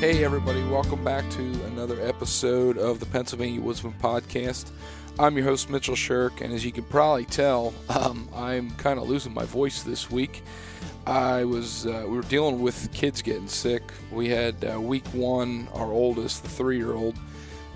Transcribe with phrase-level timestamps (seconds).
[0.00, 4.70] Hey, everybody, welcome back to another episode of the Pennsylvania Woodsman Podcast.
[5.18, 9.06] I'm your host, Mitchell Shirk, and as you can probably tell, um, I'm kind of
[9.06, 10.42] losing my voice this week.
[11.06, 13.82] I was, uh, we were dealing with kids getting sick.
[14.10, 17.18] We had uh, week one, our oldest, the three year old,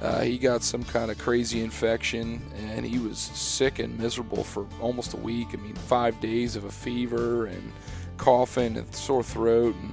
[0.00, 4.66] uh, he got some kind of crazy infection and he was sick and miserable for
[4.80, 5.48] almost a week.
[5.52, 7.70] I mean, five days of a fever and
[8.16, 9.92] coughing and sore throat and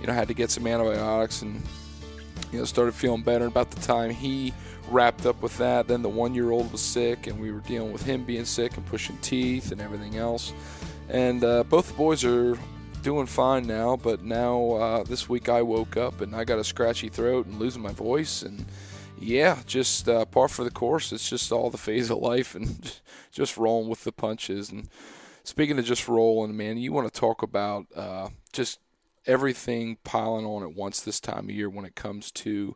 [0.00, 1.62] you know, had to get some antibiotics and,
[2.52, 3.46] you know, started feeling better.
[3.46, 4.52] About the time he
[4.90, 7.92] wrapped up with that, then the one year old was sick, and we were dealing
[7.92, 10.52] with him being sick and pushing teeth and everything else.
[11.08, 12.58] And uh, both the boys are
[13.02, 16.64] doing fine now, but now uh, this week I woke up and I got a
[16.64, 18.42] scratchy throat and losing my voice.
[18.42, 18.66] And
[19.18, 21.12] yeah, just uh, par for the course.
[21.12, 23.00] It's just all the phase of life and
[23.32, 24.70] just rolling with the punches.
[24.70, 24.88] And
[25.44, 28.80] speaking of just rolling, man, you want to talk about uh, just
[29.28, 32.74] everything piling on at once this time of year when it comes to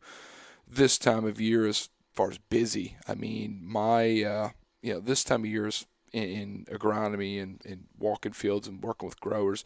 [0.68, 2.96] this time of year as far as busy.
[3.08, 4.50] I mean, my uh,
[4.82, 8.82] you know this time of year is in, in agronomy and, and walking fields and
[8.82, 9.64] working with growers.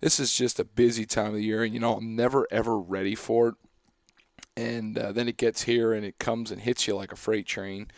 [0.00, 2.76] This is just a busy time of the year, and you know I'm never ever
[2.76, 3.54] ready for it.
[4.56, 7.46] And uh, then it gets here and it comes and hits you like a freight
[7.46, 7.88] train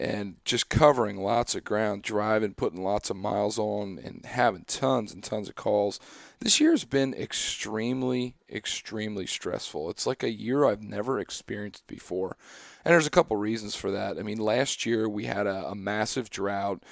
[0.00, 5.12] and just covering lots of ground, driving, putting lots of miles on, and having tons
[5.12, 6.00] and tons of calls.
[6.40, 9.90] This year has been extremely, extremely stressful.
[9.90, 12.38] It's like a year I've never experienced before.
[12.82, 14.18] And there's a couple reasons for that.
[14.18, 16.82] I mean, last year we had a, a massive drought,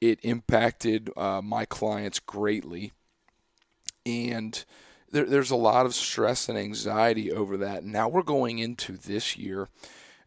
[0.00, 2.92] it impacted uh, my clients greatly.
[4.06, 4.64] And
[5.12, 7.84] there, there's a lot of stress and anxiety over that.
[7.84, 9.68] Now we're going into this year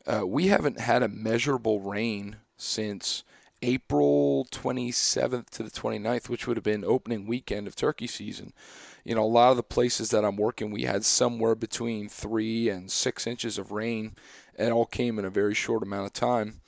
[0.07, 3.23] uh, we haven't had a measurable rain since
[3.61, 8.53] April 27th to the 29th, which would have been opening weekend of turkey season.
[9.03, 12.69] You know, a lot of the places that I'm working, we had somewhere between three
[12.69, 14.15] and six inches of rain.
[14.57, 16.61] It all came in a very short amount of time.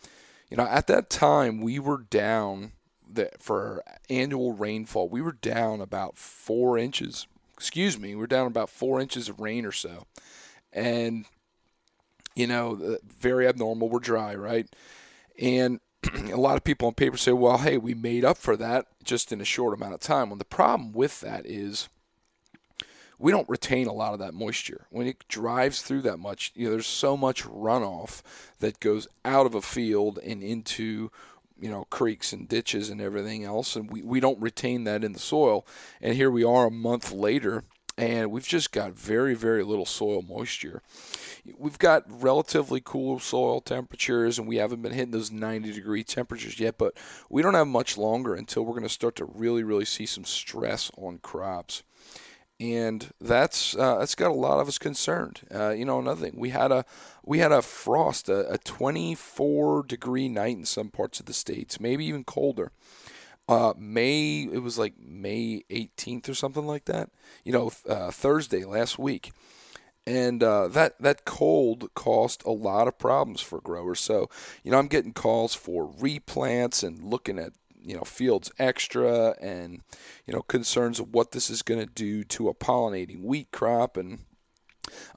[0.49, 2.73] You know, at that time, we were down
[3.11, 7.27] that for annual rainfall, we were down about four inches.
[7.53, 10.05] Excuse me, we we're down about four inches of rain or so.
[10.71, 11.25] And
[12.39, 13.89] you know, uh, very abnormal.
[13.89, 14.65] We're dry, right?
[15.37, 15.81] And
[16.31, 19.33] a lot of people on paper say, well, hey, we made up for that just
[19.33, 20.29] in a short amount of time.
[20.29, 21.89] Well, the problem with that is
[23.17, 24.85] we don't retain a lot of that moisture.
[24.89, 28.21] When it drives through that much, you know, there's so much runoff
[28.59, 31.11] that goes out of a field and into
[31.61, 35.11] you know creeks and ditches and everything else and we, we don't retain that in
[35.11, 35.67] the soil
[36.01, 37.65] and here we are a month later
[37.99, 40.81] and we've just got very very little soil moisture
[41.57, 46.59] we've got relatively cool soil temperatures and we haven't been hitting those 90 degree temperatures
[46.59, 46.95] yet, but
[47.29, 50.25] we don't have much longer until we're going to start to really, really see some
[50.25, 51.83] stress on crops.
[52.61, 55.41] And that's uh, that's got a lot of us concerned.
[55.53, 56.83] Uh, you know, another thing we had a
[57.23, 61.79] we had a frost, a, a 24 degree night in some parts of the states,
[61.79, 62.73] maybe even colder.
[63.49, 67.09] Uh, May it was like May 18th or something like that.
[67.43, 69.31] You know, uh, Thursday last week
[70.09, 73.99] and uh, that that cold caused a lot of problems for growers.
[73.99, 74.29] So
[74.63, 79.81] you know I'm getting calls for replants and looking at you know fields extra and
[80.25, 83.97] you know concerns of what this is going to do to a pollinating wheat crop
[83.97, 84.19] and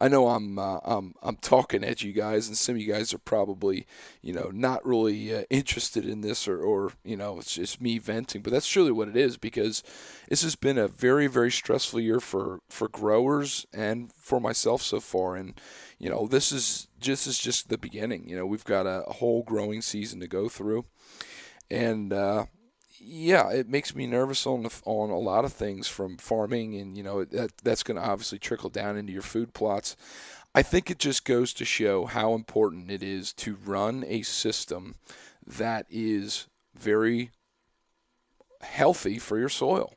[0.01, 3.13] I know I'm uh, I'm I'm talking at you guys, and some of you guys
[3.15, 3.87] are probably
[4.21, 7.99] you know not really uh, interested in this, or or you know it's just me
[7.99, 9.83] venting, but that's truly what it is because
[10.29, 15.01] this has been a very very stressful year for for growers and for myself so
[15.01, 15.61] far, and
[15.99, 18.29] you know this is just is just the beginning.
[18.29, 20.87] You know we've got a, a whole growing season to go through,
[21.71, 22.47] and uh,
[23.05, 27.03] yeah, it makes me nervous on on a lot of things from farming, and you
[27.03, 29.97] know that that's going to obviously trickle down into your food plots.
[30.55, 34.97] I think it just goes to show how important it is to run a system
[35.47, 37.31] that is very
[38.61, 39.95] healthy for your soil.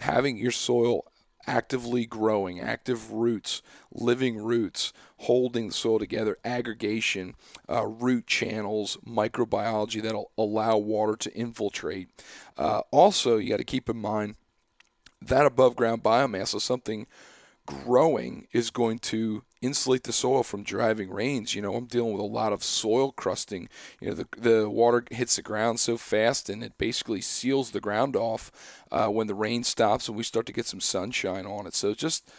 [0.00, 1.04] Having your soil
[1.46, 3.62] actively growing, active roots,
[3.92, 7.34] living roots, holding the soil together, aggregation,
[7.68, 12.08] uh, root channels, microbiology that'll allow water to infiltrate.
[12.56, 14.34] Uh, also, you got to keep in mind
[15.20, 17.06] that above ground biomass is something
[17.66, 21.54] growing is going to insulate the soil from driving rains.
[21.54, 23.68] You know, I'm dealing with a lot of soil crusting.
[24.00, 27.80] You know, the, the water hits the ground so fast and it basically seals the
[27.80, 28.50] ground off
[28.90, 31.74] uh, when the rain stops and we start to get some sunshine on it.
[31.74, 32.30] So just,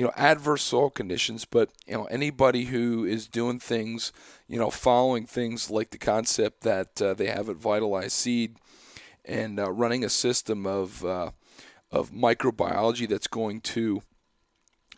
[0.00, 1.44] you know, adverse soil conditions.
[1.44, 4.12] But, you know, anybody who is doing things,
[4.48, 8.56] you know, following things like the concept that uh, they have at Vitalized Seed
[9.26, 11.32] and uh, running a system of, uh,
[11.92, 14.00] of microbiology that's going to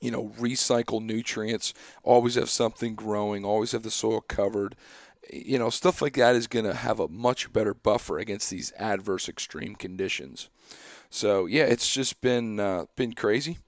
[0.01, 4.77] you know, recycle nutrients, always have something growing, always have the soil covered.
[5.33, 8.73] You know, stuff like that is going to have a much better buffer against these
[8.79, 10.49] adverse extreme conditions.
[11.11, 13.59] So yeah, it's just been uh, been crazy,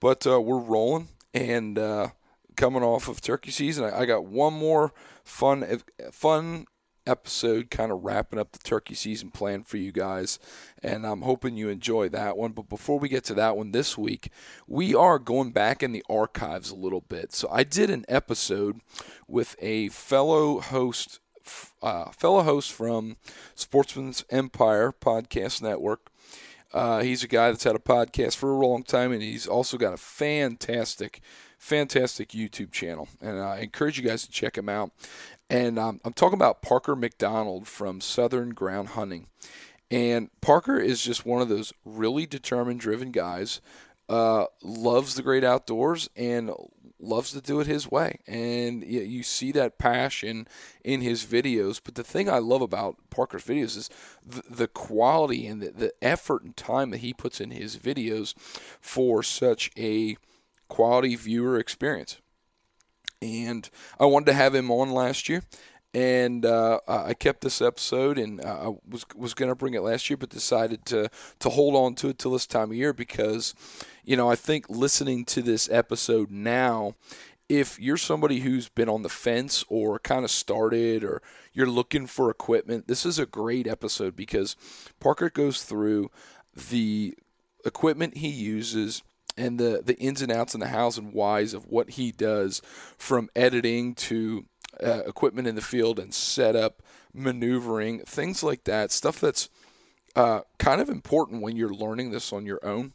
[0.00, 2.08] but uh, we're rolling and uh,
[2.56, 3.84] coming off of turkey season.
[3.84, 4.92] I, I got one more
[5.24, 6.66] fun fun
[7.08, 10.38] episode kind of wrapping up the turkey season plan for you guys.
[10.82, 12.52] And I'm hoping you enjoy that one.
[12.52, 14.30] But before we get to that one this week,
[14.66, 17.32] we are going back in the archives a little bit.
[17.32, 18.80] So I did an episode
[19.26, 21.20] with a fellow host.
[21.80, 23.16] Uh, fellow host from
[23.54, 26.07] Sportsmen's Empire Podcast Network.
[26.72, 29.76] Uh, he's a guy that's had a podcast for a long time, and he's also
[29.76, 31.20] got a fantastic,
[31.58, 33.08] fantastic YouTube channel.
[33.20, 34.90] And I encourage you guys to check him out.
[35.50, 39.28] And um, I'm talking about Parker McDonald from Southern Ground Hunting.
[39.90, 43.60] And Parker is just one of those really determined, driven guys.
[44.08, 46.50] Uh, loves the great outdoors and
[47.00, 48.20] loves to do it his way.
[48.26, 50.48] And you, you see that passion
[50.84, 51.80] in his videos.
[51.82, 53.90] But the thing I love about Parker's videos is
[54.24, 58.34] the, the quality and the, the effort and time that he puts in his videos
[58.80, 60.16] for such a
[60.68, 62.18] quality viewer experience
[63.20, 63.68] and
[63.98, 65.42] I wanted to have him on last year.
[65.98, 69.82] And uh, I kept this episode, and uh, I was was going to bring it
[69.82, 71.10] last year, but decided to
[71.40, 73.52] to hold on to it till this time of year because,
[74.04, 76.94] you know, I think listening to this episode now,
[77.48, 81.20] if you're somebody who's been on the fence or kind of started or
[81.52, 84.54] you're looking for equipment, this is a great episode because
[85.00, 86.12] Parker goes through
[86.70, 87.18] the
[87.64, 89.02] equipment he uses
[89.36, 92.62] and the the ins and outs and the hows and whys of what he does
[92.96, 94.44] from editing to
[94.82, 96.82] uh, equipment in the field and setup,
[97.12, 98.92] maneuvering, things like that.
[98.92, 99.48] Stuff that's
[100.16, 102.92] uh, kind of important when you're learning this on your own.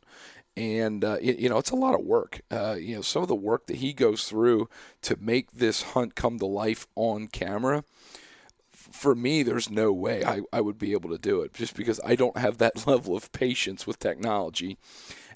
[0.55, 2.41] And uh, it, you know it's a lot of work.
[2.51, 4.69] Uh, you know some of the work that he goes through
[5.01, 7.83] to make this hunt come to life on camera
[8.91, 11.99] for me, there's no way I, I would be able to do it just because
[12.05, 14.77] I don't have that level of patience with technology.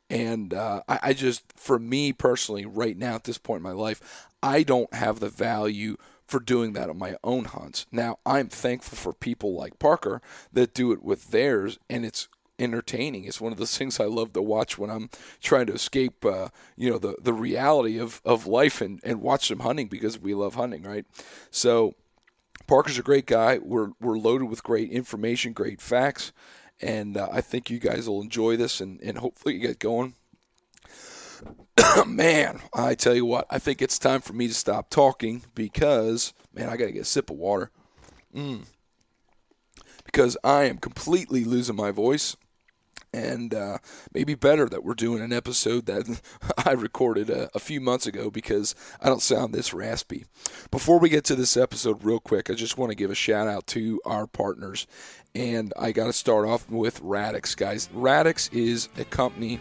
[0.09, 3.71] And uh, I, I just, for me personally, right now at this point in my
[3.71, 7.85] life, I don't have the value for doing that on my own hunts.
[7.91, 10.21] Now, I'm thankful for people like Parker
[10.51, 12.27] that do it with theirs, and it's
[12.59, 13.23] entertaining.
[13.23, 15.09] It's one of those things I love to watch when I'm
[15.41, 19.49] trying to escape, uh, you know, the, the reality of, of life and, and watch
[19.49, 21.05] them hunting because we love hunting, right?
[21.49, 21.93] So
[22.67, 23.59] Parker's a great guy.
[23.59, 26.33] We're, we're loaded with great information, great facts
[26.81, 30.13] and uh, I think you guys will enjoy this and, and hopefully you get going.
[32.07, 36.33] man, I tell you what, I think it's time for me to stop talking because,
[36.53, 37.71] man, I got to get a sip of water.
[38.35, 38.65] Mm.
[40.03, 42.35] Because I am completely losing my voice
[43.13, 43.77] and uh,
[44.13, 46.21] maybe better that we're doing an episode that
[46.65, 50.25] I recorded a, a, few months ago because I don't sound this raspy.
[50.71, 53.47] Before we get to this episode, real quick, I just want to give a shout
[53.47, 54.87] out to our partners,
[55.33, 57.89] and I got to start off with Radix, guys.
[57.93, 59.59] Radix is a company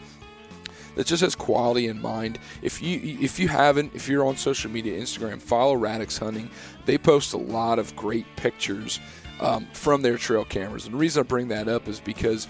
[0.96, 2.38] that just has quality in mind.
[2.62, 6.50] If you if you haven't, if you're on social media, Instagram, follow Radix Hunting.
[6.84, 8.98] They post a lot of great pictures
[9.40, 12.48] um, from their trail cameras, and the reason I bring that up is because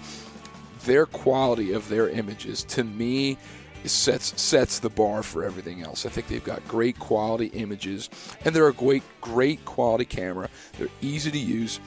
[0.85, 3.37] their quality of their images to me
[3.85, 6.05] sets sets the bar for everything else.
[6.05, 8.09] I think they've got great quality images
[8.43, 10.49] and they're a great great quality camera.
[10.77, 11.79] They're easy to use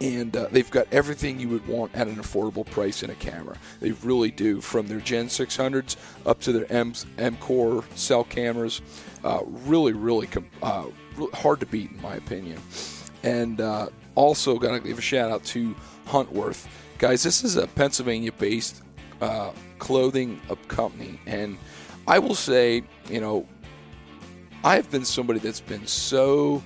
[0.00, 3.56] and uh, they've got everything you would want at an affordable price in a camera.
[3.80, 5.96] They really do, from their Gen 600s
[6.26, 8.82] up to their M M Core cell cameras.
[9.22, 10.86] Uh, really, really com- uh,
[11.32, 12.60] hard to beat in my opinion.
[13.22, 15.74] And uh, also, gonna give a shout out to
[16.06, 16.66] Huntworth
[16.98, 18.82] guys, this is a Pennsylvania based
[19.20, 21.20] uh, clothing company.
[21.26, 21.58] And
[22.06, 23.46] I will say, you know,
[24.64, 26.62] I've been somebody that's been so,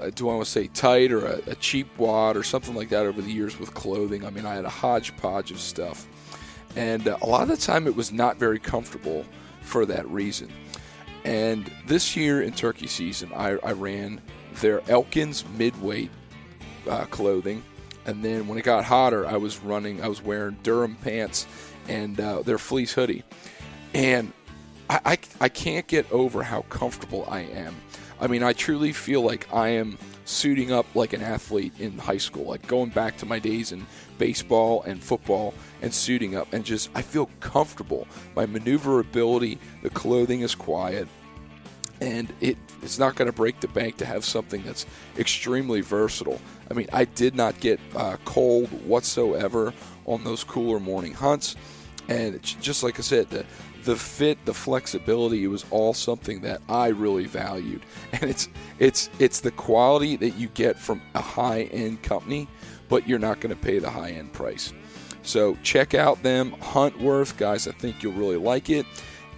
[0.00, 2.88] uh, do I want to say tight or a, a cheap wad or something like
[2.90, 4.24] that over the years with clothing.
[4.24, 6.06] I mean, I had a hodgepodge of stuff.
[6.76, 9.24] And uh, a lot of the time it was not very comfortable
[9.60, 10.50] for that reason.
[11.24, 14.20] And this year in turkey season, I, I ran
[14.60, 16.10] their Elkins midweight
[16.88, 17.62] uh, clothing.
[18.06, 21.46] And then when it got hotter, I was running, I was wearing Durham pants
[21.88, 23.24] and uh, their fleece hoodie.
[23.94, 24.32] And
[24.90, 27.74] I, I, I can't get over how comfortable I am.
[28.24, 32.16] I mean, I truly feel like I am suiting up like an athlete in high
[32.16, 35.52] school, like going back to my days in baseball and football
[35.82, 38.08] and suiting up and just I feel comfortable.
[38.34, 41.06] My maneuverability, the clothing is quiet,
[42.00, 44.86] and it it's not going to break the bank to have something that's
[45.18, 46.40] extremely versatile.
[46.70, 49.74] I mean, I did not get uh, cold whatsoever
[50.06, 51.56] on those cooler morning hunts,
[52.08, 53.44] and just like I said, the
[53.84, 57.82] the fit, the flexibility, it was all something that I really valued.
[58.12, 58.48] And it's
[58.78, 62.48] it's it's the quality that you get from a high-end company,
[62.88, 64.72] but you're not going to pay the high-end price.
[65.22, 68.86] So check out them Huntworth guys, I think you'll really like it.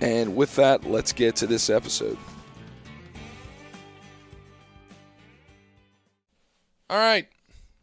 [0.00, 2.18] And with that, let's get to this episode.
[6.88, 7.28] All right,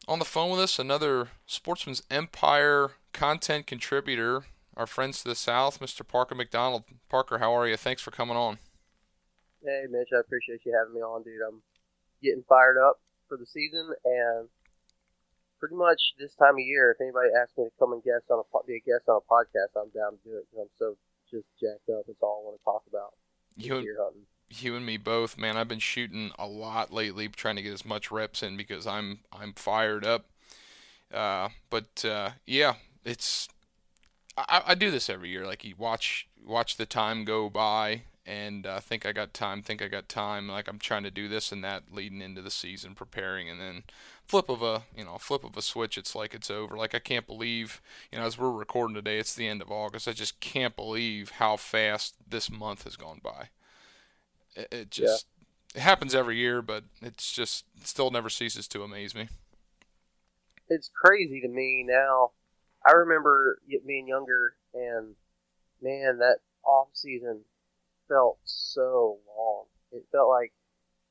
[0.08, 5.80] on the phone with us, another Sportsmen's Empire content contributor, our friends to the south,
[5.80, 6.08] Mr.
[6.08, 6.84] Parker McDonald.
[7.10, 7.77] Parker, how are you?
[7.77, 8.60] Thanks for coming on.
[9.63, 11.42] Hey, Mitch, I appreciate you having me on, dude.
[11.48, 11.62] I'm
[12.22, 14.50] getting fired up for the season, and
[15.60, 18.39] pretty much this time of year, if anybody asks me to come and guest on
[18.39, 20.98] a be a guest on a podcast, I'm down to do it because I'm so
[21.32, 22.06] just jacked up.
[22.08, 23.13] It's all I want to talk about.
[23.56, 23.88] You and,
[24.50, 25.58] you and me both, man.
[25.58, 29.20] I've been shooting a lot lately, trying to get as much reps in because I'm
[29.32, 30.25] I'm fired up.
[31.13, 32.74] Uh, but uh, yeah,
[33.06, 33.48] it's
[34.38, 35.46] I, I do this every year.
[35.46, 39.82] Like you watch watch the time go by and uh, think I got time, think
[39.82, 40.48] I got time.
[40.48, 43.84] Like I'm trying to do this and that leading into the season, preparing, and then
[44.25, 46.78] flip of a you know flip of a switch, it's like it's over.
[46.78, 50.08] Like I can't believe you know as we're recording today, it's the end of August.
[50.08, 53.50] I just can't believe how fast this month has gone by.
[54.56, 55.28] It, it just
[55.75, 55.80] yeah.
[55.80, 59.28] it happens every year, but it's just it still never ceases to amaze me.
[60.70, 62.32] It's crazy to me now
[62.86, 65.16] I remember being younger and
[65.82, 67.42] man, that off season
[68.08, 69.66] felt so long.
[69.92, 70.54] It felt like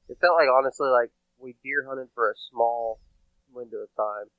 [0.08, 2.98] it felt like honestly like we deer hunted for a small
[3.52, 4.30] window of time,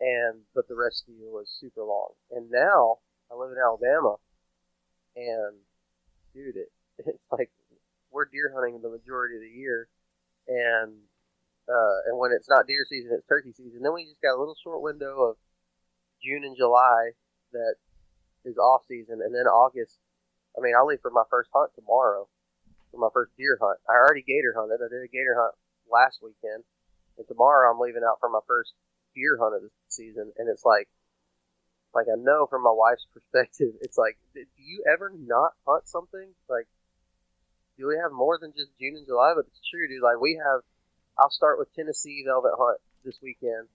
[0.00, 2.12] and but the rest of the year was super long.
[2.30, 2.98] And now
[3.30, 4.16] I live in Alabama,
[5.16, 5.56] and
[6.34, 7.50] dude, it it's like
[8.10, 9.88] we're deer hunting the majority of the year,
[10.46, 10.94] and
[11.68, 13.82] uh, and when it's not deer season, it's turkey season.
[13.82, 15.36] Then we just got a little short window of
[16.22, 17.12] June and July
[17.52, 17.74] that
[18.44, 20.00] is off season, and then August.
[20.56, 22.28] I mean, I leave for my first hunt tomorrow,
[22.90, 23.78] for my first deer hunt.
[23.88, 24.80] I already gator hunted.
[24.82, 25.54] I did a gator hunt
[25.90, 26.64] last weekend,
[27.16, 28.74] and tomorrow I'm leaving out for my first
[29.14, 30.32] deer hunt of the season.
[30.36, 30.88] And it's like,
[31.94, 36.34] like I know from my wife's perspective, it's like, do you ever not hunt something?
[36.48, 36.66] Like,
[37.78, 39.32] do we have more than just June and July?
[39.36, 40.02] But it's true, dude.
[40.02, 40.62] Like we have.
[41.18, 43.66] I'll start with Tennessee velvet hunt this weekend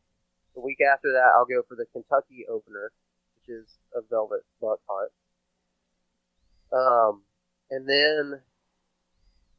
[0.56, 2.92] the week after that, I'll go for the Kentucky opener,
[3.36, 5.12] which is a velvet buck hunt.
[6.72, 7.24] Um,
[7.70, 8.42] and then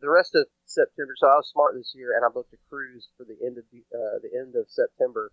[0.00, 1.14] the rest of September.
[1.16, 3.64] So I was smart this year, and I booked a cruise for the end of
[3.72, 5.30] the, uh, the end of September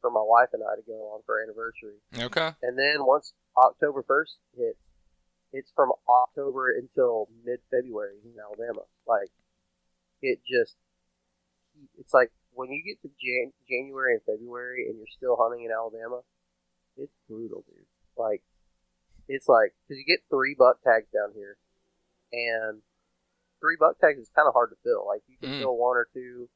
[0.00, 2.00] for my wife and I to go on for our anniversary.
[2.16, 2.56] Okay.
[2.62, 4.90] And then once October first hits,
[5.52, 8.86] it's from October until mid February in Alabama.
[9.06, 9.30] Like
[10.22, 10.76] it just,
[11.98, 15.70] it's like when you get to Jan- January and February and you're still hunting in
[15.70, 16.20] Alabama,
[16.96, 17.86] it's brutal, dude.
[18.16, 18.42] Like,
[19.28, 21.56] it's like because you get three buck tags down here,
[22.32, 22.82] and
[23.60, 25.06] three buck tags is kind of hard to fill.
[25.06, 25.60] Like you can mm.
[25.60, 26.48] fill one or two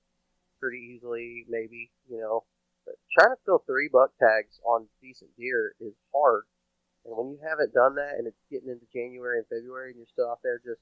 [0.60, 2.44] pretty easily, maybe you know.
[2.84, 6.44] But trying to fill three buck tags on decent deer is hard.
[7.04, 10.10] And when you haven't done that, and it's getting into January and February, and you're
[10.10, 10.80] still out there just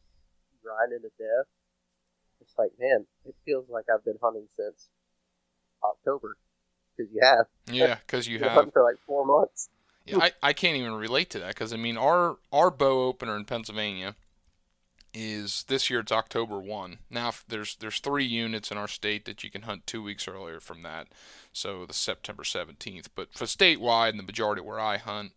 [0.62, 1.50] grinding to death,
[2.40, 4.90] it's like, man, it feels like I've been hunting since
[5.84, 6.36] October
[6.96, 7.46] because you have.
[7.66, 9.68] Yeah, because you have for like four months.
[10.06, 13.36] Yeah, I, I can't even relate to that because I mean our our bow opener
[13.36, 14.16] in Pennsylvania
[15.14, 16.98] is this year it's October one.
[17.10, 20.58] Now there's there's three units in our state that you can hunt two weeks earlier
[20.58, 21.08] from that,
[21.52, 23.10] so the September seventeenth.
[23.14, 25.32] But for statewide and the majority where I hunt,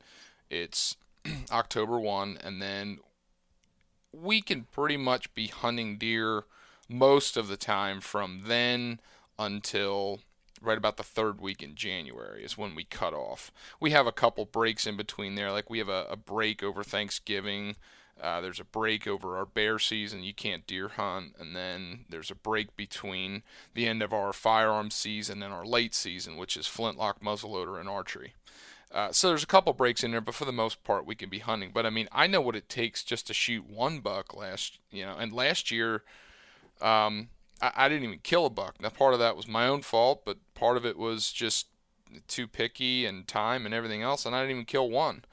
[0.49, 0.95] it's
[1.51, 2.99] October one, and then
[4.11, 6.45] we can pretty much be hunting deer
[6.87, 8.99] most of the time from then
[9.37, 10.21] until
[10.61, 13.51] right about the third week in January is when we cut off.
[13.79, 16.83] We have a couple breaks in between there, like we have a, a break over
[16.83, 17.75] Thanksgiving.
[18.21, 20.23] Uh, there's a break over our bear season.
[20.23, 23.43] You can't deer hunt, and then there's a break between
[23.73, 27.89] the end of our firearm season and our late season, which is flintlock, muzzleloader, and
[27.89, 28.33] archery.
[28.91, 31.29] Uh, so there's a couple breaks in there, but for the most part, we can
[31.29, 31.71] be hunting.
[31.73, 35.05] But I mean, I know what it takes just to shoot one buck last, you
[35.05, 36.03] know, and last year,
[36.81, 37.27] um,
[37.61, 38.75] I, I didn't even kill a buck.
[38.79, 41.67] Now part of that was my own fault, but part of it was just
[42.27, 45.23] too picky and time and everything else, and I didn't even kill one.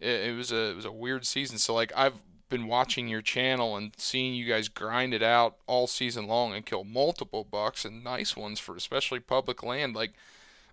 [0.00, 1.58] It, it was a it was a weird season.
[1.58, 5.86] So like I've been watching your channel and seeing you guys grind it out all
[5.86, 9.96] season long and kill multiple bucks and nice ones for especially public land.
[9.96, 10.12] Like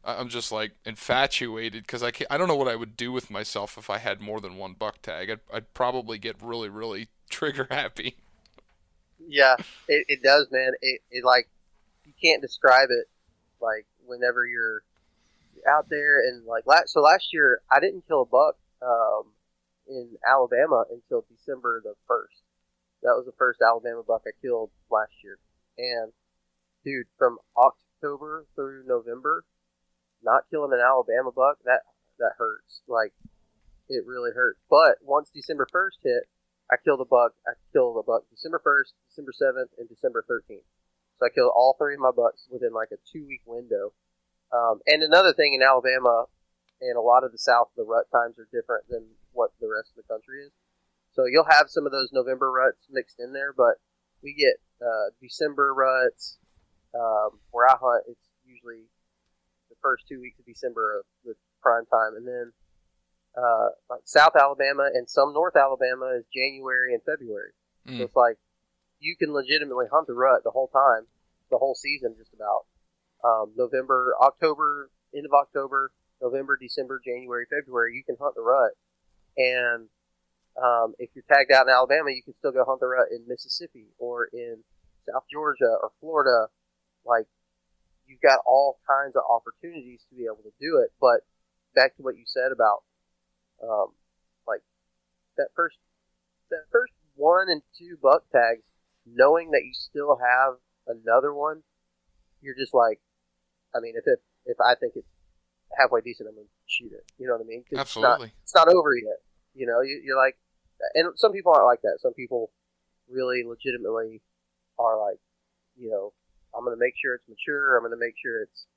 [0.03, 3.31] I'm just like infatuated because I can't, I don't know what I would do with
[3.31, 5.29] myself if I had more than one buck tag.
[5.29, 8.17] I'd, I'd probably get really really trigger happy.
[9.25, 9.55] Yeah,
[9.87, 10.73] it, it does, man.
[10.81, 11.47] It, it like
[12.05, 13.07] you can't describe it.
[13.61, 14.83] Like whenever you're
[15.67, 19.31] out there and like last so last year I didn't kill a buck um,
[19.87, 22.41] in Alabama until December the first.
[23.01, 25.37] That was the first Alabama buck I killed last year,
[25.77, 26.13] and
[26.85, 29.43] dude, from October through November,
[30.23, 31.81] not killing an Alabama buck that
[32.19, 32.81] that hurts.
[32.87, 33.13] Like
[33.89, 34.59] it really hurts.
[34.69, 36.23] But once December first hit,
[36.71, 37.33] I killed a buck.
[37.45, 40.63] I killed a buck December first, December seventh, and December thirteenth.
[41.23, 43.93] I killed all three of my bucks within like a two week window.
[44.51, 46.25] Um, and another thing in Alabama,
[46.81, 49.91] and a lot of the South, the rut times are different than what the rest
[49.91, 50.51] of the country is.
[51.13, 53.81] So you'll have some of those November ruts mixed in there, but
[54.21, 56.37] we get uh, December ruts.
[56.93, 58.85] Um, where I hunt, it's usually
[59.69, 62.53] the first two weeks of December of the prime time, and then
[63.35, 67.57] uh, like South Alabama and some North Alabama is January and February.
[67.87, 67.97] Mm.
[67.97, 68.37] So it's like
[68.99, 71.07] you can legitimately hunt the rut the whole time,
[71.53, 72.65] the whole season, just about.
[73.23, 75.91] Um, November, October, end of October,
[76.21, 78.73] November, December, January, February, you can hunt the rut.
[79.37, 79.87] And
[80.57, 83.27] um, if you're tagged out in Alabama, you can still go hunt the rut in
[83.27, 84.57] Mississippi or in
[85.07, 86.47] South Georgia or Florida.
[87.05, 87.27] Like,
[88.07, 90.91] you've got all kinds of opportunities to be able to do it.
[90.99, 91.21] But
[91.75, 92.83] back to what you said about,
[93.61, 93.93] um,
[94.47, 94.61] like,
[95.37, 95.77] that first,
[96.49, 98.63] that first one and two buck tags,
[99.05, 100.55] knowing that you still have
[100.87, 101.63] another one,
[102.41, 102.99] you're just like,
[103.75, 105.07] I mean, if it, if I think it's
[105.77, 107.05] halfway decent, I'm gonna shoot it.
[107.17, 107.63] You know what I mean?
[107.75, 108.31] Absolutely.
[108.43, 109.19] It's not, it's not, over yet.
[109.55, 110.37] You know, you, you're like,
[110.93, 111.99] and some people aren't like that.
[112.01, 112.51] Some people
[113.09, 114.21] really legitimately
[114.77, 115.19] are like,
[115.77, 116.13] you know,
[116.55, 117.77] I'm gonna make sure it's mature.
[117.77, 118.67] I'm gonna make sure it's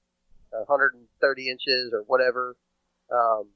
[0.50, 2.56] 130 inches or whatever.
[3.12, 3.50] Um,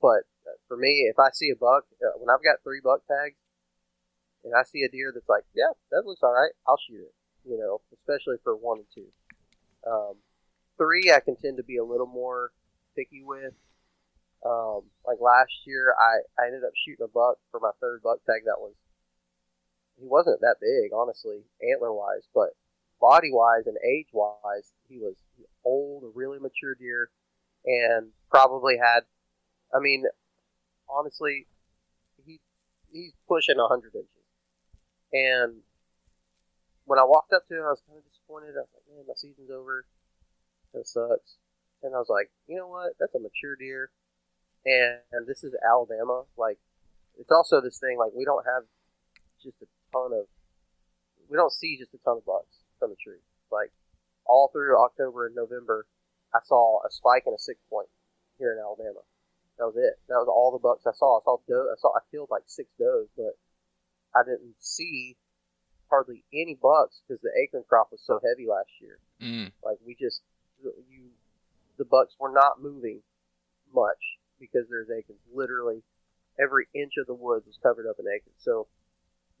[0.00, 0.24] but
[0.68, 3.36] for me, if I see a buck, uh, when I've got three buck tags,
[4.44, 7.14] and I see a deer that's like, yeah, that looks all right, I'll shoot it.
[7.44, 9.06] You know, especially for one and two.
[9.86, 10.14] Um,
[10.76, 12.50] three, I can tend to be a little more
[12.96, 13.54] picky with.
[14.44, 18.24] Um, like last year, I, I ended up shooting a buck for my third buck
[18.24, 18.72] tag that was,
[20.00, 22.56] he wasn't that big, honestly, antler wise, but
[23.00, 25.16] body wise and age wise, he was
[25.64, 27.10] old, a really mature deer,
[27.66, 29.00] and probably had,
[29.74, 30.04] I mean,
[30.88, 31.46] honestly,
[32.24, 32.40] he
[32.90, 34.08] he's pushing 100 inches.
[35.12, 35.60] And
[36.90, 38.58] when I walked up to him, I was kind of disappointed.
[38.58, 39.86] I was like, man, my season's over.
[40.74, 41.38] That sucks.
[41.86, 42.98] And I was like, you know what?
[42.98, 43.94] That's a mature deer.
[44.66, 46.26] And, and this is Alabama.
[46.34, 46.58] Like,
[47.14, 48.66] it's also this thing, like, we don't have
[49.38, 50.26] just a ton of,
[51.30, 53.22] we don't see just a ton of bucks from the tree.
[53.54, 53.70] Like,
[54.26, 55.86] all through October and November,
[56.34, 57.86] I saw a spike and a six point
[58.34, 59.06] here in Alabama.
[59.62, 59.94] That was it.
[60.10, 61.18] That was all the bucks I saw.
[61.18, 61.70] I saw doe.
[61.70, 61.94] I saw.
[61.94, 63.38] I killed like six does, but
[64.10, 65.19] I didn't see
[65.90, 68.98] hardly any bucks because the acorn crop was so heavy last year.
[69.20, 69.52] Mm.
[69.64, 70.22] Like we just
[70.62, 71.10] you
[71.78, 73.00] the bucks were not moving
[73.74, 75.20] much because there's acorns.
[75.32, 75.82] Literally
[76.40, 78.38] every inch of the woods was covered up in acorns.
[78.38, 78.66] So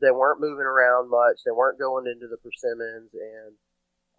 [0.00, 1.44] they weren't moving around much.
[1.44, 3.54] They weren't going into the persimmons, and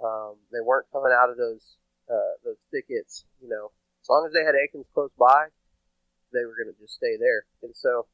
[0.03, 1.77] um, they weren't coming out of those
[2.09, 3.25] uh, those thickets.
[3.41, 5.49] You know, as long as they had acorns close by,
[6.33, 7.45] they were going to just stay there.
[7.63, 8.05] And so,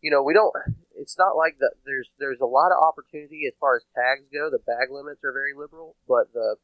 [0.00, 0.52] you know, we don't.
[0.96, 1.76] It's not like that.
[1.84, 4.48] There's there's a lot of opportunity as far as tags go.
[4.50, 6.56] The bag limits are very liberal, but the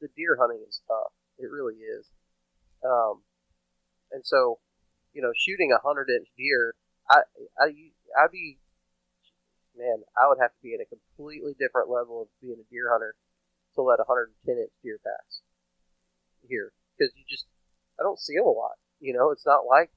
[0.00, 1.12] the deer hunting is tough.
[1.38, 2.08] It really is.
[2.84, 3.22] Um,
[4.12, 4.58] and so,
[5.12, 6.74] you know, shooting a hundred inch deer,
[7.10, 7.20] I,
[7.58, 7.66] I,
[8.16, 8.58] I'd be,
[9.76, 12.90] man, I would have to be at a completely different level of being a deer
[12.90, 13.14] hunter
[13.76, 15.44] to let a 110 inch deer pass
[16.48, 17.46] here because you just,
[18.00, 18.80] I don't see them a lot.
[18.98, 19.90] You know, it's not like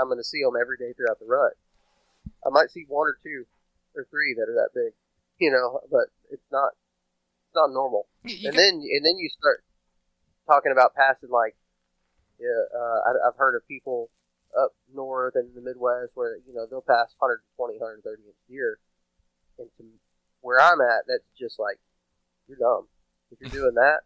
[0.00, 1.54] I'm going to see them every day throughout the rut.
[2.44, 3.44] I might see one or two
[3.94, 4.92] or three that are that big,
[5.38, 6.72] you know, but it's not
[7.48, 8.06] it's not normal.
[8.24, 9.64] You and then and then you start
[10.46, 11.56] talking about passing like,
[12.38, 14.10] yeah, uh, I, have heard of people
[14.58, 18.78] up north and in the Midwest where you know they'll pass 120, 130 inch deer,
[19.58, 19.84] and to
[20.40, 21.78] where I'm at, that's just like
[22.48, 22.86] you're dumb.
[23.30, 24.00] If you're doing that,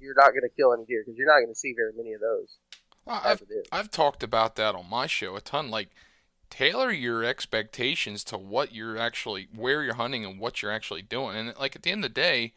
[0.00, 2.12] you're not going to kill any deer because you're not going to see very many
[2.12, 2.56] of those.
[3.06, 3.42] I've,
[3.72, 5.70] I've talked about that on my show a ton.
[5.70, 5.90] Like,
[6.52, 11.34] tailor your expectations to what you're actually, where you're hunting and what you're actually doing.
[11.34, 12.52] And, like, at the end of the day,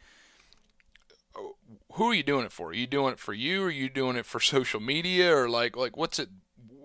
[1.92, 2.68] who are you doing it for?
[2.68, 3.62] Are you doing it for you?
[3.62, 5.34] Or are you doing it for social media?
[5.34, 6.28] Or, like, like what's it?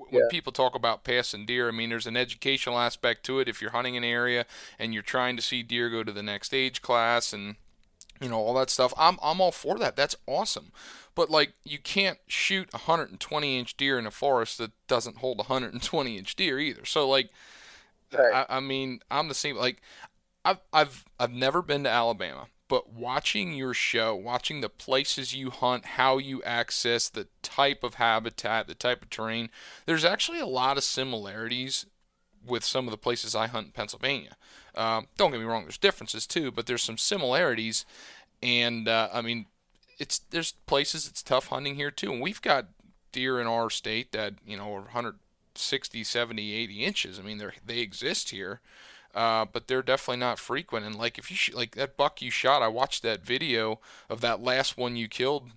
[0.09, 0.27] When yeah.
[0.29, 3.49] people talk about passing deer, I mean, there's an educational aspect to it.
[3.49, 4.45] If you're hunting an area
[4.79, 7.55] and you're trying to see deer go to the next age class and
[8.21, 10.71] you know all that stuff i'm i'm all for that that's awesome
[11.15, 15.37] but like you can't shoot a 120 inch deer in a forest that doesn't hold
[15.39, 17.29] a 120 inch deer either so like
[18.17, 18.45] right.
[18.49, 19.81] I, I mean i'm the same like
[20.45, 25.49] i've i've i've never been to alabama but watching your show, watching the places you
[25.49, 29.49] hunt, how you access the type of habitat, the type of terrain,
[29.85, 31.85] there's actually a lot of similarities
[32.41, 34.37] with some of the places I hunt in Pennsylvania.
[34.75, 37.85] Uh, don't get me wrong, there's differences too, but there's some similarities.
[38.41, 39.45] And uh, I mean,
[39.99, 42.67] it's there's places it's tough hunting here too, and we've got
[43.11, 47.19] deer in our state that you know are 160, 70, 80 inches.
[47.19, 48.61] I mean, they they exist here.
[49.13, 50.85] Uh, but they're definitely not frequent.
[50.85, 54.21] And like if you sh- like that buck you shot, I watched that video of
[54.21, 55.49] that last one you killed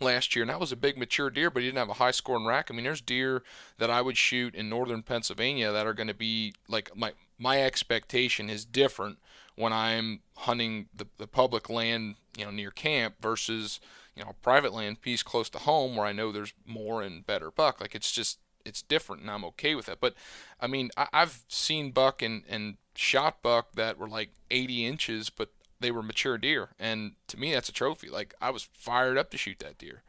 [0.00, 2.10] last year, and that was a big mature deer, but he didn't have a high
[2.10, 2.70] scoring rack.
[2.70, 3.42] I mean, there's deer
[3.78, 7.62] that I would shoot in northern Pennsylvania that are going to be like my my
[7.62, 9.18] expectation is different
[9.56, 13.80] when I'm hunting the, the public land, you know, near camp versus,
[14.14, 17.50] you know, private land piece close to home where I know there's more and better
[17.50, 17.80] buck.
[17.80, 19.98] Like it's just it's different and I'm okay with it.
[20.00, 20.14] But
[20.60, 25.30] I mean, I, have seen buck and, and shot buck that were like 80 inches,
[25.30, 25.48] but
[25.80, 26.70] they were mature deer.
[26.78, 28.10] And to me, that's a trophy.
[28.10, 30.02] Like I was fired up to shoot that deer.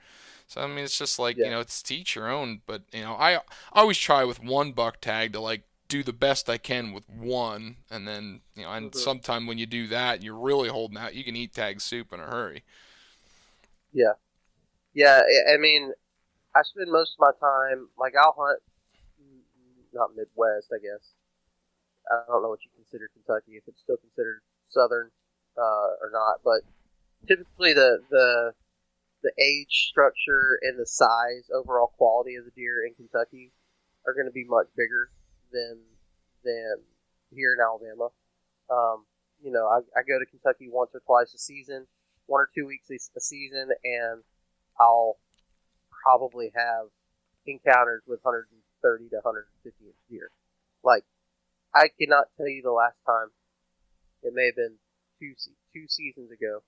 [0.47, 1.45] So I mean, it's just like yeah.
[1.45, 2.61] you know, it's teach your own.
[2.65, 3.39] But you know, I, I
[3.71, 7.75] always try with one buck tag to like do the best I can with one,
[7.91, 8.97] and then you know, and mm-hmm.
[8.97, 11.13] sometime when you do that, you're really holding out.
[11.13, 12.63] You can eat tag soup in a hurry.
[13.91, 14.13] Yeah,
[14.93, 15.19] yeah.
[15.53, 15.91] I mean,
[16.55, 18.61] I spend most of my time like I'll hunt,
[19.93, 21.11] not Midwest, I guess.
[22.09, 25.11] I don't know what you consider Kentucky, if it's still considered Southern
[25.57, 26.61] uh, or not, but
[27.27, 28.53] typically the the
[29.23, 33.51] the age structure and the size, overall quality of the deer in Kentucky
[34.07, 35.11] are going to be much bigger
[35.51, 35.79] than
[36.43, 36.81] than
[37.33, 38.09] here in Alabama.
[38.69, 39.05] Um,
[39.43, 41.87] you know, I, I go to Kentucky once or twice a season,
[42.27, 44.23] one or two weeks a season, and
[44.79, 45.17] I'll
[46.03, 46.87] probably have
[47.45, 50.29] encounters with 130 to 150 inch deer.
[50.83, 51.03] Like,
[51.73, 53.29] I cannot tell you the last time.
[54.23, 54.77] It may have been
[55.19, 55.33] two
[55.73, 56.61] two seasons ago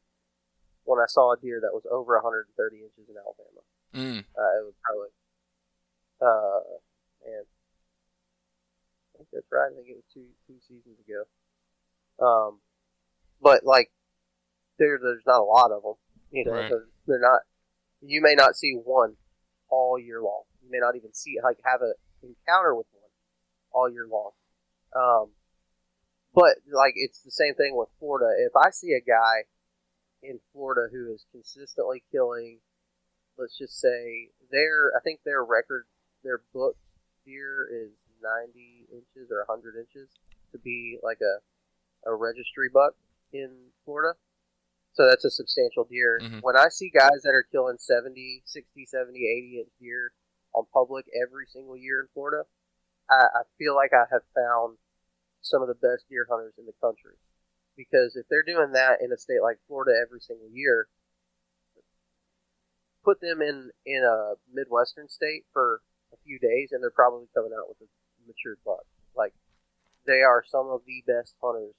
[0.86, 3.62] when I saw a deer that was over 130 inches in Alabama.
[3.94, 4.26] Mm.
[4.34, 5.14] Uh, it was probably,
[6.20, 6.62] uh,
[7.30, 7.46] and
[9.24, 9.72] think that's right.
[9.72, 11.24] I think it was two two seasons ago.
[12.20, 12.60] Um,
[13.42, 13.92] but like
[14.80, 15.96] there, there's not a lot of them.
[16.32, 16.72] You know, right.
[17.08, 17.42] they're not.
[18.02, 19.16] You may not see one
[19.70, 20.44] all year long.
[20.64, 23.10] You may not even see like have an encounter with one
[23.72, 24.32] all year long.
[24.96, 25.32] Um,
[26.34, 28.34] but like it's the same thing with Florida.
[28.38, 29.48] If I see a guy
[30.22, 32.60] in Florida who is consistently killing,
[33.38, 35.86] let's just say their I think their record,
[36.24, 36.78] their book
[37.26, 40.10] deer is 90 inches or 100 inches
[40.52, 41.42] to be like a,
[42.10, 42.94] a registry buck
[43.34, 44.16] in Florida.
[44.94, 46.20] So that's a substantial deer.
[46.22, 46.40] Mm-hmm.
[46.46, 50.14] When I see guys that are killing 70, 60, 70, 80 inch deer
[50.54, 52.46] on public every single year in Florida,
[53.10, 54.78] I, I feel like I have found
[55.42, 57.18] some of the best deer hunters in the country.
[57.76, 60.88] Because if they're doing that in a state like Florida every single year,
[63.04, 65.82] put them in, in a Midwestern state for
[66.14, 67.90] a few days and they're probably coming out with a
[68.28, 68.86] matured buck.
[69.16, 69.34] Like
[70.06, 71.76] they are some of the best hunters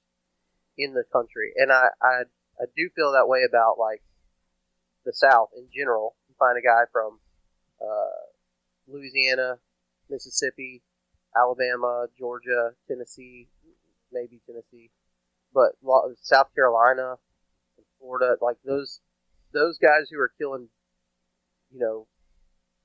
[0.77, 2.23] in the country, and I I,
[2.59, 4.01] I do feel that way about like
[5.05, 6.15] the South in general.
[6.27, 7.19] You find a guy from
[7.81, 8.25] uh,
[8.87, 9.59] Louisiana,
[10.09, 10.81] Mississippi,
[11.35, 13.47] Alabama, Georgia, Tennessee,
[14.11, 14.89] maybe Tennessee,
[15.53, 15.73] but
[16.21, 17.15] South Carolina,
[17.99, 19.01] Florida, like those
[19.53, 20.67] those guys who are killing,
[21.71, 22.07] you know,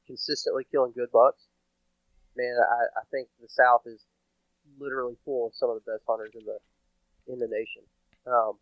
[0.06, 1.49] consistently killing good bucks
[2.36, 4.04] man, I, I think the South is
[4.78, 6.58] literally full of some of the best hunters in the
[7.32, 7.82] in the nation.
[8.26, 8.58] Um,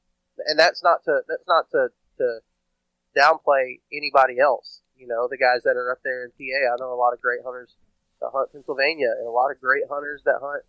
[0.47, 2.41] and that's not to that's not to, to
[3.17, 4.83] downplay anybody else.
[4.97, 6.75] You know, the guys that are up there in PA.
[6.75, 7.77] I know a lot of great hunters
[8.21, 10.65] that hunt Pennsylvania, and a lot of great hunters that hunt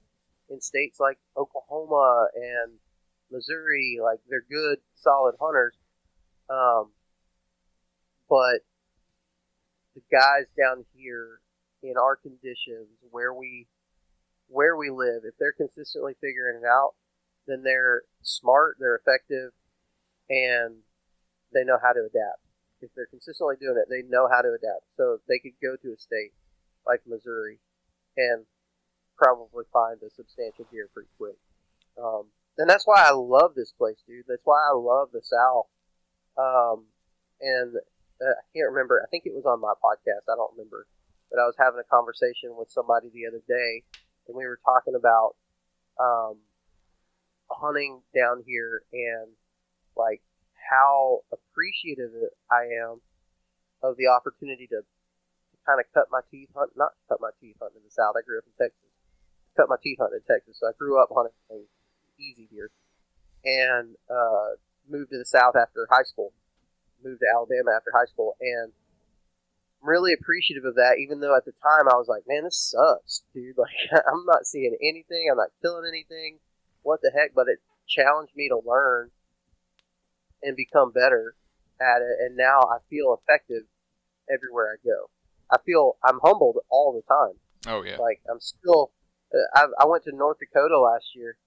[0.50, 2.74] in states like Oklahoma and
[3.32, 4.00] Missouri.
[4.02, 5.76] Like they're good, solid hunters.
[6.50, 6.92] Um,
[8.30, 8.62] but
[9.96, 11.42] the guys down here
[11.84, 13.68] in our conditions where we
[14.50, 16.94] where we live, if they're consistently figuring it out,
[17.48, 19.52] then they're smart, they're effective,
[20.28, 20.78] and
[21.54, 22.42] they know how to adapt.
[22.82, 24.86] If they're consistently doing it, they know how to adapt.
[24.98, 26.34] So they could go to a state
[26.88, 27.60] like Missouri
[28.18, 28.46] and
[29.18, 31.36] probably find a substantial deer pretty quick.
[32.02, 32.26] Um,
[32.58, 34.26] and that's why I love this place, dude.
[34.28, 35.68] That's why I love the South.
[36.38, 36.86] Um,
[37.42, 37.76] and
[38.22, 39.02] uh, I can't remember.
[39.04, 40.32] I think it was on my podcast.
[40.32, 40.88] I don't remember.
[41.32, 43.84] But I was having a conversation with somebody the other day,
[44.28, 45.36] and we were talking about
[46.00, 46.38] um,
[47.52, 49.30] hunting down here and
[49.98, 50.22] like
[50.70, 52.12] how appreciative
[52.52, 53.02] I am
[53.82, 57.58] of the opportunity to, to kind of cut my teeth hunt, not cut my teeth
[57.62, 58.15] hunting in the South.
[58.18, 58.89] I grew up in Texas.
[59.58, 61.34] Cut my teeth hunting in Texas, so I grew up hunting
[62.20, 62.70] easy here,
[63.44, 66.34] and uh, moved to the South after high school.
[67.04, 68.72] Moved to Alabama after high school, and
[69.82, 70.98] I'm really appreciative of that.
[71.00, 73.56] Even though at the time I was like, "Man, this sucks, dude.
[73.58, 75.30] Like, I'm not seeing anything.
[75.32, 76.39] I'm not killing anything.
[76.82, 79.12] What the heck?" But it challenged me to learn
[80.42, 81.36] and become better
[81.82, 82.18] at it.
[82.20, 83.63] And now I feel effective
[84.32, 85.10] everywhere I go.
[85.52, 87.39] I feel I'm humbled all the time.
[87.68, 87.98] Oh yeah.
[87.98, 88.92] Like I'm still.
[89.34, 91.38] Uh, I, I went to North Dakota last year,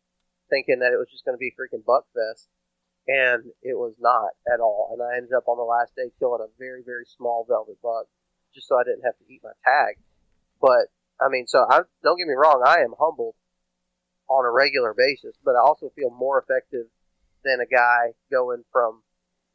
[0.51, 2.49] thinking that it was just going to be freaking buck fest,
[3.09, 4.90] and it was not at all.
[4.92, 8.07] And I ended up on the last day killing a very very small velvet buck,
[8.55, 9.97] just so I didn't have to eat my tag.
[10.61, 13.35] But I mean, so I don't get me wrong, I am humbled
[14.29, 16.87] on a regular basis, but I also feel more effective
[17.45, 19.03] than a guy going from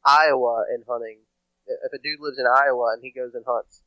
[0.05, 1.19] Iowa and hunting.
[1.67, 3.81] If a dude lives in Iowa and he goes and hunts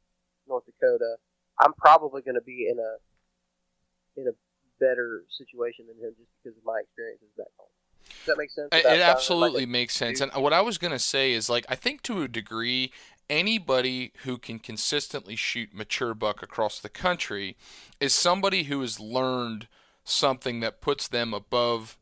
[0.48, 1.16] North Dakota,
[1.58, 4.32] I'm probably going to be in a in a
[4.80, 7.68] better situation than him just because of my experiences back home.
[8.04, 8.68] Does that make sense?
[8.72, 10.20] It, it absolutely like makes sense.
[10.20, 12.92] And what I was going to say is like I think to a degree
[13.30, 17.56] anybody who can consistently shoot mature buck across the country
[18.00, 19.68] is somebody who has learned
[20.04, 21.96] something that puts them above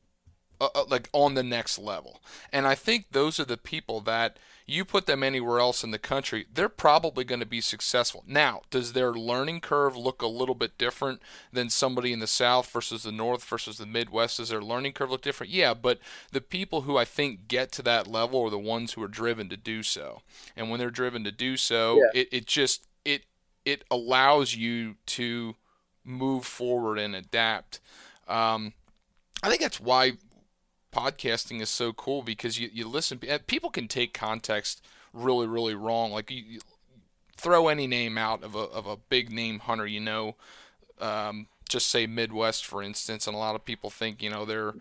[0.61, 2.21] uh, uh, like on the next level.
[2.53, 4.39] And I think those are the people that
[4.71, 8.23] you put them anywhere else in the country, they're probably going to be successful.
[8.27, 12.69] Now, does their learning curve look a little bit different than somebody in the South
[12.71, 14.37] versus the North versus the Midwest?
[14.37, 15.51] Does their learning curve look different?
[15.51, 15.99] Yeah, but
[16.33, 19.49] the people who I think get to that level are the ones who are driven
[19.49, 20.21] to do so.
[20.55, 22.21] And when they're driven to do so, yeah.
[22.21, 23.25] it, it just it
[23.65, 25.57] it allows you to
[26.05, 27.81] move forward and adapt.
[28.29, 28.75] Um,
[29.43, 30.13] I think that's why
[30.93, 36.13] podcasting is so cool because you, you listen people can take context really really wrong.
[36.13, 36.61] Like you, you
[37.37, 40.37] throw any name out of a, of a big name hunter you know
[41.01, 44.75] um, just say midwest for instance and a lot of people think you know they're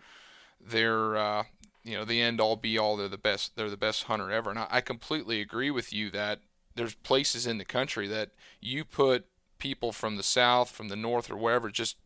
[0.60, 1.44] they're uh,
[1.84, 4.50] you know the end all be all they're the best they're the best hunter ever.
[4.50, 6.40] And I, I completely agree with you that
[6.74, 9.26] there's places in the country that you put
[9.58, 11.96] people from the south from the north or wherever just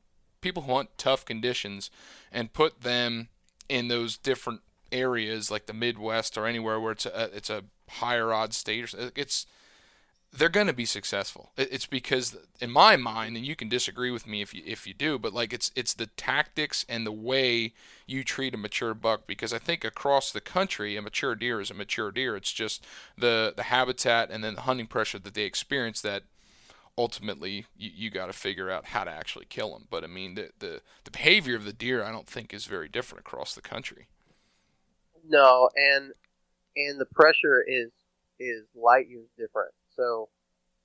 [0.40, 1.90] people who want tough conditions
[2.30, 3.28] and put them
[3.72, 4.60] in those different
[4.92, 9.46] areas like the Midwest or anywhere where it's a it's a higher odds state it's
[10.34, 11.52] they're going to be successful.
[11.58, 14.94] It's because in my mind and you can disagree with me if you if you
[14.94, 17.74] do, but like it's it's the tactics and the way
[18.06, 21.70] you treat a mature buck because I think across the country a mature deer is
[21.70, 22.34] a mature deer.
[22.34, 22.82] It's just
[23.16, 26.22] the the habitat and then the hunting pressure that they experience that
[26.98, 29.86] ultimately you, you got to figure out how to actually kill them.
[29.90, 32.88] But I mean, the, the the behavior of the deer, I don't think, is very
[32.88, 34.08] different across the country.
[35.28, 36.12] No, and
[36.76, 37.90] and the pressure is
[38.38, 39.72] is light years different.
[39.96, 40.28] So,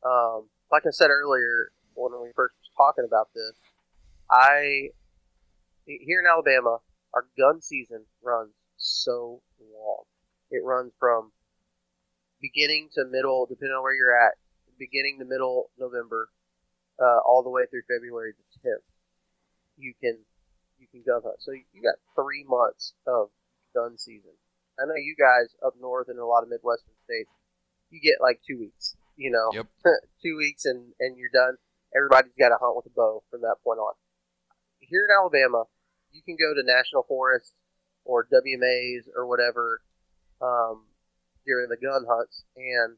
[0.05, 3.53] um, like I said earlier when we first was talking about this,
[4.29, 4.89] I
[5.85, 6.79] here in Alabama,
[7.13, 9.41] our gun season runs so
[9.73, 10.03] long.
[10.51, 11.31] It runs from
[12.41, 14.35] beginning to middle, depending on where you're at,
[14.77, 16.29] beginning the middle November,
[17.01, 18.85] uh, all the way through February the 10th,
[19.77, 20.17] you can
[20.79, 21.41] you can gun hunt.
[21.41, 23.29] So you got three months of
[23.73, 24.33] gun season.
[24.79, 27.29] I know you guys up north in a lot of Midwestern states,
[27.89, 28.95] you get like two weeks.
[29.17, 29.65] You know, yep.
[30.21, 31.57] two weeks and and you're done.
[31.95, 33.93] Everybody's got to hunt with a bow from that point on.
[34.79, 35.65] Here in Alabama,
[36.11, 37.53] you can go to national forests
[38.05, 39.81] or WMAs or whatever
[40.41, 40.85] um,
[41.45, 42.97] during the gun hunts, and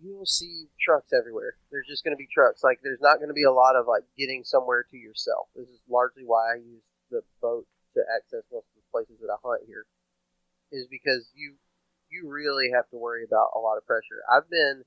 [0.00, 1.56] you will see trucks everywhere.
[1.70, 2.62] There's just going to be trucks.
[2.62, 5.48] Like there's not going to be a lot of like getting somewhere to yourself.
[5.54, 9.32] This is largely why I use the boat to access most of the places that
[9.32, 9.86] I hunt here,
[10.70, 11.56] is because you
[12.10, 14.24] you really have to worry about a lot of pressure.
[14.30, 14.84] I've been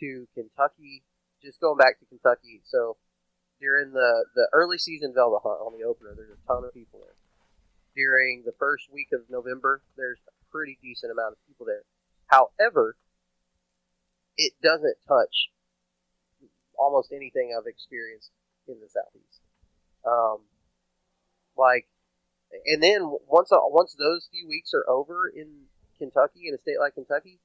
[0.00, 1.02] to Kentucky,
[1.42, 2.62] just going back to Kentucky.
[2.64, 2.96] So
[3.60, 7.00] during the the early season velvet hunt on the opener, there's a ton of people
[7.00, 7.16] there.
[7.94, 11.86] During the first week of November, there's a pretty decent amount of people there.
[12.26, 12.96] However,
[14.36, 15.50] it doesn't touch
[16.78, 18.30] almost anything I've experienced
[18.66, 19.40] in the southeast.
[20.04, 20.44] Um,
[21.56, 21.86] like,
[22.66, 25.66] and then once once those few weeks are over in
[25.98, 27.40] Kentucky, in a state like Kentucky,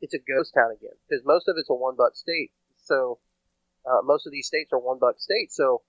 [0.00, 2.50] it's a ghost town again because most of it's a one buck state.
[2.76, 3.18] So
[3.86, 5.54] uh, most of these states are one buck states.
[5.56, 5.82] So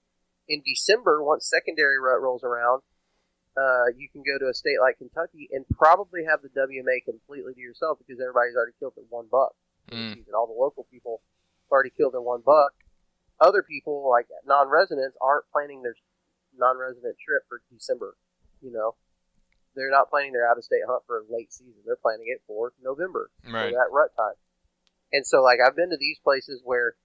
[0.47, 2.81] in December, once secondary rut rolls around,
[3.57, 7.53] uh, you can go to a state like Kentucky and probably have the WMA completely
[7.53, 9.53] to yourself because everybody's already killed their one buck.
[9.91, 10.25] Mm.
[10.33, 11.21] All the local people
[11.65, 12.73] have already killed their one buck.
[13.39, 15.95] Other people, like non-residents, aren't planning their
[16.57, 18.17] non-resident trip for December.
[18.61, 18.95] You know,
[19.75, 21.81] they're not planning their out-of-state hunt for late season.
[21.85, 23.69] They're planning it for November, Right.
[23.71, 24.35] for that rut time.
[25.13, 26.95] And so, like, I've been to these places where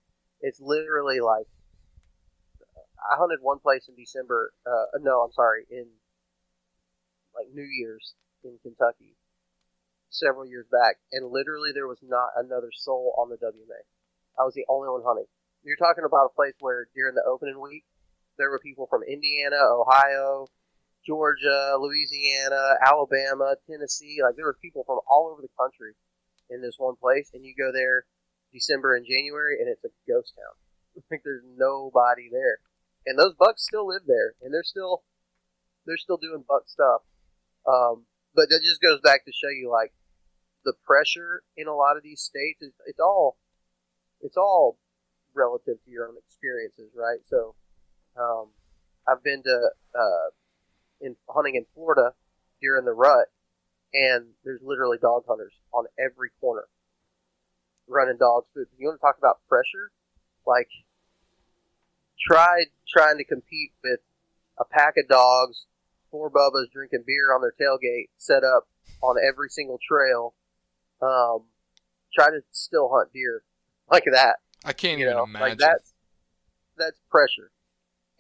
[0.41, 1.47] it's literally like
[2.99, 4.53] I hunted one place in December.
[4.67, 5.87] Uh, no, I'm sorry, in
[7.35, 9.17] like New Year's in Kentucky
[10.15, 13.83] several years back, and literally there was not another soul on the WMA.
[14.39, 15.27] I was the only one hunting.
[15.63, 17.85] You're talking about a place where during the opening week
[18.39, 20.49] there were people from Indiana, Ohio,
[21.07, 24.19] Georgia, Louisiana, Alabama, Tennessee.
[24.23, 25.93] Like there were people from all over the country
[26.51, 28.07] in this one place, and you go there
[28.53, 30.55] December and January, and it's a ghost town.
[31.11, 32.59] like there's nobody there,
[33.07, 35.03] and those bucks still live there, and they're still
[35.87, 37.03] they're still doing buck stuff.
[37.67, 39.93] Um, but that just goes back to show you like
[40.65, 42.59] the pressure in a lot of these states.
[42.61, 43.37] It's, it's all
[44.21, 44.79] it's all
[45.35, 47.19] relative to your own experiences, right?
[47.29, 47.55] So,
[48.17, 48.49] um,
[49.07, 50.31] I've been to uh,
[51.01, 52.15] in hunting in Florida
[52.61, 53.29] during the rut,
[53.93, 56.67] and there's literally dog hunters on every corner
[57.87, 58.67] running dogs food.
[58.79, 59.93] You want to talk about pressure?
[60.47, 60.69] Like,
[62.21, 64.01] try trying to compete with
[64.59, 65.67] a pack of dogs,
[66.11, 68.69] four bubbas drinking beer on their tailgate, set up
[69.03, 70.35] on every single trail.
[71.05, 71.45] Um,
[72.15, 73.43] try to still hunt deer
[73.91, 74.37] like that.
[74.65, 75.49] I can't You even know, imagine.
[75.49, 75.93] like that's
[76.79, 77.51] that's pressure.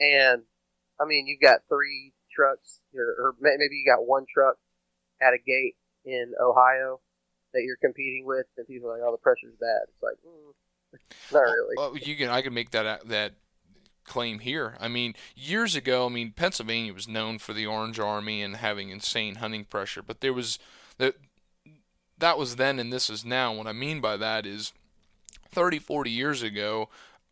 [0.00, 0.42] And
[1.00, 4.56] I mean, you've got three trucks, or, or maybe you got one truck
[5.22, 7.00] at a gate in Ohio
[7.52, 11.32] that you're competing with, and people are like, "Oh, the pressure's bad." It's like, mm,
[11.32, 11.74] not really.
[11.76, 13.34] Well, you can I can make that that
[14.04, 14.76] claim here.
[14.80, 18.90] I mean, years ago, I mean, Pennsylvania was known for the Orange Army and having
[18.90, 20.58] insane hunting pressure, but there was
[20.98, 21.14] that
[22.18, 23.52] that was then and this is now.
[23.52, 24.72] What I mean by that is
[25.52, 26.88] 30, 40 years ago,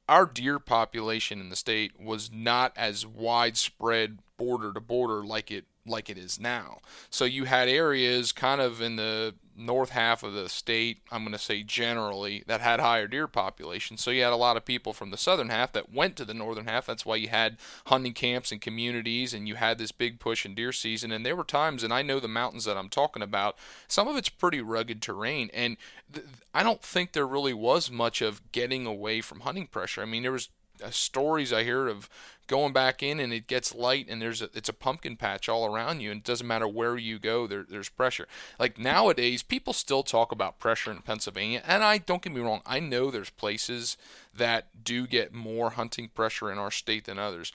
[0.09, 5.64] our deer population in the state was not as widespread border to border like it
[5.87, 6.79] like it is now.
[7.11, 11.33] So you had areas kind of in the north half of the state, I'm going
[11.33, 14.03] to say generally, that had higher deer populations.
[14.03, 16.35] So you had a lot of people from the southern half that went to the
[16.35, 16.87] northern half.
[16.87, 20.55] That's why you had hunting camps and communities, and you had this big push in
[20.55, 21.12] deer season.
[21.12, 23.57] And there were times, and I know the mountains that I'm talking about,
[23.88, 25.51] some of it's pretty rugged terrain.
[25.53, 25.77] And
[26.12, 30.03] th- I don't think there really was much of getting away from hunting pressure.
[30.03, 30.49] I mean, there was
[30.83, 32.09] Uh, stories I hear of
[32.47, 35.64] going back in and it gets light and there's a, it's a pumpkin patch all
[35.64, 38.27] around you and it doesn't matter where you go there, there's pressure.
[38.59, 42.61] Like nowadays people still talk about pressure in Pennsylvania and I don't get me wrong
[42.66, 43.97] I know there's places
[44.35, 47.53] that do get more hunting pressure in our state than others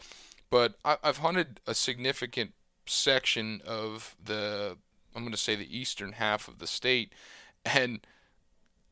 [0.50, 2.54] but I, I've hunted a significant
[2.86, 4.78] section of the
[5.16, 7.14] I'm going to say the eastern half of the state
[7.66, 8.00] and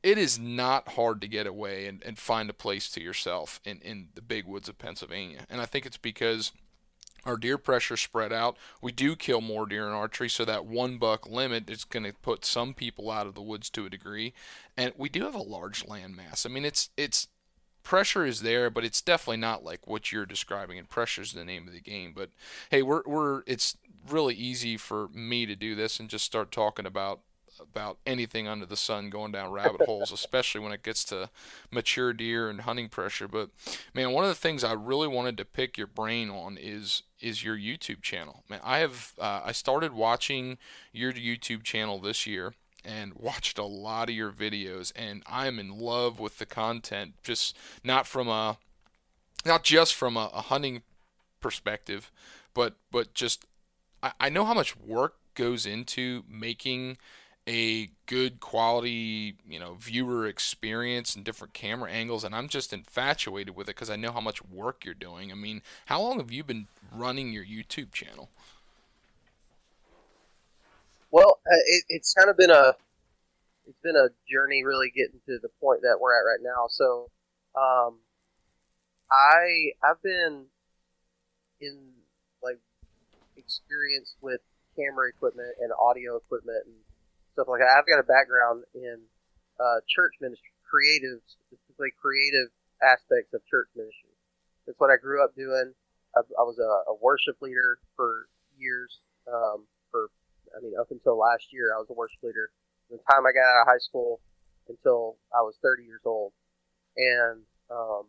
[0.06, 3.80] it is not hard to get away and, and find a place to yourself in,
[3.80, 5.48] in the big woods of Pennsylvania.
[5.50, 6.52] And I think it's because
[7.26, 8.56] our deer pressure spread out.
[8.84, 12.14] We do kill more deer in archery, so that one buck limit is going to
[12.14, 14.36] put some people out of the woods to a degree.
[14.78, 16.46] And we do have a large land mass.
[16.46, 17.28] I mean, it's it's
[17.82, 20.78] pressure is there, but it's definitely not like what you're describing.
[20.78, 22.14] And pressure is the name of the game.
[22.16, 22.30] But
[22.70, 23.76] hey, we're we're it's
[24.08, 27.22] really easy for me to do this and just start talking about
[27.60, 31.30] about anything under the sun going down rabbit holes, especially when it gets to
[31.72, 33.28] mature deer and hunting pressure.
[33.28, 33.50] But
[33.94, 37.44] man, one of the things I really wanted to pick your brain on is is
[37.44, 38.44] your YouTube channel.
[38.50, 40.58] Man, I have uh, I started watching
[40.92, 45.80] your YouTube channel this year and watched a lot of your videos, and I'm in
[45.80, 47.16] love with the content.
[47.24, 48.58] Just not from a
[49.46, 50.84] not just from a, a hunting
[51.40, 52.12] perspective,
[52.54, 53.46] but but just
[54.02, 56.98] I, I know how much work goes into making
[57.48, 63.56] a good quality, you know, viewer experience and different camera angles, and I'm just infatuated
[63.56, 65.32] with it because I know how much work you're doing.
[65.32, 68.30] I mean, how long have you been running your YouTube channel?
[71.12, 72.76] Well, uh, it, it's kind of been a
[73.68, 76.68] it's been a journey really getting to the point that we're at right now.
[76.70, 77.10] So,
[77.56, 78.00] um,
[79.12, 80.46] I I've been
[81.62, 81.78] in
[82.44, 82.60] like
[83.38, 84.42] experience with
[84.76, 86.76] camera equipment and audio equipment and
[87.36, 87.76] stuff like that.
[87.76, 89.04] I've got a background in
[89.60, 92.48] uh, church ministry, creative, specifically creative
[92.80, 94.16] aspects of church ministry.
[94.64, 95.76] That's what I grew up doing.
[96.16, 99.04] I, I was a, a worship leader for years.
[99.28, 100.08] Um, for
[100.56, 102.50] I mean, up until last year, I was a worship leader.
[102.88, 104.24] From the time I got out of high school
[104.72, 106.32] until I was 30 years old,
[106.96, 108.08] and um,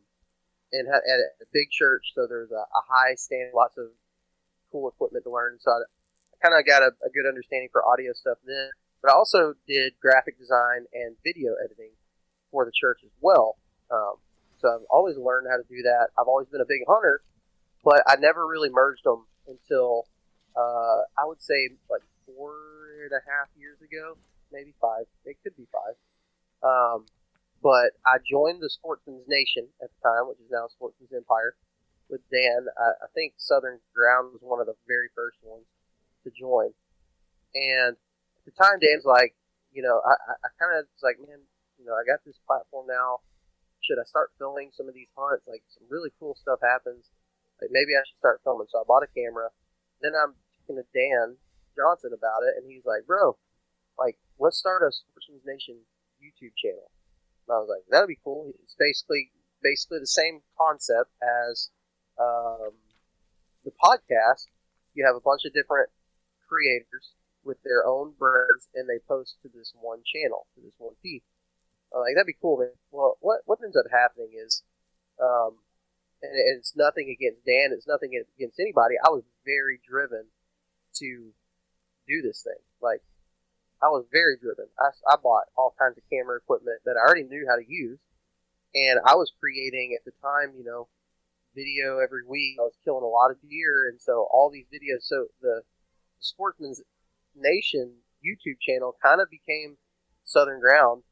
[0.73, 3.91] and had, at a big church, so there's a, a high standard, lots of
[4.71, 5.59] cool equipment to learn.
[5.59, 8.71] So I, I kind of got a, a good understanding for audio stuff then.
[9.07, 11.95] But I also did graphic design and video editing
[12.51, 13.55] for the church as well.
[13.89, 14.19] Um,
[14.59, 16.11] so I've always learned how to do that.
[16.19, 17.23] I've always been a big hunter,
[17.85, 20.09] but I never really merged them until
[20.59, 22.59] uh, I would say like four
[23.07, 24.19] and a half years ago,
[24.51, 25.07] maybe five.
[25.25, 25.95] It could be five.
[26.67, 27.07] Um,
[27.63, 31.55] but I joined the Sportsmen's Nation at the time, which is now Sportsmen's Empire,
[32.11, 32.67] with Dan.
[32.75, 35.67] I, I think Southern Ground was one of the very first ones
[36.25, 36.75] to join.
[37.55, 37.95] And
[38.47, 39.35] the time, Dan's like,
[39.75, 41.43] you know, I, I kind of was like, man,
[41.77, 43.21] you know, I got this platform now.
[43.85, 45.45] Should I start filming some of these hunts?
[45.45, 47.11] Like, some really cool stuff happens.
[47.61, 48.71] Like, maybe I should start filming.
[48.71, 49.53] So I bought a camera.
[50.01, 51.37] Then I'm talking to Dan
[51.77, 53.37] Johnson about it, and he's like, bro,
[53.99, 55.85] like, let's start a Sportsmen's Nation
[56.23, 56.89] YouTube channel.
[57.47, 58.53] And I was like, that'd be cool.
[58.63, 59.31] It's basically
[59.63, 61.71] basically the same concept as
[62.21, 62.77] um,
[63.65, 64.49] the podcast.
[64.95, 65.91] You have a bunch of different
[66.49, 67.13] creators
[67.47, 71.23] with their own brands, and they post to this one channel, to this one feed.
[71.95, 72.75] I'm like that'd be cool, man.
[72.91, 74.63] Well, what what ends up happening is,
[75.23, 75.63] um,
[76.21, 77.71] and it's nothing against Dan.
[77.71, 78.97] It's nothing against anybody.
[78.99, 80.27] I was very driven
[80.99, 81.31] to
[82.09, 82.61] do this thing.
[82.83, 83.03] Like,
[83.83, 84.67] I was very driven.
[84.81, 87.99] I, I bought all kinds of camera equipment that I already knew how to use,
[88.75, 90.89] and I was creating at the time, you know,
[91.55, 92.57] video every week.
[92.59, 95.03] I was killing a lot of deer, and so all these videos.
[95.03, 95.63] So the
[96.21, 96.83] Sportsman's
[97.37, 97.93] Nation
[98.25, 99.77] YouTube channel kind of became
[100.25, 101.03] Southern Ground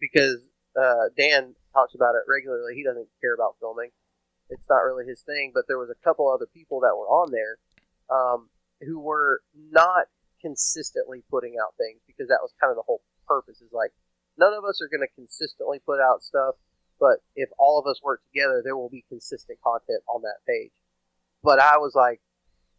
[0.00, 0.48] because
[0.78, 2.74] uh, Dan talks about it regularly.
[2.74, 3.90] He doesn't care about filming;
[4.50, 5.52] it's not really his thing.
[5.54, 7.58] But there was a couple other people that were on there
[8.10, 8.48] um,
[8.80, 10.06] who were not
[10.40, 13.60] consistently putting out things because that was kind of the whole purpose.
[13.60, 13.92] Is like
[14.38, 16.54] none of us are going to consistently put out stuff,
[17.00, 20.72] but if all of us work together, there will be consistent content on that page.
[21.42, 22.20] But I was like,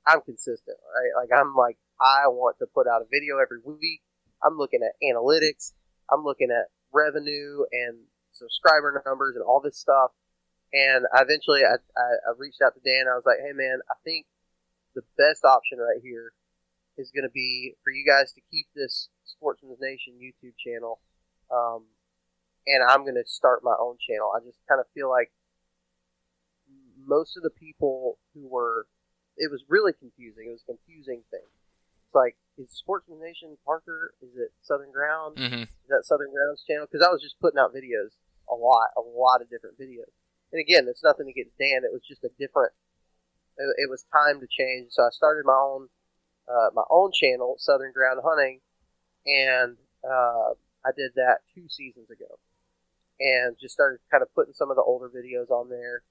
[0.07, 1.11] I'm consistent, right?
[1.21, 4.01] Like I'm like I want to put out a video every week.
[4.43, 5.73] I'm looking at analytics.
[6.11, 7.97] I'm looking at revenue and
[8.31, 10.11] subscriber numbers and all this stuff.
[10.73, 13.05] And eventually I, I, I reached out to Dan.
[13.07, 14.25] I was like, hey, man, I think
[14.95, 16.33] the best option right here
[16.97, 20.99] is going to be for you guys to keep this Sportsmen's Nation YouTube channel.
[21.51, 21.85] Um,
[22.65, 24.31] and I'm going to start my own channel.
[24.35, 25.31] I just kind of feel like
[27.05, 28.87] most of the people who were,
[29.37, 30.47] it was really confusing.
[30.47, 31.47] It was a confusing thing
[32.05, 34.13] It's like, is Sportsman Nation Parker?
[34.21, 35.37] Is it Southern Ground?
[35.37, 35.65] Mm-hmm.
[35.65, 36.85] Is that Southern Ground's channel?
[36.85, 38.13] Because I was just putting out videos
[38.49, 40.13] a lot, a lot of different videos.
[40.51, 41.81] And again, it's nothing against Dan.
[41.81, 42.73] It was just a different.
[43.57, 45.89] It, it was time to change, so I started my own,
[46.49, 48.61] uh, my own channel, Southern Ground Hunting,
[49.25, 52.39] and uh, I did that two seasons ago,
[53.19, 56.01] and just started kind of putting some of the older videos on there,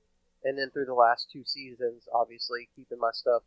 [0.44, 3.42] and then through the last two seasons, obviously keeping my stuff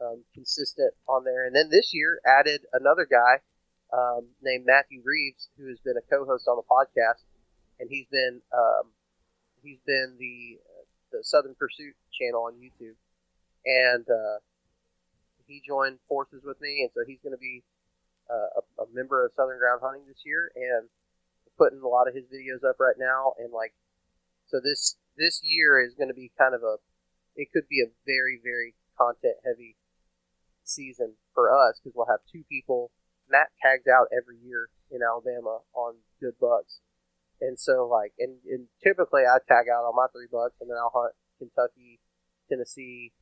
[0.00, 1.46] um, consistent on there.
[1.46, 3.40] And then this year added another guy
[3.92, 7.22] um, named Matthew Reeves, who has been a co-host on the podcast,
[7.78, 8.88] and he's been um,
[9.62, 10.58] he's been the
[11.12, 12.96] the Southern Pursuit channel on YouTube,
[13.66, 14.40] and uh,
[15.46, 17.62] he joined forces with me, and so he's going to be
[18.30, 20.88] uh, a, a, member of Southern Ground Hunting this year, and
[21.58, 23.74] putting a lot of his videos up right now, and like
[24.46, 26.76] so this this year is going to be kind of a
[27.34, 29.76] it could be a very very content heavy
[30.62, 32.90] season for us because we'll have two people.
[33.30, 36.80] Matt tags out every year in Alabama on good bucks,
[37.40, 40.76] and so like, and, and typically I tag out on my three bucks, and then
[40.76, 41.98] I'll hunt Kentucky,
[42.48, 43.12] Tennessee,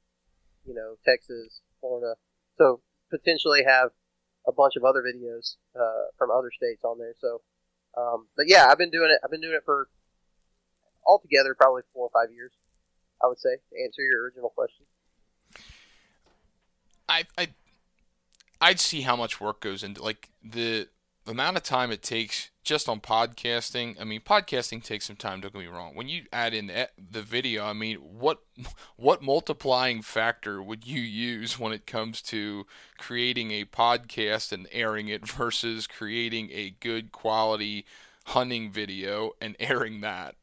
[0.67, 2.15] you know, Texas, Florida.
[2.59, 2.81] So
[3.11, 3.91] potentially have
[4.47, 7.15] a bunch of other videos uh, from other states on there.
[7.21, 7.41] So,
[7.97, 9.21] um, but yeah, I've been doing it.
[9.25, 9.89] I've been doing it for
[11.07, 12.53] altogether probably four or five years.
[13.23, 14.87] I would say to answer your original question.
[17.09, 17.49] I I
[18.61, 20.89] I'd see how much work goes into like the
[21.27, 24.01] amount of time it takes just on podcasting.
[24.01, 25.41] I mean, podcasting takes some time.
[25.41, 25.95] Don't get me wrong.
[25.95, 28.41] When you add in the, the video, I mean, what
[28.97, 32.67] what multiplying factor would you use when it comes to
[32.99, 37.87] creating a podcast and airing it versus creating a good quality
[38.27, 40.37] hunting video and airing that?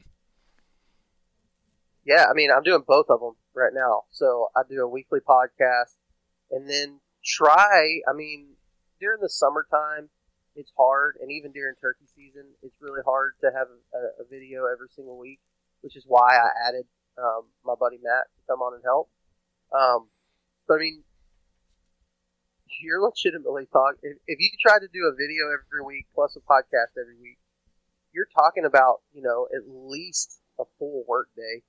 [2.08, 4.04] Yeah, I mean, I'm doing both of them right now.
[4.08, 6.00] So I do a weekly podcast
[6.50, 8.00] and then try.
[8.08, 8.56] I mean,
[8.98, 10.08] during the summertime,
[10.56, 14.64] it's hard, and even during turkey season, it's really hard to have a, a video
[14.64, 15.38] every single week,
[15.82, 16.86] which is why I added
[17.18, 19.10] um, my buddy Matt to come on and help.
[19.70, 20.08] Um,
[20.66, 21.04] but I mean,
[22.80, 24.00] you're legitimately talking.
[24.02, 27.36] If, if you try to do a video every week plus a podcast every week,
[28.14, 31.68] you're talking about you know at least a full work day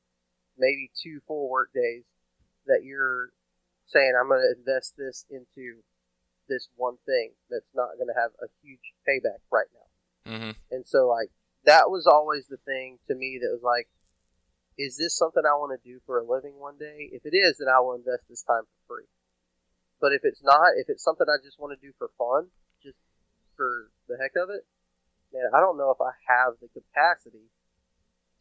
[0.60, 2.04] maybe two full work days
[2.68, 3.32] that you're
[3.86, 5.82] saying I'm going to invest this into
[6.48, 10.32] this one thing that's not going to have a huge payback right now.
[10.32, 10.52] Mm-hmm.
[10.72, 11.30] And so, like,
[11.66, 13.88] that was always the thing to me that was like,
[14.78, 17.10] is this something I want to do for a living one day?
[17.12, 19.10] If it is, then I will invest this time for free.
[20.00, 22.48] But if it's not, if it's something I just want to do for fun,
[22.82, 22.96] just
[23.58, 24.64] for the heck of it,
[25.34, 27.52] man, I don't know if I have the capacity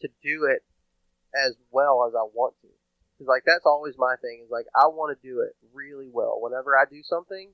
[0.01, 0.63] to do it
[1.35, 2.69] as well as I want to.
[3.15, 6.39] Because like that's always my thing is like I want to do it really well.
[6.41, 7.51] Whenever I do something,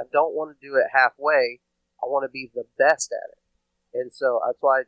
[0.00, 1.60] I don't want to do it halfway.
[2.02, 4.00] I want to be the best at it.
[4.00, 4.82] And so that's why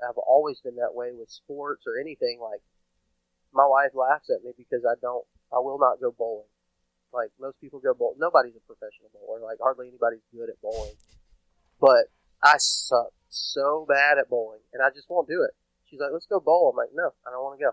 [0.00, 2.38] I've always been that way with sports or anything.
[2.40, 2.62] Like
[3.52, 6.48] my wife laughs at me because I don't, I will not go bowling.
[7.12, 8.18] Like most people go bowling.
[8.18, 9.40] Nobody's a professional bowler.
[9.40, 10.96] Like hardly anybody's good at bowling.
[11.80, 12.10] But
[12.42, 15.54] I suck so bad at bowling, and I just won't do it.
[15.94, 17.70] She's like, "Let's go bowl." I'm like, "No, I don't want to go.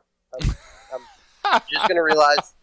[0.93, 1.01] I'm,
[1.43, 2.53] I'm just gonna realize,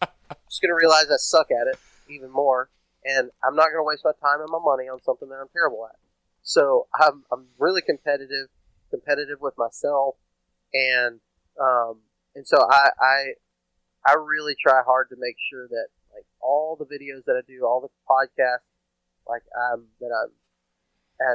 [0.47, 2.69] just gonna realize I suck at it even more,
[3.03, 5.85] and I'm not gonna waste my time and my money on something that I'm terrible
[5.85, 5.99] at."
[6.43, 8.47] So I'm, I'm really competitive,
[8.89, 10.15] competitive with myself,
[10.73, 11.19] and
[11.59, 11.99] um,
[12.35, 13.33] and so I, I
[14.07, 17.65] I really try hard to make sure that like all the videos that I do,
[17.65, 18.63] all the podcasts,
[19.27, 20.31] like I'm that I'm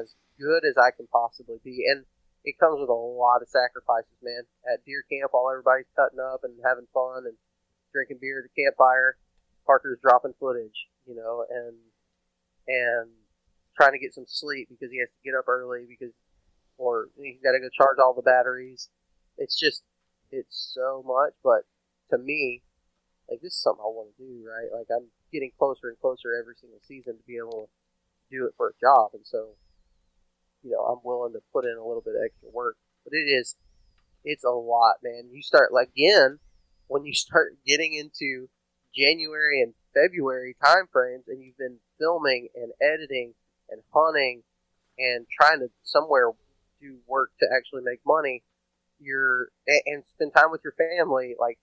[0.01, 2.07] as good as I can possibly be, and
[2.45, 4.45] it comes with a lot of sacrifices, man.
[4.69, 7.37] At deer camp, while everybody's cutting up and having fun and
[7.93, 9.17] drinking beer at the campfire,
[9.67, 11.77] Parker's dropping footage, you know, and
[12.69, 13.11] and
[13.77, 16.15] trying to get some sleep because he has to get up early because,
[16.79, 18.89] or he's got to go charge all the batteries.
[19.37, 19.83] It's just,
[20.31, 21.35] it's so much.
[21.43, 21.67] But
[22.11, 22.63] to me,
[23.29, 24.69] like this is something I want to do, right?
[24.73, 28.55] Like I'm getting closer and closer every single season to be able to do it
[28.57, 29.57] for a job, and so
[30.65, 32.77] you know, I'm willing to put in a little bit of extra work.
[33.05, 33.57] But it is,
[34.25, 35.29] it's a lot, man.
[35.31, 36.39] You start, like, again,
[36.89, 38.49] when you start getting into
[38.97, 43.35] January and February time frames and you've been filming and editing
[43.71, 44.43] and hunting
[44.99, 46.31] and trying to somewhere
[46.81, 48.43] do work to actually make money,
[48.99, 49.49] you're,
[49.87, 51.59] and spend time with your family, like,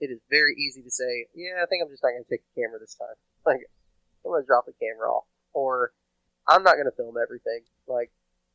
[0.00, 2.42] it is very easy to say, yeah, I think I'm just not going to take
[2.42, 3.14] the camera this time.
[3.44, 3.66] Like,
[4.24, 5.24] I'm going to drop the camera off.
[5.52, 5.90] Or,
[6.48, 7.60] I'm not going to film everything.
[7.86, 8.10] Like,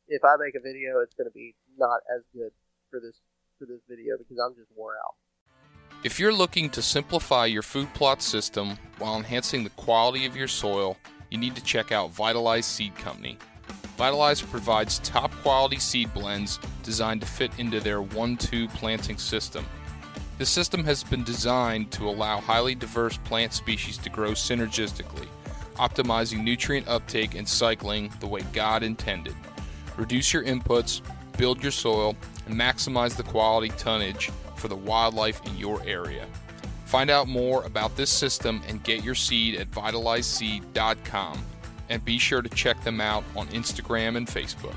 [0.08, 2.52] if I make a video, it's going to be not as good
[2.90, 3.20] for this
[3.58, 5.14] for this video because I'm just wore out.
[6.04, 10.46] If you're looking to simplify your food plot system while enhancing the quality of your
[10.46, 10.96] soil,
[11.30, 13.36] you need to check out Vitalize Seed Company.
[13.96, 19.66] Vitalize provides top quality seed blends designed to fit into their 1 2 planting system.
[20.38, 25.26] The system has been designed to allow highly diverse plant species to grow synergistically
[25.78, 29.34] optimizing nutrient uptake and cycling the way God intended.
[29.96, 31.00] Reduce your inputs,
[31.36, 32.16] build your soil,
[32.46, 36.26] and maximize the quality tonnage for the wildlife in your area.
[36.84, 41.44] Find out more about this system and get your seed at vitalizeseed.com.
[41.90, 44.76] And be sure to check them out on Instagram and Facebook.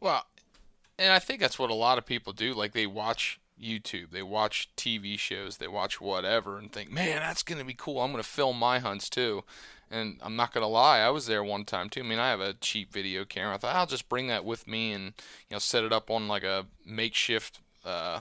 [0.00, 0.24] Well,
[0.98, 2.54] and I think that's what a lot of people do.
[2.54, 7.42] Like they watch YouTube, they watch TV shows, they watch whatever, and think, man, that's
[7.42, 8.00] going to be cool.
[8.00, 9.44] I'm going to film my hunts too.
[9.90, 12.00] And I'm not going to lie, I was there one time too.
[12.00, 13.54] I mean, I have a cheap video camera.
[13.54, 15.04] I thought I'll just bring that with me and
[15.48, 18.20] you know set it up on like a makeshift uh,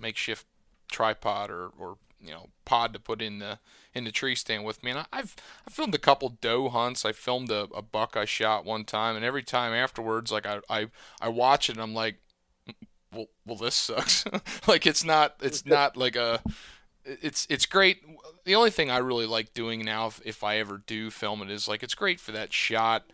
[0.00, 0.46] makeshift
[0.90, 3.60] tripod or, or you know pod to put in the
[3.94, 4.90] in the tree stand with me.
[4.90, 7.04] And I've I filmed a couple doe hunts.
[7.04, 10.60] I filmed a, a buck I shot one time, and every time afterwards, like I
[10.68, 10.88] I,
[11.20, 12.16] I watch it and I'm like,
[13.12, 14.24] well, well this sucks.
[14.66, 16.40] like it's not it's not like a
[17.04, 18.02] it's it's great.
[18.44, 21.50] The only thing I really like doing now, if, if I ever do film it,
[21.50, 23.04] is like it's great for that shot.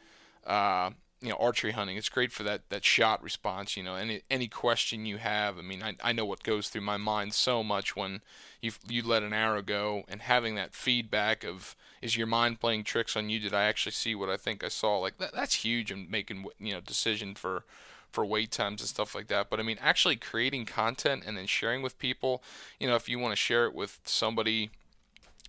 [0.47, 0.91] Uh,
[1.21, 1.97] you know, archery hunting.
[1.97, 3.77] It's great for that that shot response.
[3.77, 5.59] You know, any any question you have.
[5.59, 8.23] I mean, I I know what goes through my mind so much when
[8.61, 12.85] you you let an arrow go and having that feedback of is your mind playing
[12.85, 13.39] tricks on you?
[13.39, 14.99] Did I actually see what I think I saw?
[14.99, 17.65] Like that that's huge in making you know decision for
[18.11, 19.49] for wait times and stuff like that.
[19.49, 22.43] But I mean, actually creating content and then sharing with people,
[22.79, 24.71] you know, if you want to share it with somebody,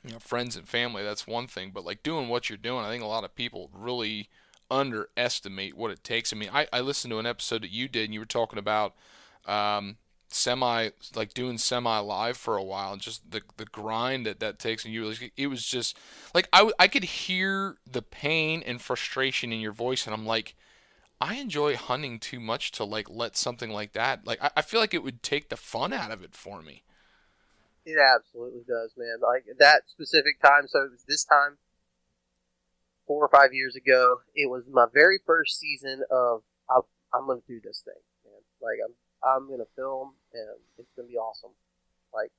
[0.05, 1.71] you know, friends and family, that's one thing.
[1.73, 4.29] But like doing what you're doing, I think a lot of people really
[4.71, 6.31] underestimate what it takes.
[6.31, 8.59] I mean, I, I listened to an episode that you did and you were talking
[8.59, 8.95] about
[9.45, 9.97] um,
[10.33, 14.85] semi like doing semi live for a while just the the grind that that takes
[14.85, 15.97] and you it was just
[16.33, 20.55] like I, I could hear the pain and frustration in your voice and I'm like
[21.23, 24.27] I enjoy hunting too much to like let something like that.
[24.27, 26.83] Like I, I feel like it would take the fun out of it for me.
[27.85, 29.19] It absolutely does, man.
[29.21, 30.67] Like that specific time.
[30.67, 31.59] So it was this time,
[33.07, 34.17] four or five years ago.
[34.35, 36.79] It was my very first season of I,
[37.13, 38.41] I'm to do this thing, man.
[38.61, 41.51] Like I'm I'm gonna film and it's gonna be awesome.
[42.13, 42.31] Like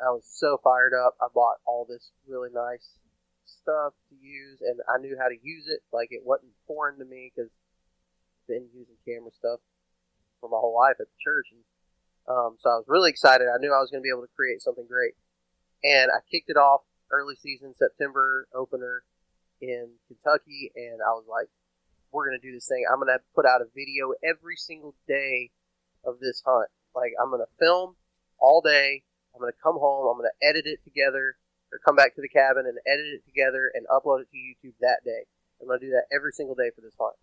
[0.00, 1.16] I was so fired up.
[1.20, 3.00] I bought all this really nice
[3.44, 5.80] stuff to use, and I knew how to use it.
[5.92, 9.60] Like it wasn't foreign to me because I've been using camera stuff
[10.40, 11.62] for my whole life at the church, and
[12.28, 13.46] um, so I was really excited.
[13.48, 15.14] I knew I was going to be able to create something great,
[15.82, 19.04] and I kicked it off early season September opener
[19.60, 21.48] in Kentucky, and I was like,
[22.12, 22.84] "We're going to do this thing.
[22.84, 25.50] I'm going to put out a video every single day
[26.06, 26.70] of this hunt.
[26.94, 27.96] Like I'm to film
[28.38, 29.02] all day.
[29.34, 30.06] I'm to come home.
[30.08, 31.36] I'm to edit it together."
[31.72, 34.78] or come back to the cabin and edit it together and upload it to YouTube
[34.80, 35.26] that day.
[35.60, 37.16] I'm gonna do that every single day for this hunt,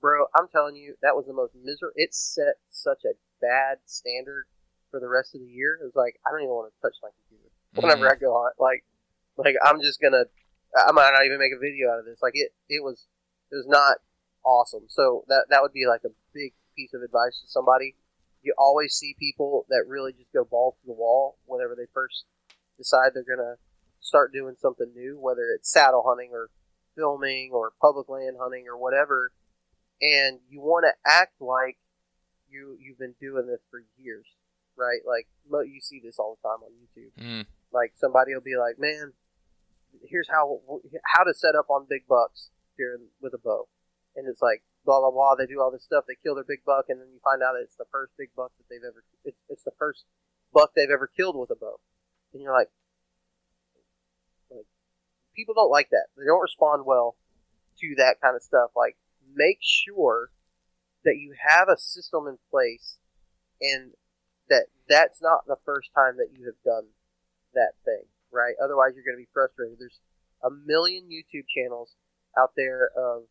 [0.00, 0.24] bro.
[0.34, 1.92] I'm telling you, that was the most miserable.
[1.96, 3.12] It set such a
[3.42, 4.46] bad standard
[4.90, 5.76] for the rest of the year.
[5.80, 8.12] It was like I don't even want to touch my computer whenever Mhm.
[8.12, 8.54] I go hunt.
[8.58, 8.84] Like,
[9.36, 10.24] like I'm just gonna.
[10.74, 12.22] I might not even make a video out of this.
[12.22, 13.06] Like it, it was,
[13.52, 13.98] it was not
[14.44, 14.88] awesome.
[14.88, 17.96] So that that would be like a big piece of advice to somebody.
[18.42, 22.24] You always see people that really just go balls to the wall whenever they first
[22.78, 23.56] decide they're gonna
[24.00, 26.50] start doing something new, whether it's saddle hunting or
[26.96, 29.32] filming or public land hunting or whatever,
[30.00, 31.78] and you want to act like
[32.48, 34.26] you you've been doing this for years,
[34.76, 35.00] right?
[35.06, 37.22] Like you see this all the time on YouTube.
[37.22, 37.46] Mm.
[37.72, 39.12] Like somebody will be like, "Man,
[40.02, 40.60] here's how
[41.14, 43.68] how to set up on big bucks here with a bow,"
[44.16, 45.34] and it's like blah blah blah.
[45.34, 46.04] They do all this stuff.
[46.06, 48.30] They kill their big buck, and then you find out that it's the first big
[48.36, 49.04] buck that they've ever.
[49.24, 50.04] It's, it's the first
[50.52, 51.80] buck they've ever killed with a bow,
[52.32, 52.70] and you're like,
[54.50, 54.66] like
[55.34, 56.06] people don't like that.
[56.16, 57.16] They don't respond well
[57.80, 58.70] to that kind of stuff.
[58.76, 58.96] Like
[59.34, 60.30] make sure
[61.04, 62.98] that you have a system in place,
[63.60, 63.92] and
[64.48, 66.88] that that's not the first time that you have done
[67.54, 68.54] that thing, right?
[68.62, 69.78] Otherwise, you're going to be frustrated.
[69.78, 70.00] There's
[70.42, 71.94] a million YouTube channels
[72.38, 73.24] out there of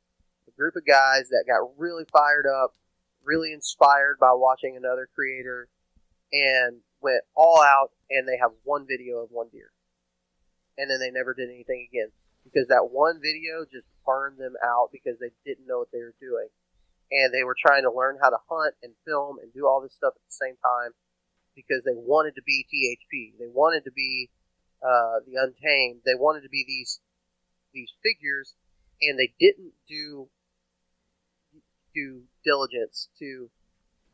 [0.50, 2.76] a group of guys that got really fired up,
[3.24, 5.68] really inspired by watching another creator,
[6.32, 9.72] and went all out, and they have one video of one deer,
[10.78, 12.10] and then they never did anything again
[12.44, 16.16] because that one video just burned them out because they didn't know what they were
[16.20, 16.48] doing,
[17.12, 19.94] and they were trying to learn how to hunt and film and do all this
[19.94, 20.92] stuff at the same time
[21.56, 23.38] because they wanted to be THP.
[23.38, 24.30] They wanted to be
[24.82, 26.02] uh, the Untamed.
[26.06, 27.00] They wanted to be these
[27.74, 28.56] these figures,
[29.02, 30.30] and they didn't do
[32.44, 33.50] diligence to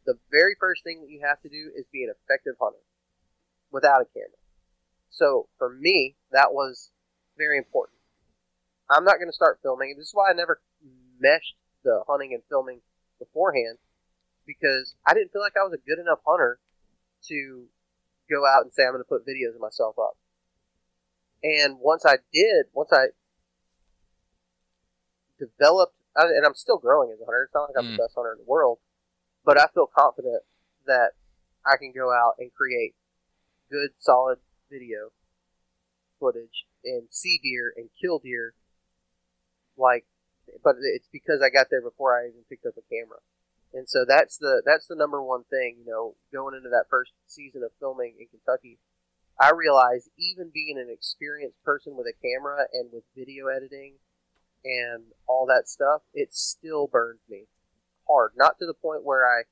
[0.06, 2.84] the very first thing that you have to do is be an effective hunter
[3.72, 4.40] without a camera.
[5.10, 6.92] So for me, that was
[7.38, 7.98] very important.
[8.90, 9.96] I'm not going to start filming.
[9.98, 10.62] This is why I never
[11.20, 12.82] meshed the hunting and filming
[13.18, 13.78] beforehand
[14.46, 16.60] because I didn't feel like I was a good enough hunter
[17.30, 17.66] to
[18.30, 20.18] go out and say I'm going to put videos of myself up.
[21.44, 23.08] And once I did, once I
[25.40, 27.44] developed, and I'm still growing as a hunter.
[27.44, 27.98] It's not like I'm Mm.
[27.98, 28.80] the best hunter in the world,
[29.44, 30.44] but I feel confident
[30.86, 31.14] that
[31.66, 32.96] I can go out and create
[33.70, 34.40] good, solid
[34.70, 35.12] video
[36.20, 38.54] footage and see deer and kill deer.
[39.78, 40.06] Like,
[40.64, 43.20] but it's because I got there before I even picked up a camera.
[43.74, 47.12] And so that's the that's the number one thing, you know, going into that first
[47.28, 48.80] season of filming in Kentucky.
[49.40, 53.96] I realized even being an experienced person with a camera and with video editing
[54.66, 57.46] and all that stuff, it still burns me
[58.10, 58.32] hard.
[58.36, 59.44] Not to the point where I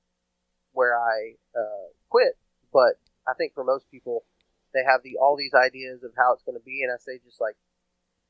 [0.74, 2.38] where I uh, quit,
[2.74, 2.98] but
[3.28, 4.26] I think for most people,
[4.74, 7.20] they have the all these ideas of how it's going to be, and I say
[7.24, 7.56] just like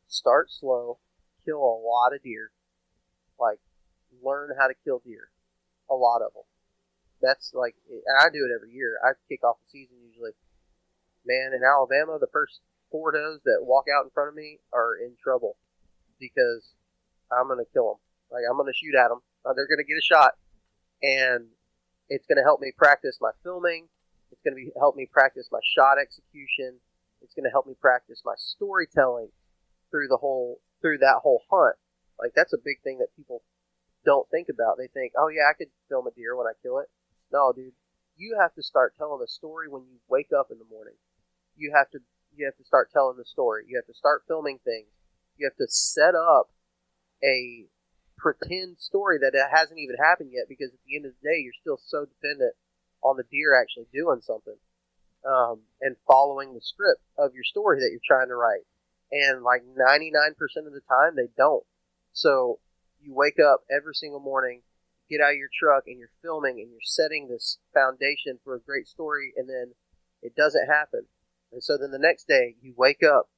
[0.07, 0.99] start slow,
[1.45, 2.51] kill a lot of deer,
[3.39, 3.59] like
[4.21, 5.29] learn how to kill deer,
[5.89, 6.43] a lot of them.
[7.21, 8.99] That's like, and I do it every year.
[9.01, 10.31] I kick off the season usually.
[11.25, 12.59] Man, in Alabama, the first
[12.91, 15.55] four does that walk out in front of me are in trouble
[16.24, 16.76] because
[17.32, 18.01] I'm going to kill them.
[18.32, 19.19] Like I'm going to shoot at them.
[19.45, 20.39] Uh, they're going to get a shot,
[21.01, 21.51] and
[22.09, 23.88] it's going to help me practice my filming.
[24.32, 26.80] It's going to help me practice my shot execution.
[27.21, 29.30] It's going to help me practice my storytelling
[29.91, 31.76] through the whole through that whole hunt.
[32.19, 33.43] Like that's a big thing that people
[34.05, 34.78] don't think about.
[34.78, 36.89] They think, "Oh yeah, I could film a deer when I kill it."
[37.32, 37.74] No, dude.
[38.15, 40.93] You have to start telling the story when you wake up in the morning.
[41.57, 41.99] You have to
[42.36, 43.65] you have to start telling the story.
[43.67, 44.88] You have to start filming things.
[45.38, 46.49] You have to set up
[47.23, 47.65] a
[48.17, 51.39] pretend story that it hasn't even happened yet because at the end of the day
[51.39, 52.55] you're still so dependent
[53.03, 54.55] on the deer actually doing something
[55.27, 58.63] um, and following the script of your story that you're trying to write.
[59.11, 60.34] And like 99%
[60.65, 61.65] of the time they don't.
[62.13, 62.59] So
[63.01, 64.61] you wake up every single morning
[65.09, 68.59] get out of your truck and you're filming and you're setting this foundation for a
[68.59, 69.73] great story and then
[70.21, 71.05] it doesn't happen.
[71.51, 73.29] And so then the next day you wake up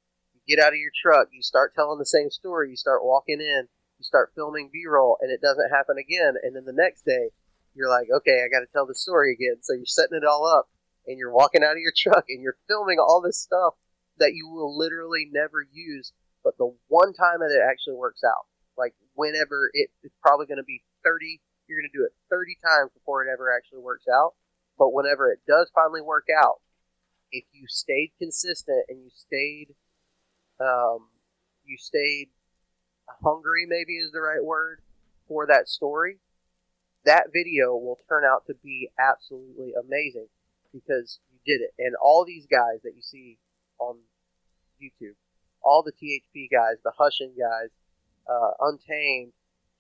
[0.48, 3.68] get out of your truck you start telling the same story you start walking in
[3.98, 7.30] you start filming b-roll and it doesn't happen again and then the next day
[7.76, 9.62] you're like, okay, I got to tell the story again.
[9.62, 10.70] So you're setting it all up,
[11.06, 13.76] and you're walking out of your truck, and you're filming all this stuff
[14.18, 18.48] that you will literally never use, but the one time that it actually works out,
[18.78, 22.56] like whenever it, it's probably going to be 30, you're going to do it 30
[22.64, 24.34] times before it ever actually works out.
[24.80, 26.64] But whenever it does finally work out,
[27.32, 29.76] if you stayed consistent and you stayed,
[30.60, 31.10] um,
[31.66, 32.30] you stayed
[33.24, 34.82] hungry, maybe is the right word
[35.28, 36.18] for that story,
[37.06, 40.28] that video will turn out to be absolutely amazing
[40.74, 41.74] because you did it.
[41.80, 43.38] And all these guys that you see
[43.80, 43.98] on
[44.82, 45.16] YouTube,
[45.64, 47.70] all the THP guys, the Hushin guys,
[48.30, 49.34] uh, Untamed,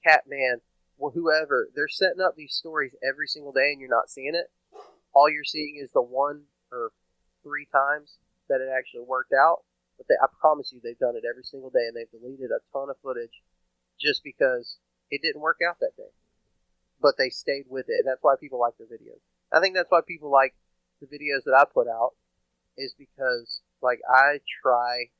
[0.05, 0.61] Catman,
[0.97, 4.51] well, whoever, they're setting up these stories every single day and you're not seeing it.
[5.13, 6.91] All you're seeing is the one or
[7.43, 8.17] three times
[8.49, 9.63] that it actually worked out.
[9.97, 12.63] But they, I promise you, they've done it every single day and they've deleted a
[12.73, 13.41] ton of footage
[13.99, 14.77] just because
[15.09, 16.11] it didn't work out that day.
[17.01, 18.03] But they stayed with it.
[18.03, 19.23] And that's why people like their videos.
[19.53, 20.55] I think that's why people like
[20.99, 22.13] the videos that I put out
[22.77, 25.11] is because like I try,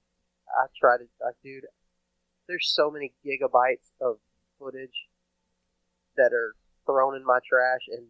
[0.49, 1.65] I try to, uh, dude.
[2.47, 4.17] There's so many gigabytes of
[4.59, 5.07] footage
[6.15, 6.55] that are
[6.85, 8.05] thrown in my trash and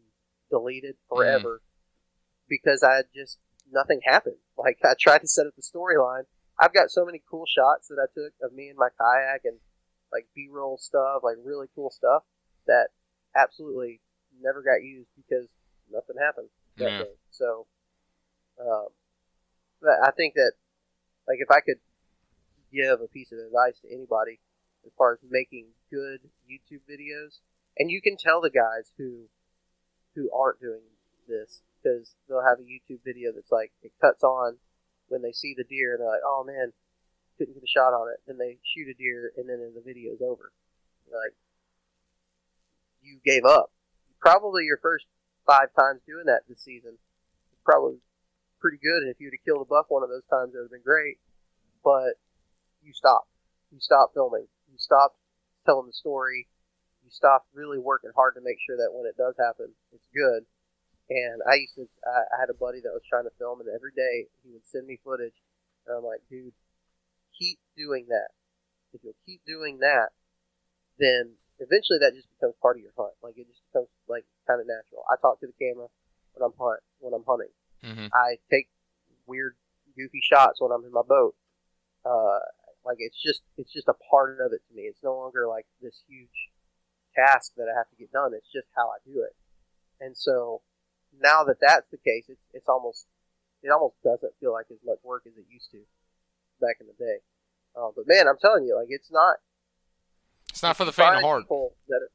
[0.49, 2.49] deleted forever mm.
[2.49, 3.39] because I just
[3.71, 4.37] nothing happened.
[4.57, 6.23] Like I tried to set up the storyline.
[6.59, 9.57] I've got so many cool shots that I took of me and my kayak and
[10.11, 12.23] like B-roll stuff, like really cool stuff
[12.67, 12.87] that
[13.35, 13.99] absolutely
[14.41, 15.47] never got used because
[15.91, 16.99] nothing happened yeah.
[16.99, 17.11] day.
[17.31, 17.65] So,
[18.59, 18.87] um,
[20.03, 20.53] I think that,
[21.27, 21.79] like, if I could
[22.73, 24.39] give a piece of advice to anybody
[24.85, 27.39] as far as making good YouTube videos,
[27.77, 29.25] and you can tell the guys who
[30.15, 30.81] who aren't doing
[31.27, 34.57] this because they'll have a YouTube video that's like it cuts on
[35.07, 36.73] when they see the deer and they're like, oh man,
[37.37, 38.21] couldn't get a shot on it.
[38.27, 40.51] Then they shoot a deer and then the video's over.
[41.11, 41.35] like,
[43.01, 43.71] you gave up.
[44.19, 45.05] Probably your first
[45.45, 46.97] five times doing that this season,
[47.63, 48.01] probably
[48.59, 49.05] pretty good.
[49.05, 50.85] And if you'd have killed a buck one of those times, it would have been
[50.85, 51.21] great.
[51.83, 52.17] But
[52.81, 53.29] you stopped.
[53.71, 54.47] You stopped filming.
[54.71, 55.17] You stopped
[55.65, 56.47] telling the story.
[57.03, 60.49] You stopped really working hard to make sure that when it does happen, it's good.
[61.09, 63.69] And I used to, I, I had a buddy that was trying to film, and
[63.69, 65.37] every day he would send me footage.
[65.85, 66.53] And I'm like, dude,
[67.37, 68.33] keep doing that.
[68.93, 70.09] If you'll keep doing that,
[70.97, 73.13] then eventually that just becomes part of your hunt.
[73.21, 75.03] Like it just becomes like kind of natural.
[75.11, 75.87] I talk to the camera
[76.33, 77.53] when I'm hunt when I'm hunting.
[77.83, 78.07] Mm-hmm.
[78.13, 78.71] I take
[79.27, 79.55] weird,
[79.95, 81.35] goofy shots when I'm in my boat.
[82.05, 82.39] Uh,
[82.85, 84.83] like it's just it's just a part of it to me.
[84.83, 86.51] It's no longer like this huge
[87.15, 88.31] task that I have to get done.
[88.33, 89.35] It's just how I do it.
[89.99, 90.61] And so
[91.21, 93.07] now that that's the case, it's it's almost
[93.63, 95.81] it almost doesn't feel like as much work as it used to
[96.61, 97.19] back in the day.
[97.75, 99.37] Uh, but man, I'm telling you, like it's not.
[100.49, 101.47] It's not for the faint of heart.
[101.49, 102.11] That are,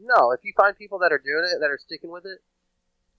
[0.00, 2.42] no, if you find people that are doing it, that are sticking with it,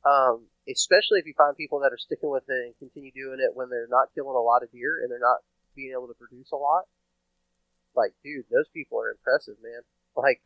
[0.03, 3.55] um, especially if you find people that are sticking with it and continue doing it
[3.55, 5.39] when they're not killing a lot of deer and they're not
[5.75, 6.83] being able to produce a lot.
[7.95, 9.81] Like, dude, those people are impressive, man.
[10.15, 10.41] Like,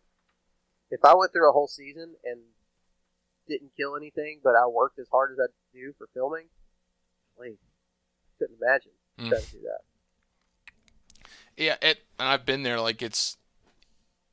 [0.92, 2.42] if I went through a whole season and
[3.48, 6.46] didn't kill anything, but I worked as hard as I do for filming,
[7.38, 7.58] like,
[8.40, 9.30] couldn't imagine mm.
[9.30, 11.32] trying to do that.
[11.58, 12.80] Yeah, it, and I've been there.
[12.80, 13.38] Like, it's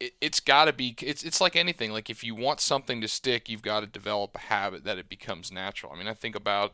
[0.03, 3.09] it, it's got to be it's it's like anything like if you want something to
[3.09, 6.35] stick you've got to develop a habit that it becomes natural i mean i think
[6.35, 6.73] about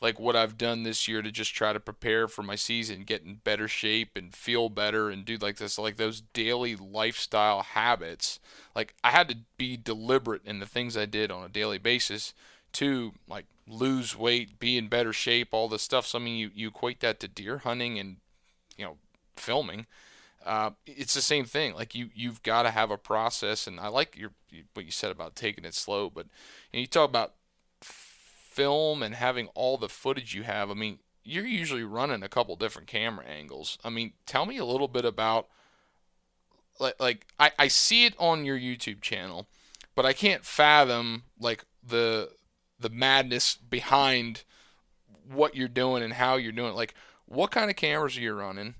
[0.00, 3.22] like what i've done this year to just try to prepare for my season get
[3.22, 8.38] in better shape and feel better and do like this like those daily lifestyle habits
[8.74, 12.34] like i had to be deliberate in the things i did on a daily basis
[12.72, 16.50] to like lose weight be in better shape all this stuff so i mean you,
[16.54, 18.16] you equate that to deer hunting and
[18.76, 18.96] you know
[19.36, 19.86] filming
[20.46, 21.74] uh, it's the same thing.
[21.74, 24.30] Like you, you've got to have a process, and I like your
[24.74, 26.08] what you said about taking it slow.
[26.08, 26.26] But
[26.72, 27.34] you, know, you talk about
[28.56, 30.70] film and having all the footage you have.
[30.70, 33.78] I mean, you're usually running a couple different camera angles.
[33.84, 35.48] I mean, tell me a little bit about
[36.80, 39.46] like like I, I see it on your YouTube channel,
[39.94, 42.30] but I can't fathom like the
[42.80, 44.42] the madness behind
[45.30, 46.76] what you're doing and how you're doing it.
[46.76, 46.94] Like,
[47.26, 48.74] what kind of cameras are you running?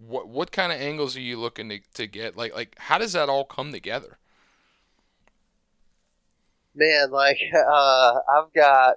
[0.00, 2.36] what what kind of angles are you looking to, to get?
[2.36, 4.18] Like like how does that all come together?
[6.74, 8.96] Man, like uh, I've got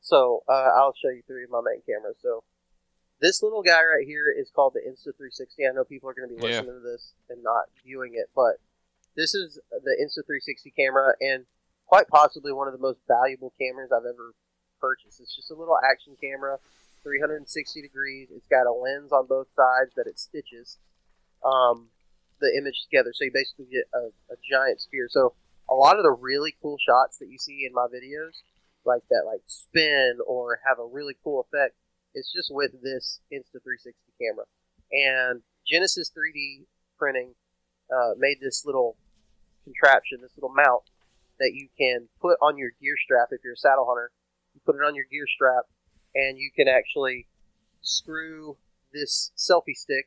[0.00, 2.16] so uh, I'll show you three of my main cameras.
[2.22, 2.44] So
[3.20, 5.68] this little guy right here is called the Insta360.
[5.68, 6.80] I know people are going to be listening yeah.
[6.80, 8.62] to this and not viewing it, but
[9.16, 11.46] this is the Insta360 camera and
[11.86, 14.34] quite possibly one of the most valuable cameras I've ever
[14.80, 15.20] purchased.
[15.20, 16.58] It's just a little action camera
[17.02, 18.28] 360 degrees.
[18.30, 20.78] It's got a lens on both sides that it stitches
[21.44, 21.88] um,
[22.40, 23.12] the image together.
[23.14, 25.08] So you basically get a, a giant sphere.
[25.10, 25.34] So
[25.68, 28.42] a lot of the really cool shots that you see in my videos,
[28.84, 31.74] like that, like spin or have a really cool effect,
[32.14, 34.46] it's just with this Insta360 camera.
[34.92, 36.66] And Genesis 3D
[36.98, 37.34] printing
[37.92, 38.96] uh, made this little
[39.64, 40.84] contraption, this little mount
[41.38, 44.10] that you can put on your gear strap if you're a saddle hunter.
[44.54, 45.64] You put it on your gear strap,
[46.14, 47.26] and you can actually
[47.82, 48.56] screw
[48.92, 50.06] this selfie stick.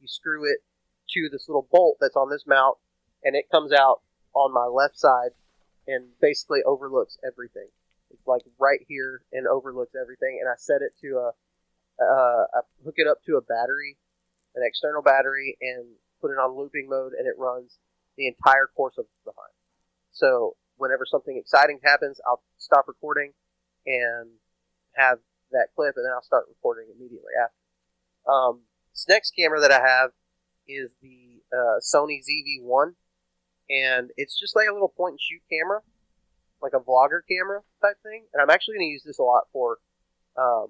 [0.00, 0.60] You screw it
[1.10, 2.78] to this little bolt that's on this mount,
[3.22, 4.00] and it comes out
[4.34, 5.30] on my left side
[5.86, 7.68] and basically overlooks everything.
[8.10, 10.38] It's like right here and overlooks everything.
[10.40, 11.32] And I set it to a,
[12.02, 13.96] uh, I hook it up to a battery,
[14.54, 15.86] an external battery, and
[16.20, 17.78] put it on looping mode, and it runs
[18.16, 19.54] the entire course of the hunt.
[20.12, 23.32] So whenever something exciting happens, I'll stop recording
[23.86, 24.30] and
[24.94, 25.18] have
[25.50, 28.30] that clip, and then I'll start recording immediately after.
[28.30, 28.60] Um,
[28.92, 30.10] this next camera that I have
[30.68, 32.94] is the uh, Sony ZV-1,
[33.72, 35.80] and it's just like a little point and shoot camera,
[36.60, 38.24] like a vlogger camera type thing.
[38.32, 39.78] And I'm actually going to use this a lot for
[40.36, 40.68] um,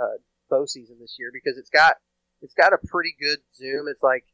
[0.00, 0.16] uh,
[0.50, 1.96] bow season this year because it's got
[2.40, 3.86] it's got a pretty good zoom.
[3.88, 4.24] It's like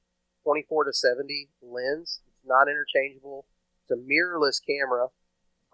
[0.44, 2.20] 24 to 70 lens.
[2.28, 3.46] It's not interchangeable.
[3.82, 5.08] It's a mirrorless camera,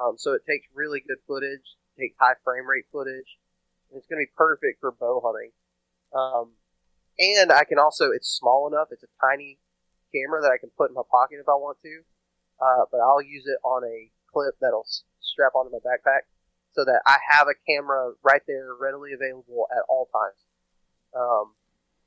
[0.01, 3.39] um, so it takes really good footage, takes high frame rate footage,
[3.91, 5.53] and it's going to be perfect for bow hunting.
[6.17, 6.53] Um,
[7.19, 9.59] and I can also, it's small enough, it's a tiny
[10.13, 11.95] camera that I can put in my pocket if I want to,
[12.61, 14.87] uh, but I'll use it on a clip that'll
[15.21, 16.29] strap onto my backpack
[16.73, 20.41] so that I have a camera right there readily available at all times.
[21.15, 21.55] Um,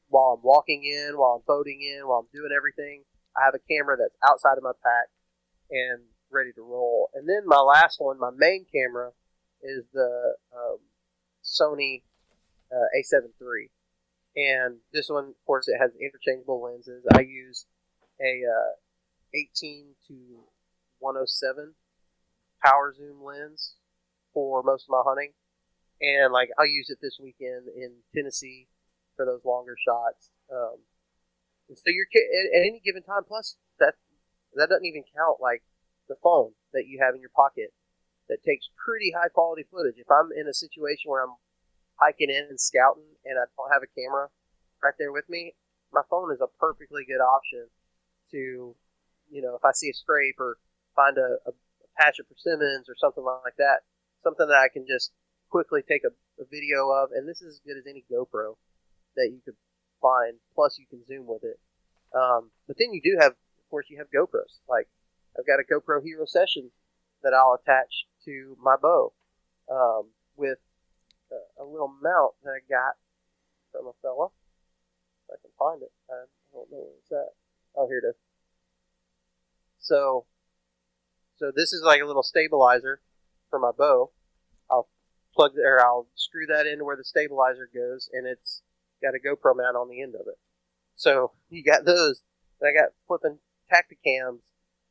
[0.08, 3.04] while I'm walking in, while I'm boating in, while I'm doing everything,
[3.36, 5.10] I have a camera that's outside of my pack
[5.70, 7.10] and ready to roll.
[7.14, 9.12] And then my last one, my main camera,
[9.62, 10.78] is the um,
[11.44, 12.04] Sony
[12.72, 13.70] uh, A7 III.
[14.36, 17.04] And this one, of course, it has interchangeable lenses.
[17.14, 17.66] I use
[18.24, 18.72] a uh,
[19.34, 20.16] 18 to
[21.00, 21.76] 107
[22.64, 23.76] power zoom lens
[24.34, 25.34] for most of my hunting.
[26.02, 28.68] And like I'll use it this weekend in Tennessee
[29.16, 30.32] for those longer shots.
[30.52, 30.80] Um,
[31.70, 33.24] and so you're at, at any given time.
[33.28, 33.96] Plus that
[34.56, 35.64] that doesn't even count like
[36.08, 37.74] the phone that you have in your pocket
[38.30, 40.00] that takes pretty high quality footage.
[40.00, 41.36] If I'm in a situation where I'm
[42.00, 44.28] hiking in and scouting and I don't have a camera
[44.82, 45.56] right there with me,
[45.92, 47.68] my phone is a perfectly good option
[48.34, 48.76] to,
[49.32, 50.58] you know, if I see a scrape or
[50.96, 51.54] find a, a
[51.98, 53.86] patch of persimmons or something like that,
[54.24, 55.14] something that I can just
[55.50, 56.12] quickly take a,
[56.42, 57.10] a video of.
[57.14, 58.58] And this is as good as any GoPro
[59.16, 59.56] that you could
[60.02, 60.38] find.
[60.56, 61.60] Plus, you can zoom with it.
[62.14, 64.62] Um, but then you do have, of course, you have GoPros.
[64.70, 64.88] Like
[65.38, 66.72] I've got a GoPro Hero Session
[67.24, 69.14] that I'll attach to my bow
[69.72, 70.60] um, with
[71.32, 72.96] a, a, little mount that I got
[73.72, 74.28] from a fella.
[75.30, 77.34] If I can find it, I don't know where it's at.
[77.76, 78.16] Oh, here it is.
[79.80, 80.26] So,
[81.38, 83.02] so this is like a little stabilizer
[83.50, 84.12] for my bow.
[84.70, 84.88] I'll
[85.36, 88.62] plug or I'll screw that into where the stabilizer goes, and it's
[89.02, 90.38] got a GoPro mount on the end of it.
[90.96, 92.24] So you got those.
[92.62, 93.40] I got flipping
[93.72, 94.40] Tactacams,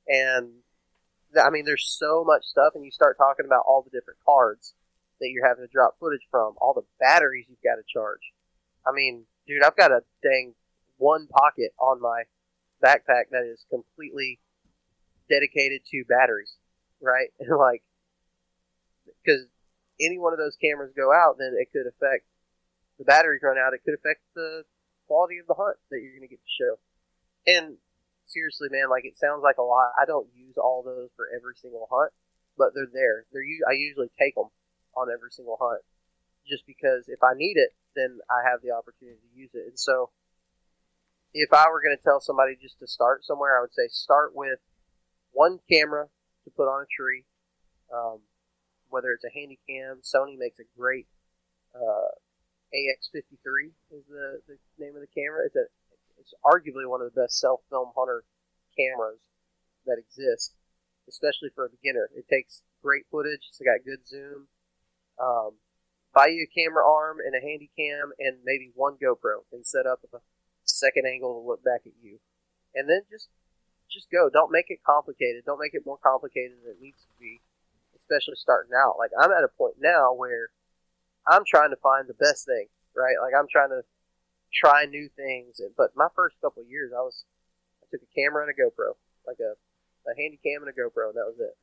[0.07, 0.51] and
[1.43, 4.75] I mean, there's so much stuff, and you start talking about all the different cards
[5.21, 8.33] that you're having to drop footage from, all the batteries you've got to charge.
[8.87, 10.55] I mean, dude, I've got a dang
[10.99, 12.25] one pocket on my
[12.85, 14.41] backpack that is completely
[15.29, 16.57] dedicated to batteries,
[17.01, 17.29] right?
[17.41, 17.83] And like,
[19.23, 19.47] because
[20.01, 22.27] any one of those cameras go out, then it could affect
[22.99, 23.75] the batteries run out.
[23.75, 24.65] It could affect the
[25.07, 26.75] quality of the hunt that you're going to get to show.
[27.47, 27.77] And
[28.27, 29.93] seriously, man, like it sounds like a lot.
[30.01, 32.13] I don't use all those for every single hunt,
[32.57, 33.27] but they're there.
[33.33, 34.51] They're I usually take them
[34.97, 35.83] on every single hunt,
[36.47, 39.67] just because if I need it, then I have the opportunity to use it.
[39.69, 40.11] And so,
[41.35, 44.33] if I were going to tell somebody just to start somewhere, I would say start
[44.35, 44.61] with
[45.33, 46.09] one camera
[46.45, 47.25] to put on a tree.
[47.93, 48.21] Um,
[48.89, 51.07] whether it's a handy cam, Sony makes a great
[51.75, 52.13] uh,
[52.73, 55.45] AX53 is the, the name of the camera.
[55.47, 55.65] It's a
[56.21, 58.25] it's arguably one of the best self film hunter
[58.77, 59.19] cameras
[59.87, 60.55] that exist,
[61.09, 62.09] especially for a beginner.
[62.15, 63.49] It takes great footage.
[63.49, 64.47] It's got good zoom.
[65.21, 65.59] Um,
[66.15, 69.87] buy you a camera arm and a handy cam and maybe one GoPro and set
[69.87, 70.19] up a
[70.83, 72.19] second angle to look back at you,
[72.75, 73.31] and then just
[73.87, 74.27] just go.
[74.27, 75.45] Don't make it complicated.
[75.47, 77.41] Don't make it more complicated than it needs to be,
[77.95, 78.99] especially starting out.
[78.99, 80.51] Like I'm at a point now where
[81.27, 82.67] I'm trying to find the best thing,
[82.97, 83.15] right?
[83.23, 83.87] Like I'm trying to
[84.51, 85.61] try new things.
[85.61, 87.25] And, But my first couple years, I was
[87.83, 89.55] I took a camera and a GoPro, like a
[90.09, 91.55] a handy cam and a GoPro, and that was it.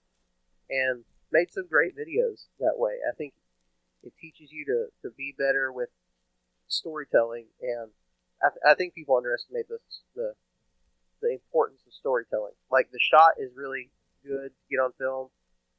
[0.70, 3.04] And made some great videos that way.
[3.06, 3.34] I think
[4.04, 5.90] it teaches you to, to be better with
[6.68, 7.92] storytelling, and
[8.44, 9.80] I, th- I think people underestimate the
[11.22, 12.56] the importance of storytelling.
[12.72, 13.90] Like the shot is really
[14.24, 15.30] good to get on film,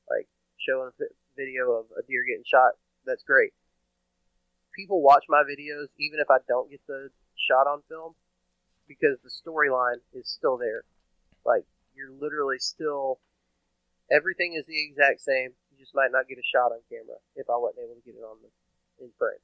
[0.09, 2.77] like showing a vi- video of a deer getting shot.
[3.05, 3.53] That's great.
[4.77, 8.15] People watch my videos even if I don't get the shot on film
[8.87, 10.85] because the storyline is still there.
[11.45, 13.19] Like you're literally still
[14.11, 15.53] everything is the exact same.
[15.73, 18.19] You just might not get a shot on camera if I wasn't able to get
[18.19, 19.41] it on the in frame.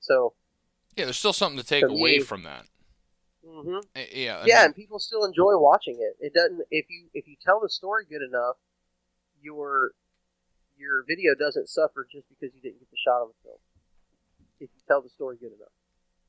[0.00, 0.34] So
[0.96, 2.66] Yeah, there's still something to take To away me- from that.
[3.44, 4.38] hmm Eh, Yeah.
[4.38, 6.16] I yeah, and people still enjoy watching it.
[6.24, 8.56] It doesn't if you if you tell the story good enough,
[9.40, 9.92] your
[10.76, 13.58] your video doesn't suffer just because you didn't get the shot on the film.
[14.60, 15.72] If you tell the story good enough,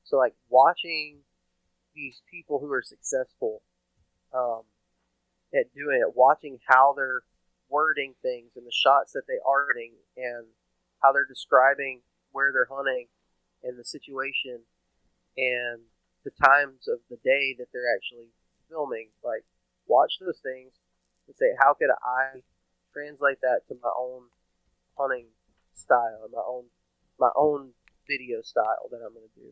[0.03, 1.19] so like watching
[1.95, 3.61] these people who are successful
[4.33, 4.61] um,
[5.53, 7.23] at doing it, watching how they're
[7.67, 10.45] wording things and the shots that they are getting and
[11.01, 12.01] how they're describing
[12.31, 13.07] where they're hunting
[13.63, 14.61] and the situation
[15.37, 15.81] and
[16.23, 18.29] the times of the day that they're actually
[18.69, 19.09] filming.
[19.23, 19.43] Like,
[19.87, 20.73] watch those things
[21.27, 22.41] and say, how could I
[22.93, 24.23] translate that to my own
[24.97, 25.27] hunting
[25.73, 26.65] style, my own
[27.19, 27.71] my own
[28.07, 29.51] video style that I'm going to do.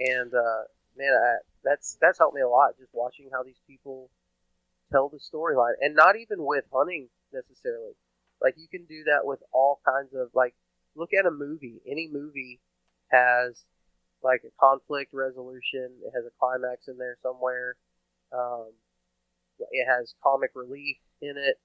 [0.00, 0.64] And uh,
[0.96, 2.78] man, I, that's that's helped me a lot.
[2.78, 4.10] Just watching how these people
[4.92, 7.94] tell the storyline, and not even with hunting necessarily.
[8.42, 10.54] Like you can do that with all kinds of like
[10.96, 11.80] look at a movie.
[11.88, 12.60] Any movie
[13.14, 13.66] has
[14.22, 15.90] like a conflict resolution.
[16.02, 17.76] It has a climax in there somewhere.
[18.32, 18.72] Um,
[19.70, 21.60] it has comic relief in it.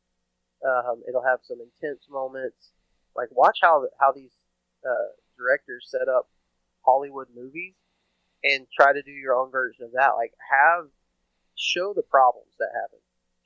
[0.63, 2.71] Um, it'll have some intense moments.
[3.15, 4.35] Like watch how how these
[4.85, 6.29] uh, directors set up
[6.85, 7.73] Hollywood movies
[8.43, 10.11] and try to do your own version of that.
[10.17, 10.87] Like have
[11.55, 12.99] show the problems that happen,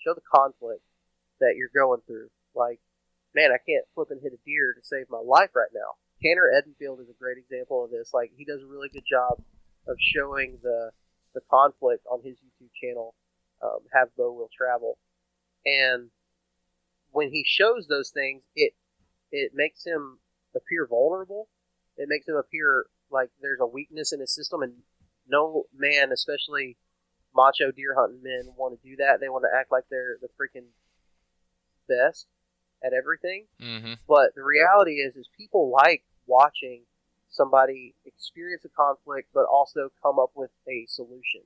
[0.04, 0.82] show the conflict
[1.39, 2.30] that you're going through.
[2.56, 2.80] Like
[3.36, 5.97] man, I can't flip and hit a deer to save my life right now.
[6.24, 8.13] Tanner Edenfield is a great example of this.
[8.13, 9.43] Like he does a really good job
[9.88, 10.91] of showing the
[11.34, 13.15] the conflict on his YouTube channel.
[13.61, 14.97] Um, Have Bow Will Travel,
[15.65, 16.09] and
[17.11, 18.74] when he shows those things, it
[19.32, 20.19] it makes him
[20.55, 21.47] appear vulnerable.
[21.97, 24.74] It makes him appear like there's a weakness in his system, and
[25.28, 26.78] no man, especially
[27.36, 29.19] macho deer hunting men, want to do that.
[29.19, 30.67] They want to act like they're the freaking
[31.88, 32.28] best
[32.84, 33.45] at everything.
[33.59, 36.84] hmm But the reality is, is people like watching
[37.30, 41.41] somebody experience a conflict, but also come up with a solution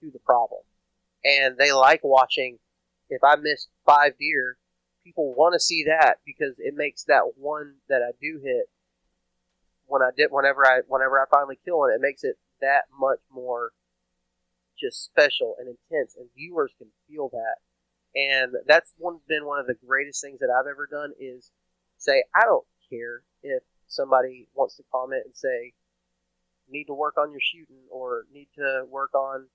[0.00, 0.62] to the problem.
[1.24, 2.58] And they like watching.
[3.10, 4.58] If I missed five deer,
[5.02, 8.68] people want to see that because it makes that one that I do hit
[9.88, 13.18] when I did whenever I whenever I finally kill it, it makes it that much
[13.32, 13.72] more
[14.78, 17.56] just special and intense, and viewers can feel that.
[18.14, 21.50] And that's one been one of the greatest things that I've ever done is
[21.96, 25.72] say I don't care if somebody wants to comment and say
[26.70, 29.46] need to work on your shooting or need to work on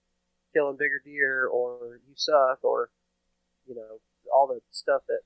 [0.53, 2.89] killing bigger deer or you suck or
[3.67, 3.99] you know
[4.33, 5.19] all the stuff that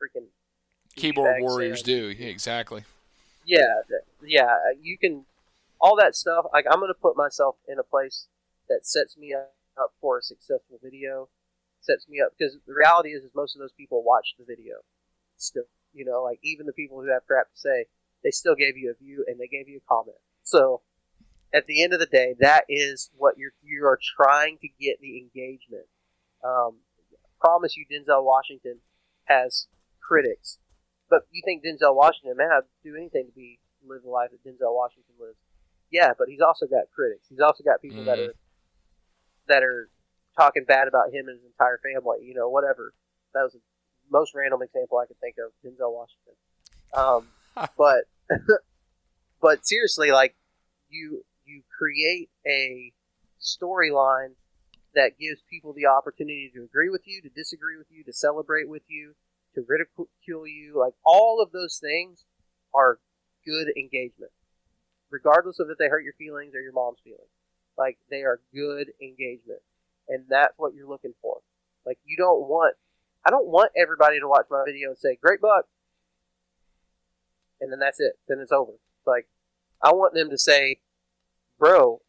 [0.00, 0.26] freaking
[0.94, 2.10] Keyboard warriors do.
[2.10, 2.84] Yeah, exactly.
[3.44, 3.82] Yeah,
[4.22, 5.24] yeah, you can
[5.80, 6.46] all that stuff.
[6.52, 8.28] Like I'm gonna put myself in a place
[8.68, 11.28] that sets me up up for a successful video,
[11.80, 14.76] sets me up because the reality is, is most of those people watch the video
[15.36, 15.64] still.
[15.92, 17.86] You know, like even the people who have crap to say,
[18.22, 20.16] they still gave you a view and they gave you a comment.
[20.42, 20.82] So
[21.52, 25.00] at the end of the day, that is what you're you are trying to get
[25.00, 25.86] the engagement.
[26.44, 26.78] Um,
[27.40, 28.78] promise you, Denzel Washington
[29.24, 29.66] has
[30.00, 30.58] critics,
[31.10, 34.48] but you think Denzel Washington, man, I'd do anything to be live the life that
[34.48, 35.38] Denzel Washington lives.
[35.90, 37.26] Yeah, but he's also got critics.
[37.28, 38.28] He's also got people that Mhm.
[38.28, 38.34] are
[39.48, 39.90] that are
[40.36, 42.24] talking bad about him and his entire family.
[42.24, 42.94] You know, whatever.
[43.34, 43.60] That was the
[44.10, 45.52] most random example I could think of.
[45.64, 46.34] Denzel Washington.
[46.94, 47.32] Um,
[47.76, 48.04] but
[49.42, 50.36] but seriously, like
[50.88, 52.92] you you create a
[53.40, 54.34] storyline
[54.94, 58.68] that gives people the opportunity to agree with you, to disagree with you, to celebrate
[58.68, 59.14] with you,
[59.54, 60.78] to ridicule you.
[60.78, 62.24] Like all of those things
[62.74, 62.98] are
[63.44, 64.32] good engagement,
[65.10, 67.30] regardless of if they hurt your feelings or your mom's feelings.
[67.76, 69.60] Like they are good engagement,
[70.08, 71.38] and that's what you're looking for.
[71.86, 72.76] Like you don't want,
[73.26, 75.66] I don't want everybody to watch my video and say "great buck,"
[77.62, 78.14] and then that's it.
[78.28, 78.72] Then it's over.
[79.06, 79.28] Like
[79.80, 80.80] I want them to say,
[81.58, 82.02] "Bro,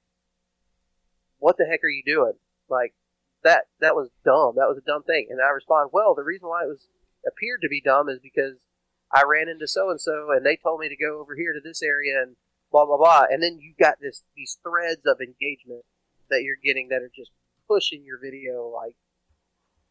[1.37, 2.33] what the heck are you doing?"
[2.67, 2.95] Like
[3.43, 4.55] that that was dumb.
[4.57, 5.27] That was a dumb thing.
[5.29, 6.89] And I respond, "Well, the reason why it was
[7.25, 8.65] appeared to be dumb is because
[9.13, 11.61] I ran into so and so, and they told me to go over here to
[11.63, 12.35] this area and
[12.71, 15.85] blah blah blah." And then you got this these threads of engagement
[16.29, 17.31] that you're getting that are just
[17.67, 18.95] pushing your video like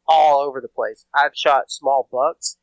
[0.06, 1.06] all over the place.
[1.14, 2.58] I've shot small bucks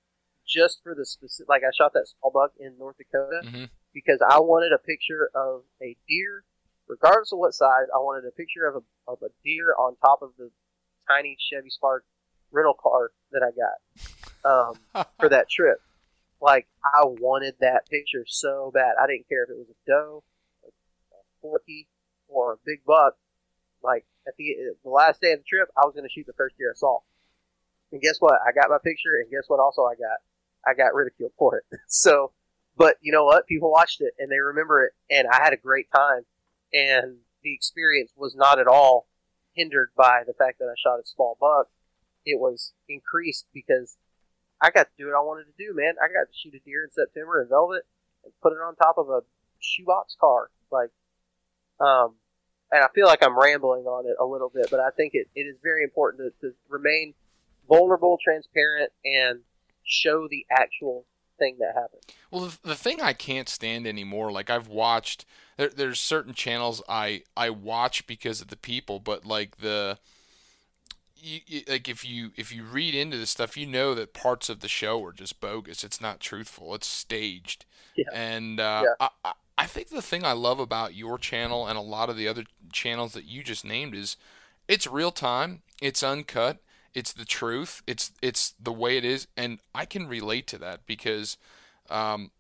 [0.49, 1.47] just for the specific.
[1.47, 5.31] Like I shot that small buck in North Dakota hmm because I wanted a picture
[5.33, 6.43] of a deer,
[6.87, 7.89] regardless of what size.
[7.93, 10.51] I wanted a picture of a of a deer on top of the
[11.07, 12.05] tiny Chevy Spark
[12.51, 13.77] rental car that I got
[14.45, 15.81] um, for that trip.
[16.41, 18.93] Like I wanted that picture so bad.
[19.01, 20.23] I didn't care if it was a doe,
[20.65, 20.69] a
[21.41, 21.87] forky,
[22.27, 23.15] or a big buck.
[23.83, 26.37] Like at the the last day of the trip, I was going to shoot the
[26.37, 26.99] first deer I saw.
[27.91, 28.39] And guess what?
[28.45, 29.59] I got my picture, and guess what?
[29.59, 30.21] Also, I got
[30.65, 31.79] I got ridiculed for it.
[31.87, 32.31] so,
[32.77, 33.47] but you know what?
[33.47, 36.25] People watched it and they remember it, and I had a great time.
[36.71, 39.07] And the experience was not at all
[39.53, 41.67] hindered by the fact that I shot a small buck.
[42.25, 43.97] It was increased because
[44.61, 45.95] I got to do what I wanted to do, man.
[46.01, 47.83] I got to shoot a deer in September in velvet
[48.23, 49.21] and put it on top of a
[49.59, 50.49] shoebox car.
[50.71, 50.91] Like,
[51.79, 52.15] um,
[52.71, 55.27] and I feel like I'm rambling on it a little bit, but I think it,
[55.33, 57.13] it is very important to, to remain
[57.67, 59.39] vulnerable, transparent, and
[59.89, 61.05] show the actual
[61.37, 62.03] thing that happened.
[62.31, 65.25] Well, the, the thing I can't stand anymore, like I've watched,
[65.57, 69.97] there, there's certain channels I I watch because of the people, but like the.
[71.21, 74.47] You, you, like if you if you read into this stuff, you know that parts
[74.47, 75.83] of the show are just bogus.
[75.83, 76.73] It's not truthful.
[76.75, 77.65] It's staged.
[77.97, 78.05] Yeah.
[78.13, 78.93] And uh, Yeah.
[79.01, 82.15] I, I I think the thing I love about your channel and a lot of
[82.15, 84.15] the other channels that you just named is
[84.69, 86.59] it's real time, it's uncut,
[86.93, 90.85] it's the truth, it's it's the way it is, and I can relate to that
[90.85, 91.37] because,
[91.89, 92.31] um,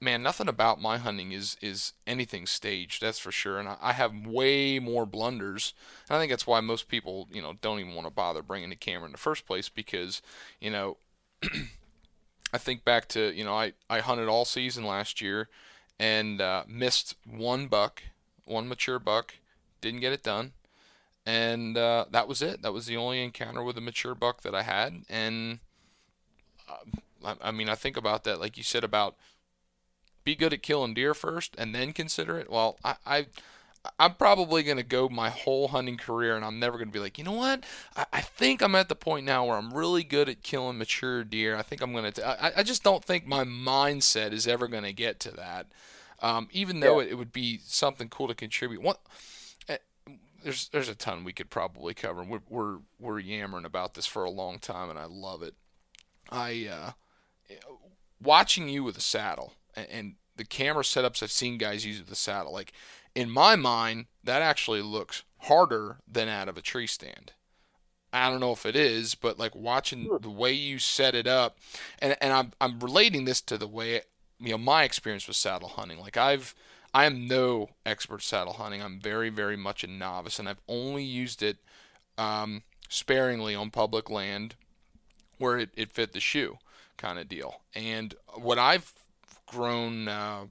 [0.00, 3.02] man, nothing about my hunting is is anything staged.
[3.02, 5.74] That's for sure, and I, I have way more blunders.
[6.08, 8.70] And I think that's why most people, you know, don't even want to bother bringing
[8.70, 10.22] the camera in the first place because,
[10.60, 10.96] you know.
[12.52, 15.48] I think back to you know I, I hunted all season last year
[16.00, 18.02] and uh, missed one buck,
[18.44, 19.34] one mature buck,
[19.80, 20.52] didn't get it done,
[21.30, 22.62] and uh, that was it.
[22.62, 25.60] That was the only encounter with a mature buck that I had, and
[26.68, 26.74] uh,
[27.42, 29.16] I, I mean I think about that like you said about
[30.24, 32.50] be good at killing deer first and then consider it.
[32.50, 32.96] Well, I.
[33.06, 33.26] I
[33.98, 36.98] I'm probably going to go my whole hunting career and I'm never going to be
[36.98, 37.64] like, you know what?
[37.96, 41.24] I, I think I'm at the point now where I'm really good at killing mature
[41.24, 41.56] deer.
[41.56, 44.84] I think I'm going to, I, I just don't think my mindset is ever going
[44.84, 45.66] to get to that.
[46.20, 47.04] Um, even though Yeah.
[47.04, 48.82] it, it would be something cool to contribute.
[48.82, 49.39] What, eh,
[50.42, 52.22] there's, there's a ton we could probably cover.
[52.22, 55.54] We're, we're, we're yammering about this for a long time and I love it.
[56.30, 56.90] I, uh,
[58.22, 62.08] watching you with a saddle and, and the camera setups I've seen guys use with
[62.08, 62.72] the saddle, like
[63.14, 67.32] in my mind, that actually looks harder than out of a tree stand.
[68.12, 70.16] I don't know if it is, but like watching Hmm.
[70.20, 71.58] the way you set it up,
[72.00, 74.00] and and I'm I'm relating this to the way
[74.40, 75.98] you know my experience with saddle hunting.
[76.00, 76.54] Like I've
[76.92, 78.82] I am no expert saddle hunting.
[78.82, 81.58] I'm very very much a novice, and I've only used it
[82.18, 84.56] um, sparingly on public land
[85.38, 86.58] where it, it fit the shoe
[86.96, 87.62] kind of deal.
[87.74, 88.92] And what I've
[89.46, 90.44] grown uh,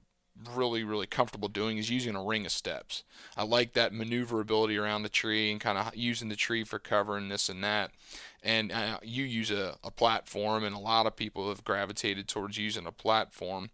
[0.54, 3.04] really, really comfortable doing is using a ring of steps.
[3.36, 7.16] I like that maneuverability around the tree and kind of using the tree for cover
[7.16, 7.92] and this and that.
[8.42, 12.56] And uh, you use a, a platform, and a lot of people have gravitated towards
[12.56, 13.70] using a platform.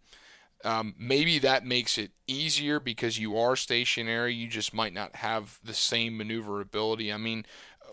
[0.63, 4.33] Um, maybe that makes it easier because you are stationary.
[4.33, 7.13] You just might not have the same maneuverability.
[7.13, 7.45] I mean,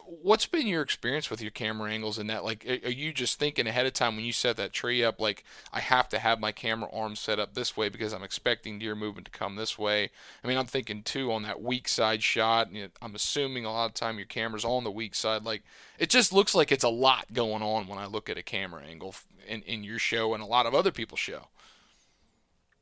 [0.06, 2.44] what's been your experience with your camera angles in that?
[2.44, 5.44] Like, are you just thinking ahead of time when you set that tree up, like,
[5.72, 8.94] I have to have my camera arm set up this way because I'm expecting deer
[8.94, 10.10] movement to come this way?
[10.42, 12.72] I mean, I'm thinking too on that weak side shot.
[12.72, 15.44] Know, I'm assuming a lot of time your camera's on the weak side.
[15.44, 15.62] Like,
[15.98, 18.82] it just looks like it's a lot going on when I look at a camera
[18.82, 19.14] angle
[19.46, 21.48] in, in your show and a lot of other people's show.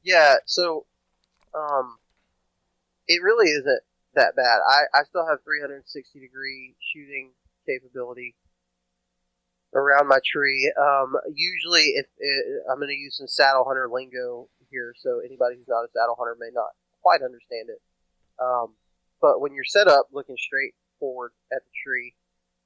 [0.02, 0.86] Yeah, so
[1.54, 1.98] um,
[3.06, 3.82] it really isn't
[4.14, 4.58] that bad.
[4.66, 7.32] I, I still have 360 degree shooting
[7.66, 8.34] capability
[9.74, 10.72] around my tree.
[10.78, 15.56] Um, usually, if it, I'm going to use some saddle hunter lingo here, so anybody
[15.56, 16.70] who's not a saddle hunter may not
[17.00, 17.80] quite understand it.
[18.38, 18.74] Um,
[19.20, 22.14] but when you're set up looking straight forward at the tree,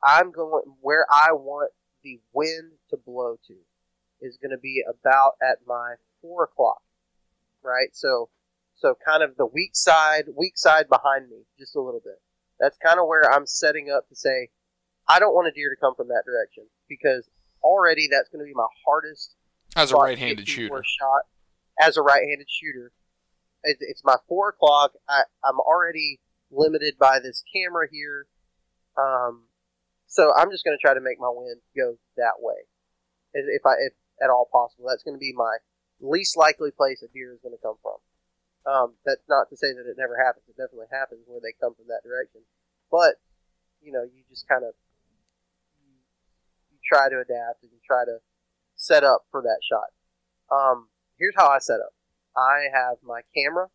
[0.03, 1.73] I'm going where I want
[2.03, 3.55] the wind to blow to
[4.21, 6.81] is going to be about at my four o'clock
[7.67, 7.89] right?
[7.93, 8.31] So,
[8.77, 12.21] so kind of the weak side, weak side behind me, just a little bit.
[12.61, 14.49] That's kind of where I'm setting up to say,
[15.09, 17.29] I don't want a deer to come from that direction because
[17.63, 19.35] already that's going to be my hardest
[19.75, 20.85] As a right-handed get to for shooter.
[20.85, 21.23] shot
[21.81, 22.93] as a right-handed shooter.
[23.63, 24.93] It, it's my four o'clock.
[25.09, 26.21] I, I'm already
[26.51, 28.27] limited by this camera here,
[28.97, 29.49] um,
[30.07, 32.55] so I'm just going to try to make my wind go that way,
[33.35, 34.87] if I if at all possible.
[34.89, 35.59] That's going to be my
[36.01, 37.99] least likely place a deer is going to come from.
[38.67, 40.45] Um, that's not to say that it never happens.
[40.49, 42.43] It definitely happens where they come from that direction.
[42.91, 43.23] But
[43.83, 44.75] you know, you just kind of
[45.87, 48.19] you, try to adapt and you try to
[48.75, 49.95] set up for that shot.
[50.51, 51.95] Um, here's how I set up.
[52.37, 53.69] I have my camera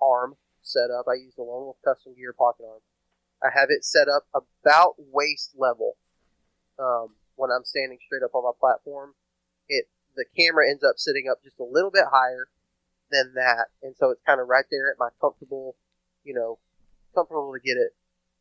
[0.00, 1.06] arm set up.
[1.08, 2.80] I use the Lone Custom Gear pocket arm.
[3.42, 5.96] I have it set up about waist level
[6.78, 9.14] um, when I'm standing straight up on my platform,
[9.68, 9.86] it
[10.16, 12.48] the camera ends up sitting up just a little bit higher
[13.10, 15.76] than that, and so it's kind of right there at my comfortable,
[16.24, 16.58] you know,
[17.14, 17.94] comfortable to get it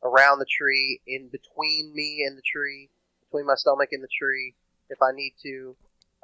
[0.04, 2.90] around the tree, in between me and the tree,
[3.26, 4.56] between my stomach and the tree,
[4.90, 5.76] if I need to.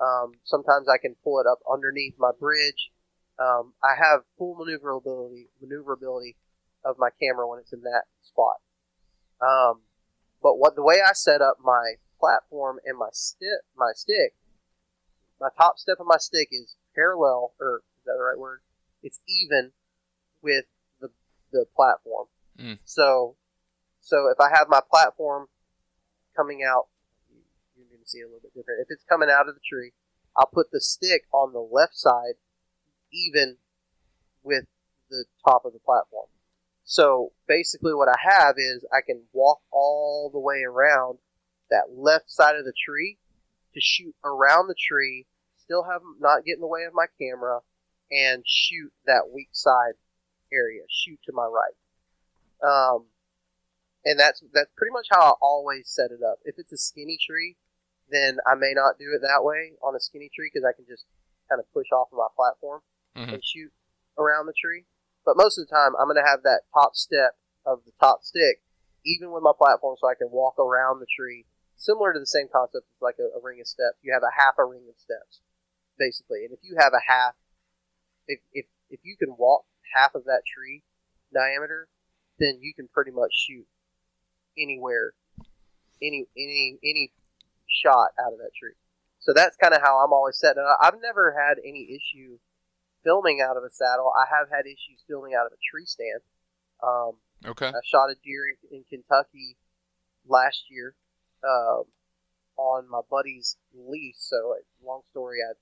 [0.02, 2.92] Um, sometimes I can pull it up underneath my bridge.
[3.40, 6.38] Um, I have full maneuverability, maneuverability
[6.84, 8.58] of my camera when it's in that spot.
[9.42, 9.82] Um,
[10.42, 14.34] but what the way I set up my platform and my stick, my stick,
[15.40, 18.62] my top step of my stick is parallel, or is that the right word?
[19.04, 19.72] It's even
[20.42, 20.66] with
[21.00, 21.10] the
[21.52, 22.28] the platform.
[22.60, 22.80] Mm.
[22.84, 23.36] So,
[24.02, 25.48] so if I have my platform
[26.36, 26.88] coming out,
[27.76, 28.82] you're going to see a little bit different.
[28.82, 29.92] If it's coming out of the tree,
[30.36, 32.36] I'll put the stick on the left side,
[33.12, 33.58] even
[34.44, 34.66] with
[35.10, 36.28] the top of the platform.
[36.84, 41.20] So basically, what I have is I can walk all the way around
[41.70, 43.18] that left side of the tree
[43.78, 47.60] to shoot around the tree, still have not get in the way of my camera,
[48.12, 49.94] and shoot that weak side
[50.52, 50.82] area.
[50.90, 51.78] Shoot to my right.
[52.64, 53.06] Um,
[54.04, 56.40] and that's that's pretty much how I always set it up.
[56.44, 57.58] If it's a skinny tree,
[58.10, 60.86] then I may not do it that way on a skinny tree because I can
[60.88, 61.06] just
[61.50, 62.82] kind of push off of my platform
[63.16, 63.34] Mhm.
[63.36, 63.72] and shoot
[64.18, 64.86] around the tree.
[65.26, 68.24] But most of the time, I'm going to have that top step of the top
[68.24, 68.64] stick,
[69.06, 71.46] even with my platform, so I can walk around the tree.
[71.78, 73.98] Similar to the same concept as like a, a ring of steps.
[74.02, 75.42] You have a half a ring of steps,
[75.98, 76.44] basically.
[76.44, 77.36] And if you have a half,
[78.28, 80.84] if, if, if you can walk half of that tree
[81.34, 81.88] diameter,
[82.40, 83.68] then you can pretty much shoot
[84.58, 85.14] anywhere,
[86.02, 87.12] any any any
[87.68, 88.74] shot out of that tree.
[89.20, 90.58] So that's kind of how I'm always set.
[90.58, 92.40] I- I've never had any issue
[93.04, 94.12] filming out of a saddle.
[94.18, 96.22] I have had issues filming out of a tree stand.
[96.82, 97.68] Um, Okay.
[97.68, 99.58] I shot a deer in Kentucky
[100.28, 100.96] last year
[101.48, 101.84] um,
[102.58, 104.28] on my buddy's lease.
[104.30, 105.54] So, long story, I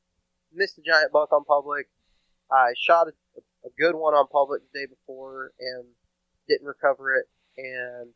[0.53, 1.87] missed a giant buck on public.
[2.51, 5.85] I shot a, a good one on public the day before and
[6.47, 7.25] didn't recover it.
[7.57, 8.11] And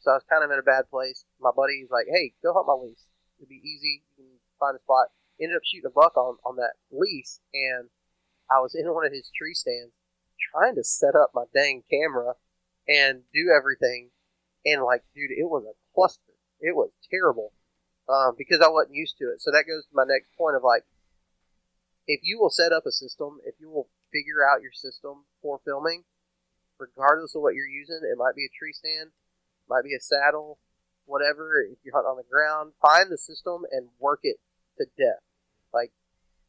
[0.00, 1.24] so I was kind of in a bad place.
[1.40, 3.10] My buddy's like, hey, go hunt my lease.
[3.38, 4.02] It'd be easy.
[4.16, 5.08] You can find a spot.
[5.40, 7.40] Ended up shooting a buck on, on that lease.
[7.54, 7.88] And
[8.50, 9.92] I was in one of his tree stands
[10.52, 12.34] trying to set up my dang camera
[12.88, 14.10] and do everything.
[14.64, 16.29] And like, dude, it was a cluster.
[16.60, 17.52] It was terrible
[18.08, 19.40] um, because I wasn't used to it.
[19.40, 20.84] So that goes to my next point of like,
[22.06, 25.60] if you will set up a system, if you will figure out your system for
[25.64, 26.04] filming,
[26.78, 29.10] regardless of what you're using, it might be a tree stand,
[29.68, 30.58] might be a saddle,
[31.06, 31.62] whatever.
[31.62, 34.40] If you're hunting on the ground, find the system and work it
[34.78, 35.22] to death.
[35.72, 35.92] Like,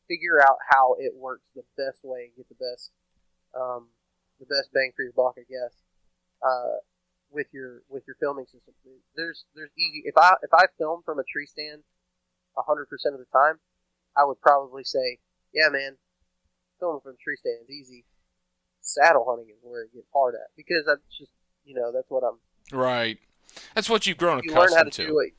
[0.07, 2.91] figure out how it works the best way, and get the best,
[3.53, 3.87] um,
[4.39, 5.75] the best bang for your buck, I guess.
[6.41, 6.81] Uh,
[7.31, 8.73] with your with your filming system,
[9.15, 10.03] there's there's easy.
[10.05, 11.83] If I if I film from a tree stand,
[12.57, 13.59] hundred percent of the time,
[14.15, 15.19] I would probably say,
[15.53, 15.97] yeah, man,
[16.79, 18.05] filming from a tree stand is easy.
[18.81, 21.31] Saddle hunting is where it gets hard at because that's just
[21.65, 22.37] you know that's what I'm.
[22.77, 23.17] Right.
[23.75, 25.33] That's what you've grown You learn how to accustomed do it.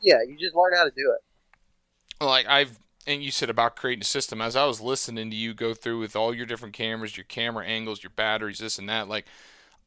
[0.00, 2.24] Yeah, you just learn how to do it.
[2.24, 5.54] like I've and you said about creating a system as I was listening to you
[5.54, 9.08] go through with all your different cameras, your camera angles, your batteries, this and that,
[9.08, 9.26] like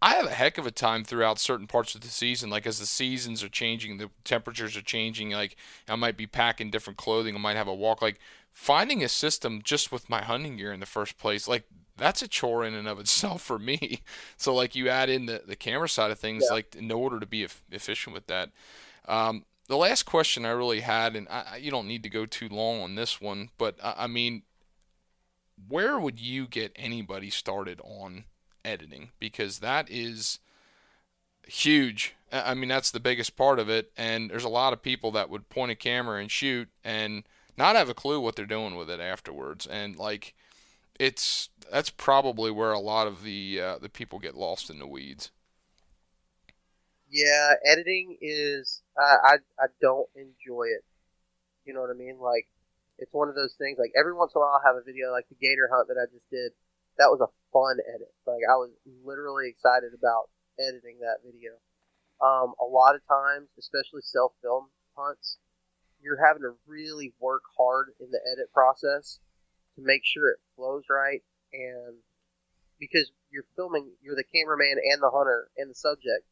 [0.01, 2.49] I have a heck of a time throughout certain parts of the season.
[2.51, 5.31] Like as the seasons are changing, the temperatures are changing.
[5.31, 5.55] Like
[5.89, 7.35] I might be packing different clothing.
[7.35, 8.01] I might have a walk.
[8.01, 8.19] Like
[8.53, 11.63] finding a system just with my hunting gear in the first place, like
[11.95, 14.01] that's a chore in and of itself for me.
[14.37, 16.53] So like you add in the, the camera side of things, Yeah.
[16.53, 18.51] like in order to be eff- efficient with that.
[19.07, 22.27] Um, the last question I really had, and I, I- you don't need to go
[22.27, 24.43] too long on this one, but I, I mean,
[25.67, 28.25] where would you get anybody started on
[28.67, 29.11] editing?
[29.19, 30.39] Because that is
[31.47, 32.15] huge.
[32.31, 35.29] I mean, that's the biggest part of it, and there's a lot of people that
[35.29, 37.23] would point a camera and shoot and
[37.57, 40.33] not have a clue what they're doing with it afterwards, and like.
[40.99, 44.87] It's that's probably where a lot of the uh, the people get lost in the
[44.87, 45.29] weeds.
[47.11, 50.83] Yeah, editing is I, I I don't enjoy it.
[51.65, 52.17] You know what I mean?
[52.19, 52.47] Like
[52.97, 53.77] it's one of those things.
[53.77, 56.01] Like every once in a while, I'll have a video like the gator hunt that
[56.01, 56.51] I just did.
[56.97, 58.13] That was a fun edit.
[58.25, 58.71] Like I was
[59.05, 60.29] literally excited about
[60.59, 61.53] editing that video.
[62.19, 65.37] Um, a lot of times, especially self film hunts,
[66.01, 69.19] you're having to really work hard in the edit process
[69.75, 71.21] to make sure it flows right
[71.53, 72.01] and
[72.79, 76.25] because you're filming, you're the cameraman and the hunter and the subject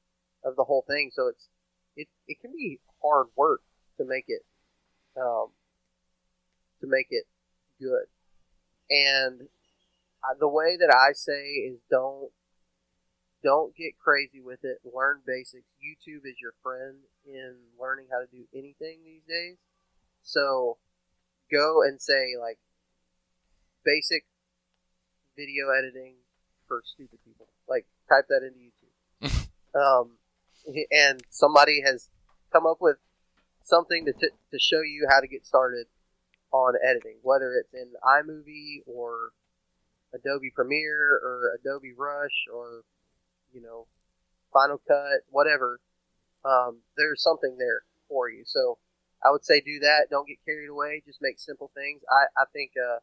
[0.44, 1.10] of the whole thing.
[1.14, 1.50] So it's
[1.96, 3.62] it it can be hard work
[3.98, 4.44] to make it
[5.20, 5.48] um,
[6.82, 7.26] to make it
[7.80, 8.06] good.
[8.90, 9.48] And
[10.40, 12.32] the way that I say is don't
[13.44, 14.80] don't get crazy with it.
[14.84, 15.70] Learn basics.
[15.78, 16.98] YouTube is your friend
[17.28, 19.58] in learning how to do anything these days.
[20.24, 20.78] So
[21.52, 22.58] go and say like
[23.86, 24.26] basic
[25.38, 26.16] video editing
[26.68, 27.48] for stupid people.
[27.70, 29.48] Like type that into YouTube.
[29.80, 30.18] um,
[30.92, 32.10] and somebody has
[32.52, 32.98] come up with
[33.62, 35.86] something to, t- to show you how to get started
[36.52, 39.34] on editing, whether it's in iMovie or
[40.16, 42.84] Adobe Premiere or Adobe Rush or
[43.54, 43.88] you know
[44.54, 45.80] Final Cut, whatever.
[46.44, 48.44] Um, there's something there for you.
[48.46, 48.78] So
[49.24, 50.08] I would say do that.
[50.10, 51.02] Don't get carried away.
[51.06, 52.02] Just make simple things.
[52.10, 53.00] I I think uh,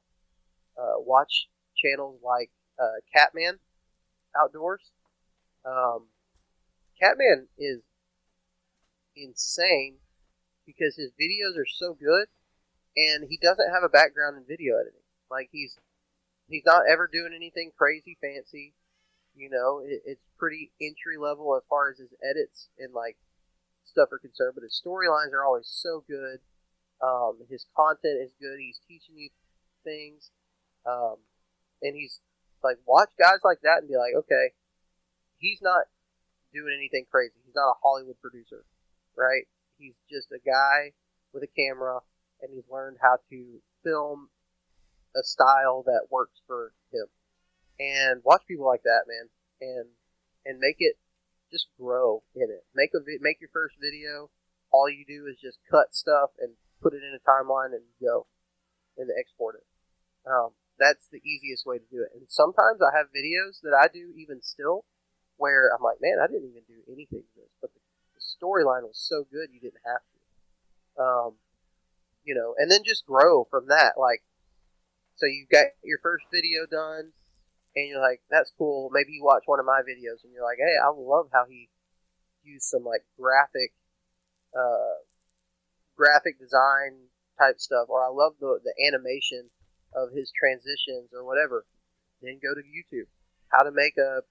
[0.81, 3.59] uh, watch channels like uh, Catman
[4.39, 4.93] Outdoors.
[5.65, 6.07] Um,
[7.01, 7.81] Catman is
[9.17, 9.97] insane
[10.65, 12.29] because his videos are so good,
[12.97, 15.03] and he doesn't have a background in video editing.
[15.31, 15.79] Like he's
[16.53, 18.75] he's not ever doing anything crazy fancy.
[19.35, 23.17] You know, it, it's pretty entry level as far as his edits and like
[23.85, 24.53] stuff are concerned.
[24.55, 26.45] But his storylines are always so good.
[27.01, 28.61] Um, his content is good.
[28.61, 29.31] He's teaching you
[29.83, 30.31] things,
[30.87, 31.17] um,
[31.83, 32.21] and he's
[32.63, 34.55] like watch guys like that and be like, okay,
[35.39, 35.91] he's not
[36.55, 37.35] doing anything crazy.
[37.45, 38.65] He's not a Hollywood producer,
[39.17, 39.49] right?
[39.79, 40.93] He's just a guy
[41.33, 42.01] with a camera,
[42.41, 44.29] and he's learned how to film
[45.17, 47.07] a style that works for him.
[47.81, 49.29] And watch people like that, man,
[49.61, 49.87] and
[50.45, 50.97] and make it
[51.51, 52.65] just grow in it.
[52.75, 54.31] Make a make your first video.
[54.71, 58.27] All you do is just cut stuff and put it in a timeline and go,
[58.97, 59.67] and export it.
[60.27, 62.11] Um, that's the easiest way to do it.
[62.15, 64.85] And sometimes I have videos that I do even still
[65.37, 68.99] where I'm like, man, I didn't even do anything to this, but the storyline was
[68.99, 71.03] so good you didn't have to.
[71.03, 71.33] Um,
[72.25, 73.95] you know, and then just grow from that.
[73.99, 74.23] Like,
[75.17, 77.13] so you got your first video done,
[77.77, 78.91] and you're like, that's cool.
[78.93, 81.69] Maybe you watch one of my videos, and you're like, hey, I love how he
[82.45, 83.73] used some like graphic,
[84.57, 85.03] uh,
[85.97, 87.09] graphic design
[87.39, 89.51] type stuff, or I love the the animation
[89.95, 91.65] of his transitions or whatever.
[92.21, 93.09] Then go to YouTube.
[93.49, 94.23] How to make a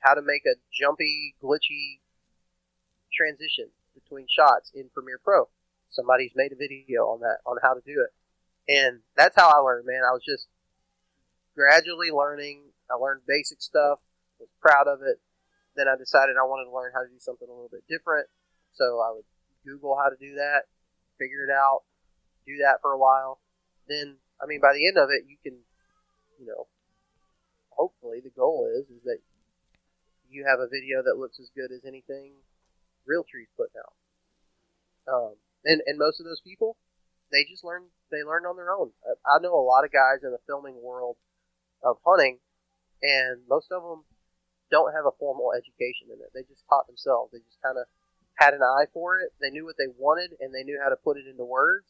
[0.00, 2.00] how to make a jumpy, glitchy
[3.12, 5.48] transition between shots in Premiere Pro.
[5.88, 8.12] Somebody's made a video on that on how to do it.
[8.68, 10.02] And that's how I learned, man.
[10.02, 10.48] I was just
[11.54, 12.74] gradually learning.
[12.90, 13.98] I learned basic stuff,
[14.38, 15.20] was proud of it.
[15.76, 18.26] Then I decided I wanted to learn how to do something a little bit different.
[18.72, 19.24] So I would
[19.64, 20.66] Google how to do that,
[21.18, 21.82] figure it out,
[22.46, 23.40] do that for a while.
[23.88, 25.58] Then, I mean, by the end of it, you can,
[26.38, 26.66] you know,
[27.70, 29.18] hopefully the goal is is that
[30.30, 32.32] you have a video that looks as good as anything
[33.06, 33.94] Realtree's putting out.
[35.06, 35.34] Um,
[35.64, 36.76] and and most of those people,
[37.30, 38.90] they just learned they learned on their own.
[39.26, 41.16] I know a lot of guys in the filming world
[41.82, 42.38] of hunting,
[43.02, 44.04] and most of them
[44.70, 46.30] don't have a formal education in it.
[46.34, 47.32] They just taught themselves.
[47.32, 47.86] They just kind of
[48.34, 49.32] had an eye for it.
[49.40, 51.86] They knew what they wanted, and they knew how to put it into words.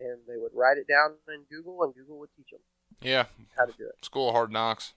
[0.00, 2.60] And they would write it down in Google, and Google would teach them.
[3.02, 4.04] Yeah, how to do it.
[4.04, 4.94] School of Hard Knocks.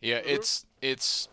[0.00, 0.30] Yeah, mm-hmm.
[0.30, 1.28] it's it's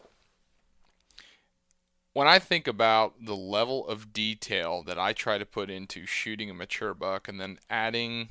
[2.13, 6.49] when I think about the level of detail that I try to put into shooting
[6.49, 8.29] a mature buck and then adding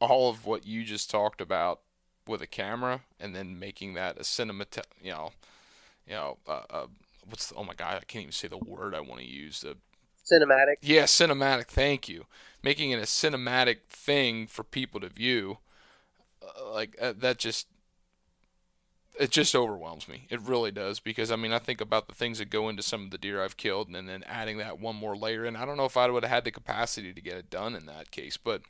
[0.00, 1.80] all of what you just talked about
[2.26, 5.32] with a camera and then making that a cinematic, you know,
[6.06, 6.86] you know, uh, uh,
[7.28, 9.60] what's the, oh my god, I can't even say the word I want to use.
[9.60, 9.76] The
[10.24, 10.76] cinematic.
[10.80, 11.66] Yeah, cinematic.
[11.66, 12.26] Thank you.
[12.62, 15.58] Making it a cinematic thing for people to view,
[16.42, 17.66] uh, like uh, that just
[19.18, 20.26] it just overwhelms me.
[20.30, 23.04] It really does because I mean I think about the things that go into some
[23.04, 25.76] of the deer I've killed and then adding that one more layer and I don't
[25.76, 28.36] know if I would have had the capacity to get it done in that case,
[28.36, 28.62] but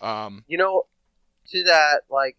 [0.00, 0.86] um, you know,
[1.48, 2.36] to that like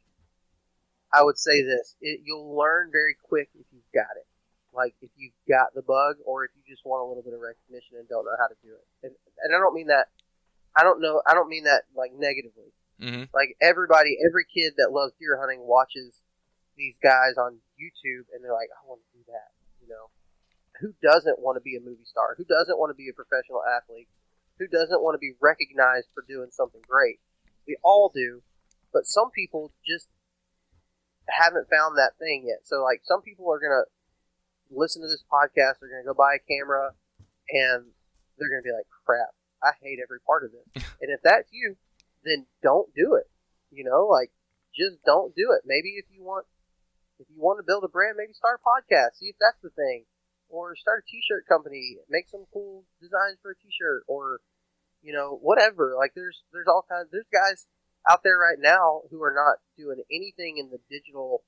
[1.13, 4.25] I would say this: it, you'll learn very quick if you've got it.
[4.73, 7.41] Like if you've got the bug, or if you just want a little bit of
[7.41, 8.85] recognition and don't know how to do it.
[9.03, 10.07] And, and I don't mean that.
[10.75, 11.21] I don't know.
[11.25, 12.71] I don't mean that like negatively.
[13.01, 13.23] Mm-hmm.
[13.33, 16.21] Like everybody, every kid that loves deer hunting watches
[16.79, 19.51] these guys on YouTube and they're like, I want to do that.
[19.83, 20.09] You know,
[20.79, 22.39] who doesn't want to be a movie star?
[22.39, 24.07] Who doesn't want to be a professional athlete?
[24.57, 27.19] Who doesn't want to be recognized for doing something great?
[27.67, 28.41] We all do,
[28.91, 30.07] but some people just
[31.27, 32.65] haven't found that thing yet.
[32.65, 33.85] So, like, some people are gonna
[34.71, 36.95] listen to this podcast, they're gonna go buy a camera,
[37.51, 37.91] and
[38.37, 40.65] they're gonna be like, "Crap, I hate every part of this."
[41.01, 41.77] and if that's you,
[42.23, 43.29] then don't do it.
[43.71, 44.31] You know, like,
[44.75, 45.61] just don't do it.
[45.65, 46.47] Maybe if you want
[47.19, 49.69] if you want to build a brand, maybe start a podcast, see if that's the
[49.69, 50.05] thing,
[50.47, 54.39] or start a T-shirt company, make some cool designs for a T-shirt, or
[55.03, 55.95] you know whatever.
[55.97, 57.09] Like there's there's all kinds.
[57.11, 57.67] There's guys
[58.09, 61.43] out there right now who are not doing anything in the digital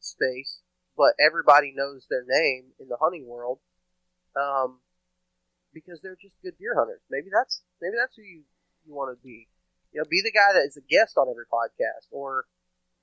[0.00, 0.62] space,
[0.96, 3.58] but everybody knows their name in the hunting world,
[4.38, 4.78] um,
[5.74, 7.02] because they're just good deer hunters.
[7.10, 8.42] Maybe that's maybe that's who you
[8.86, 9.48] you want to be.
[9.92, 12.46] You know, be the guy that is a guest on every podcast or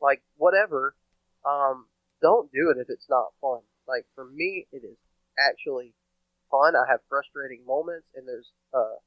[0.02, 0.96] like whatever.
[1.46, 1.88] Um,
[2.22, 3.62] don't do it if it's not fun.
[3.88, 4.98] Like for me, it is
[5.40, 5.94] actually
[6.52, 6.76] fun.
[6.76, 9.00] I have frustrating moments, and there's uh,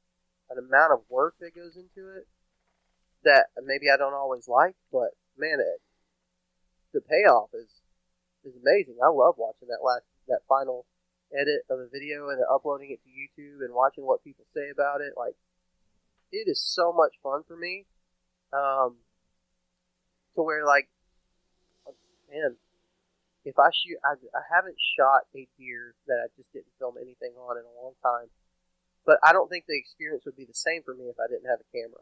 [0.49, 2.27] an amount of work that goes into it
[3.23, 5.79] that maybe I don't always like, but man, it,
[6.93, 7.81] the payoff is
[8.43, 8.97] is amazing.
[9.03, 10.85] I love watching that last that final
[11.33, 15.01] edit of a video and uploading it to YouTube and watching what people say about
[15.01, 15.13] it.
[15.17, 15.35] Like,
[16.31, 17.85] it is so much fun for me.
[18.53, 18.97] Um,
[20.35, 20.89] to where like,
[22.33, 22.57] man,
[23.45, 27.37] if I shoot, I, I haven't shot a deer that I just didn't film anything
[27.37, 28.33] on in a long time.
[29.05, 31.49] But I don't think the experience would be the same for me if I didn't
[31.49, 32.01] have a camera.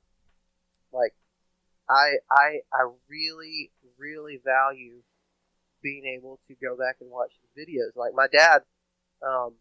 [0.94, 1.14] Like,
[1.90, 5.02] I I I really really value
[5.82, 7.98] being able to go back and watch the videos.
[7.98, 8.62] Like my dad,
[9.26, 9.58] um,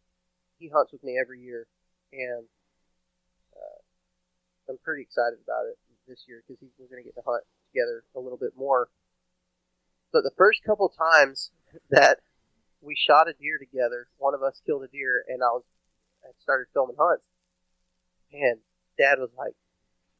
[0.58, 1.66] he hunts with me every year,
[2.12, 2.44] and
[3.56, 3.80] uh,
[4.68, 7.42] I'm pretty excited about it this year because we're going to get to hunt
[7.72, 8.88] together a little bit more.
[10.12, 11.52] But the first couple times
[11.90, 12.18] that
[12.80, 15.64] we shot a deer together, one of us killed a deer, and I was
[16.24, 17.24] I started filming hunts.
[18.32, 18.60] And
[18.98, 19.54] Dad was like,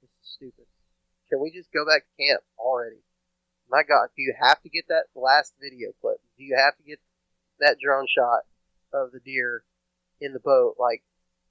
[0.00, 0.66] "This is stupid.
[1.28, 3.02] Can we just go back to camp already?"
[3.68, 6.20] My God, do you have to get that last video clip?
[6.36, 6.98] Do you have to get
[7.60, 8.42] that drone shot
[8.92, 9.64] of the deer
[10.20, 10.74] in the boat?
[10.78, 11.04] Like,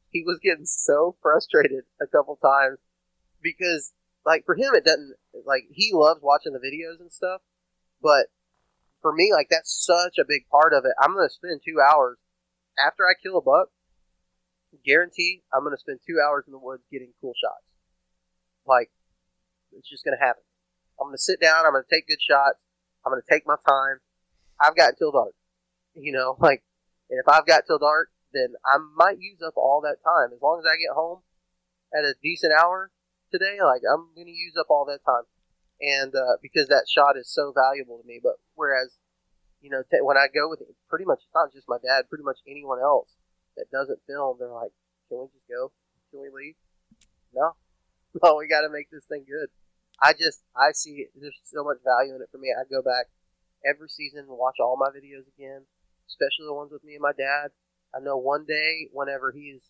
[0.09, 2.79] he was getting so frustrated a couple times
[3.41, 3.93] because,
[4.25, 7.41] like, for him, it doesn't, like, he loves watching the videos and stuff,
[8.01, 8.27] but
[9.01, 10.91] for me, like, that's such a big part of it.
[11.01, 12.17] I'm going to spend two hours
[12.77, 13.69] after I kill a buck,
[14.85, 17.73] guarantee I'm going to spend two hours in the woods getting cool shots.
[18.65, 18.91] Like,
[19.71, 20.43] it's just going to happen.
[20.99, 21.65] I'm going to sit down.
[21.65, 22.63] I'm going to take good shots.
[23.05, 23.99] I'm going to take my time.
[24.59, 25.33] I've got until dark.
[25.95, 26.63] You know, like,
[27.09, 30.29] and if I've got till dark, then I might use up all that time.
[30.33, 31.21] As long as I get home
[31.95, 32.91] at a decent hour
[33.31, 35.25] today, like, I'm going to use up all that time.
[35.81, 38.19] And, uh, because that shot is so valuable to me.
[38.21, 38.99] But whereas,
[39.61, 42.09] you know, t- when I go with it, pretty much, it's not just my dad,
[42.09, 43.15] pretty much anyone else
[43.55, 44.71] that doesn't film, they're like,
[45.07, 45.71] can we just go?
[46.11, 46.55] Can we leave?
[47.33, 47.55] No.
[48.23, 49.53] No, we got to make this thing good.
[50.01, 52.49] I just I see there's so much value in it for me.
[52.49, 53.05] I go back
[53.61, 55.67] every season and watch all my videos again,
[56.07, 57.51] especially the ones with me and my dad.
[57.93, 59.69] I know one day, whenever he's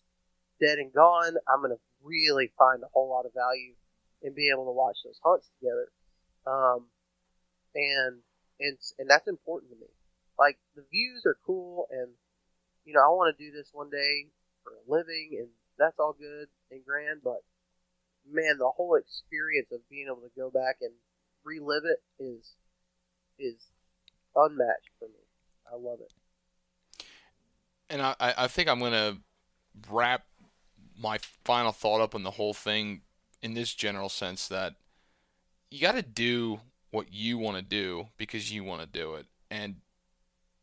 [0.60, 3.74] dead and gone, I'm gonna really find a whole lot of value
[4.22, 5.88] in being able to watch those hunts together.
[6.46, 6.86] Um,
[7.74, 8.18] and
[8.58, 9.86] and and that's important to me.
[10.38, 12.08] Like the views are cool, and
[12.84, 14.26] you know I want to do this one day
[14.64, 15.48] for a living, and
[15.78, 17.20] that's all good and grand.
[17.22, 17.42] But
[18.30, 20.92] man, the whole experience of being able to go back and
[21.44, 22.56] relive it is
[23.38, 23.70] is
[24.36, 25.24] unmatched for me.
[25.70, 26.12] I love it.
[27.88, 29.18] And I, I think I'm to
[29.90, 30.24] wrap
[30.98, 33.02] my final thought up on the whole thing
[33.42, 34.74] in this general sense that
[35.70, 36.60] you got to do
[36.90, 39.76] what you want to do because you want to do it, and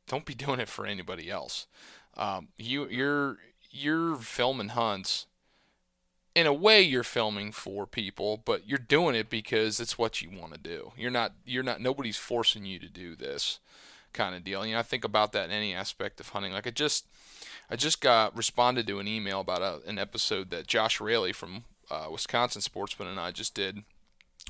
[0.07, 1.67] don't be doing it for anybody else.
[2.15, 3.37] Um, you you're
[3.71, 5.27] you're filming hunts
[6.37, 10.29] in a way you're filming for people, but you're doing it because it's what you
[10.29, 10.91] want to do.
[10.95, 13.59] You're not you're not nobody's forcing you to do this
[14.13, 14.65] kind of deal.
[14.65, 16.53] You know, I think about that in any aspect of hunting.
[16.53, 17.05] Like I just
[17.69, 21.63] I just got responded to an email about a, an episode that Josh Raley from
[21.89, 23.83] uh, Wisconsin Sportsman and I just did.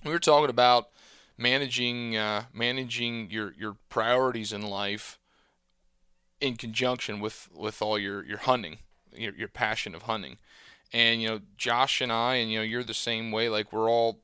[0.03, 0.90] We were talking about
[1.38, 5.19] managing uh, managing your your priorities in life
[6.40, 8.80] in conjunction with with all your your hunting,
[9.15, 10.38] your your passion of hunting
[10.94, 13.49] and you know Josh and I, and you know you're the same way.
[13.49, 14.19] Like we're all.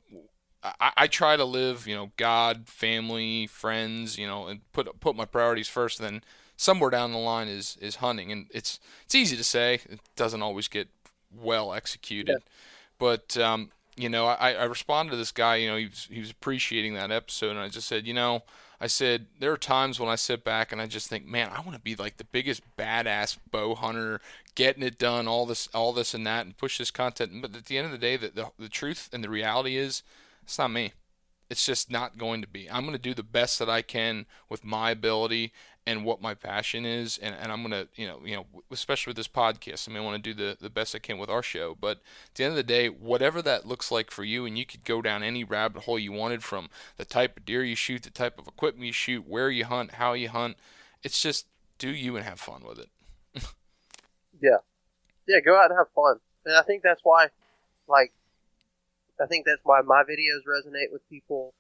[0.63, 5.15] I, I try to live, you know, God, family, friends, you know, and put put
[5.15, 5.99] my priorities first.
[5.99, 6.23] Then
[6.55, 9.81] somewhere down the line is is hunting, and it's it's easy to say.
[9.89, 10.87] It doesn't always get
[11.35, 12.51] well executed, yeah.
[12.97, 15.57] but um, you know, I, I responded to this guy.
[15.57, 18.43] You know, he was he was appreciating that episode, and I just said, you know,
[18.83, 21.61] I said there are times when I sit back and I just think, man, I
[21.61, 24.19] want to be like the biggest badass bow hunter,
[24.55, 27.41] getting it done, all this, all this and that, and push this content.
[27.41, 30.03] But at the end of the day, the, the, the truth and the reality is,
[30.41, 30.91] it's not me.
[31.49, 32.69] It's just not going to be.
[32.69, 35.53] I'm going to do the best that I can with my ability
[35.85, 39.17] and what my passion is, and, and I'm to, you know, you know, especially with
[39.17, 41.43] this podcast, I mean, I want to do the, the best I can with our
[41.43, 41.75] show.
[41.79, 44.65] But at the end of the day, whatever that looks like for you, and you
[44.65, 48.03] could go down any rabbit hole you wanted from the type of deer you shoot,
[48.03, 50.57] the type of equipment you shoot, where you hunt, how you hunt.
[51.03, 51.47] It's just
[51.77, 52.89] do you and have fun with it.
[54.41, 54.57] Yeah,
[55.25, 57.27] yeah, go out and have fun, and I think that's why,
[57.87, 58.11] like,
[59.21, 61.53] I think that's why my videos resonate with people.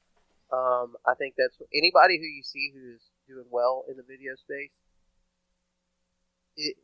[0.51, 4.73] Um, I think that's anybody who you see who's doing well in the video space,
[6.55, 6.77] it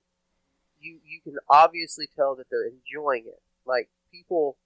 [0.79, 3.41] you you can obviously tell that they're enjoying it.
[3.65, 4.57] Like people,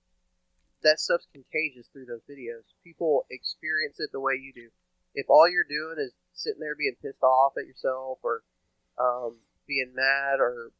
[0.83, 2.63] that stuff's contagious through those videos.
[2.83, 4.69] People experience it the way you do.
[5.15, 8.41] If all you're doing is sitting there being pissed off at yourself or
[8.97, 9.37] um,
[9.67, 10.71] being mad or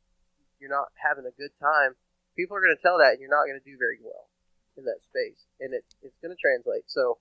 [0.60, 1.96] you're not having a good time,
[2.36, 4.30] people are going to tell that, and you're not going to do very well
[4.78, 6.90] in that space, and it, it's going to translate.
[6.90, 7.20] So,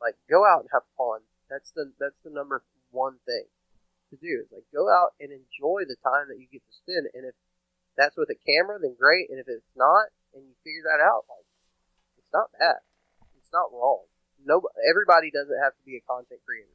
[0.00, 1.24] like, go out and have fun.
[1.48, 2.62] That's the that's the number
[2.96, 3.44] one thing
[4.08, 4.40] to do.
[4.40, 7.36] Is like go out and enjoy the time that you get to spend, and if
[8.00, 9.28] that's with a camera, then great.
[9.28, 11.44] And if it's not, and you figure that out, like
[12.16, 12.80] it's not bad.
[13.36, 14.08] It's not wrong.
[14.40, 16.72] No, everybody doesn't have to be a content creator.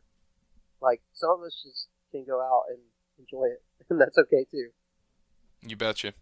[0.81, 2.79] Like some of us just can go out and
[3.17, 4.69] enjoy it, and that's okay too.
[5.65, 6.13] You betcha.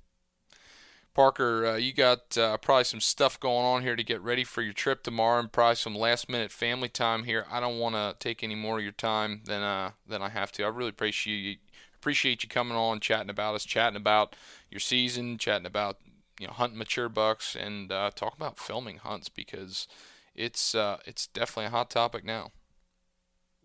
[1.14, 4.62] Parker, uh, you got uh, probably some stuff going on here to get ready for
[4.62, 7.46] your trip tomorrow, and probably some last-minute family time here.
[7.52, 10.52] I don't want to take any more of your time than uh, than I have
[10.54, 10.64] to.
[10.64, 11.56] I really appreciate you
[11.96, 14.36] appreciate you coming on, chatting about us, chatting about
[14.70, 15.98] your season, chatting about
[16.40, 19.88] you know hunting mature bucks, and uh, talk about filming hunts because
[20.36, 22.52] it's uh, it's definitely a hot topic now.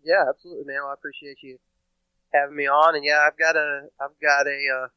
[0.03, 0.77] Yeah, absolutely, man.
[0.81, 1.57] Well, I appreciate you
[2.33, 4.87] having me on, and yeah, I've got a I've got a uh,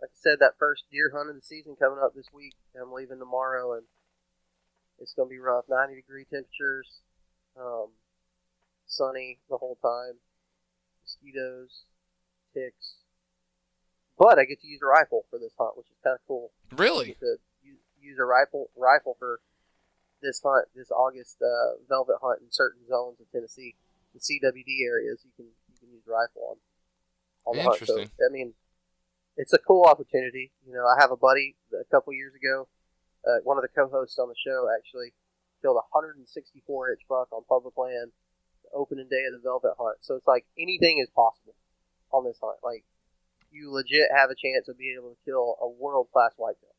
[0.00, 2.54] like I said, that first deer hunt of the season coming up this week.
[2.80, 3.84] I'm leaving tomorrow, and
[4.98, 5.64] it's going to be rough.
[5.68, 7.00] 90 degree temperatures,
[7.58, 7.88] um,
[8.86, 10.20] sunny the whole time,
[11.02, 11.84] mosquitoes,
[12.52, 13.02] ticks.
[14.18, 16.50] But I get to use a rifle for this hunt, which is kind of cool.
[16.76, 17.16] Really?
[17.20, 17.36] To
[18.00, 19.40] use, a rifle rifle for
[20.22, 23.74] this hunt, this August uh, velvet hunt in certain zones of Tennessee,
[24.14, 25.20] the CWD areas.
[25.24, 26.56] You can you can use a rifle on.
[27.44, 27.98] on the Interesting.
[27.98, 28.10] Hunt.
[28.16, 28.54] So, I mean,
[29.36, 30.52] it's a cool opportunity.
[30.66, 32.68] You know, I have a buddy a couple years ago,
[33.26, 35.10] uh, one of the co-hosts on the show actually
[35.60, 38.12] killed a 164 inch buck on public land,
[38.72, 39.98] opening day of the velvet hunt.
[40.00, 41.54] So it's like anything is possible
[42.12, 42.58] on this hunt.
[42.62, 42.84] Like
[43.50, 46.74] you legit have a chance of being able to kill a world class whitetail.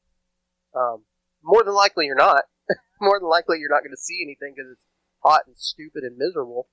[0.73, 1.03] Um,
[1.43, 2.43] more than likely you're not.
[3.01, 4.85] more than likely you're not going to see anything because it's
[5.19, 6.67] hot and stupid and miserable.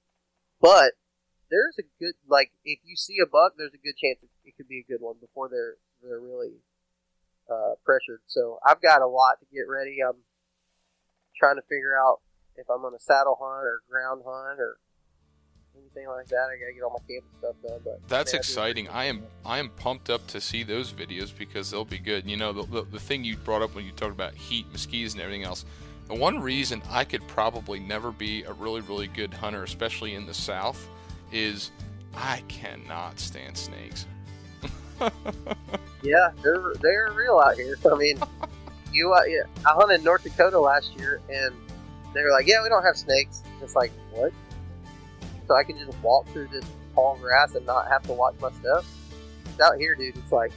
[0.60, 0.94] But
[1.54, 4.56] there's a good like if you see a buck, there's a good chance it, it
[4.56, 6.58] could be a good one before they're they're really
[7.46, 8.20] uh, pressured.
[8.26, 9.98] So I've got a lot to get ready.
[10.02, 10.18] I'm
[11.38, 12.20] trying to figure out
[12.56, 14.78] if I'm on a saddle hunt or ground hunt or
[15.78, 16.50] anything like that.
[16.50, 17.80] I gotta get all my camping stuff done.
[17.84, 18.86] But That's man, exciting.
[18.88, 19.22] appreciate I am.
[19.46, 22.28] I am pumped up to see those videos because they'll be good.
[22.28, 25.14] You know, the, the, the thing you brought up when you talked about heat, mosquitoes,
[25.14, 25.64] and everything else.
[26.08, 30.26] The one reason I could probably never be a really really good hunter, especially in
[30.26, 30.88] the South,
[31.34, 31.70] is
[32.14, 34.06] I cannot stand snakes.
[36.04, 37.78] Yeah, they're they're real out here.
[37.90, 38.18] I mean,
[38.92, 41.54] you uh, yeah, I hunted North Dakota last year, and
[42.12, 44.32] they were like, "Yeah, we don't have snakes." It's like what?
[45.48, 48.52] So I can just walk through this tall grass and not have to watch my
[48.52, 48.86] stuff.
[49.46, 50.16] It's out here, dude.
[50.16, 50.52] It's like,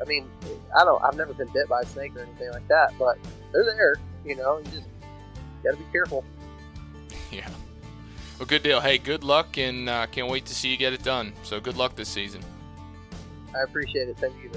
[0.00, 0.28] I mean,
[0.76, 1.02] I don't.
[1.04, 3.18] I've never been bit by a snake or anything like that, but
[3.52, 3.96] they're there.
[4.24, 4.88] You know, you just
[5.62, 6.24] gotta be careful.
[7.30, 7.48] yeah.
[8.38, 8.80] Well, good deal.
[8.80, 11.32] Hey, good luck, and uh, can't wait to see you get it done.
[11.42, 12.40] So good luck this season.
[13.54, 14.16] I appreciate it.
[14.18, 14.50] Thank you.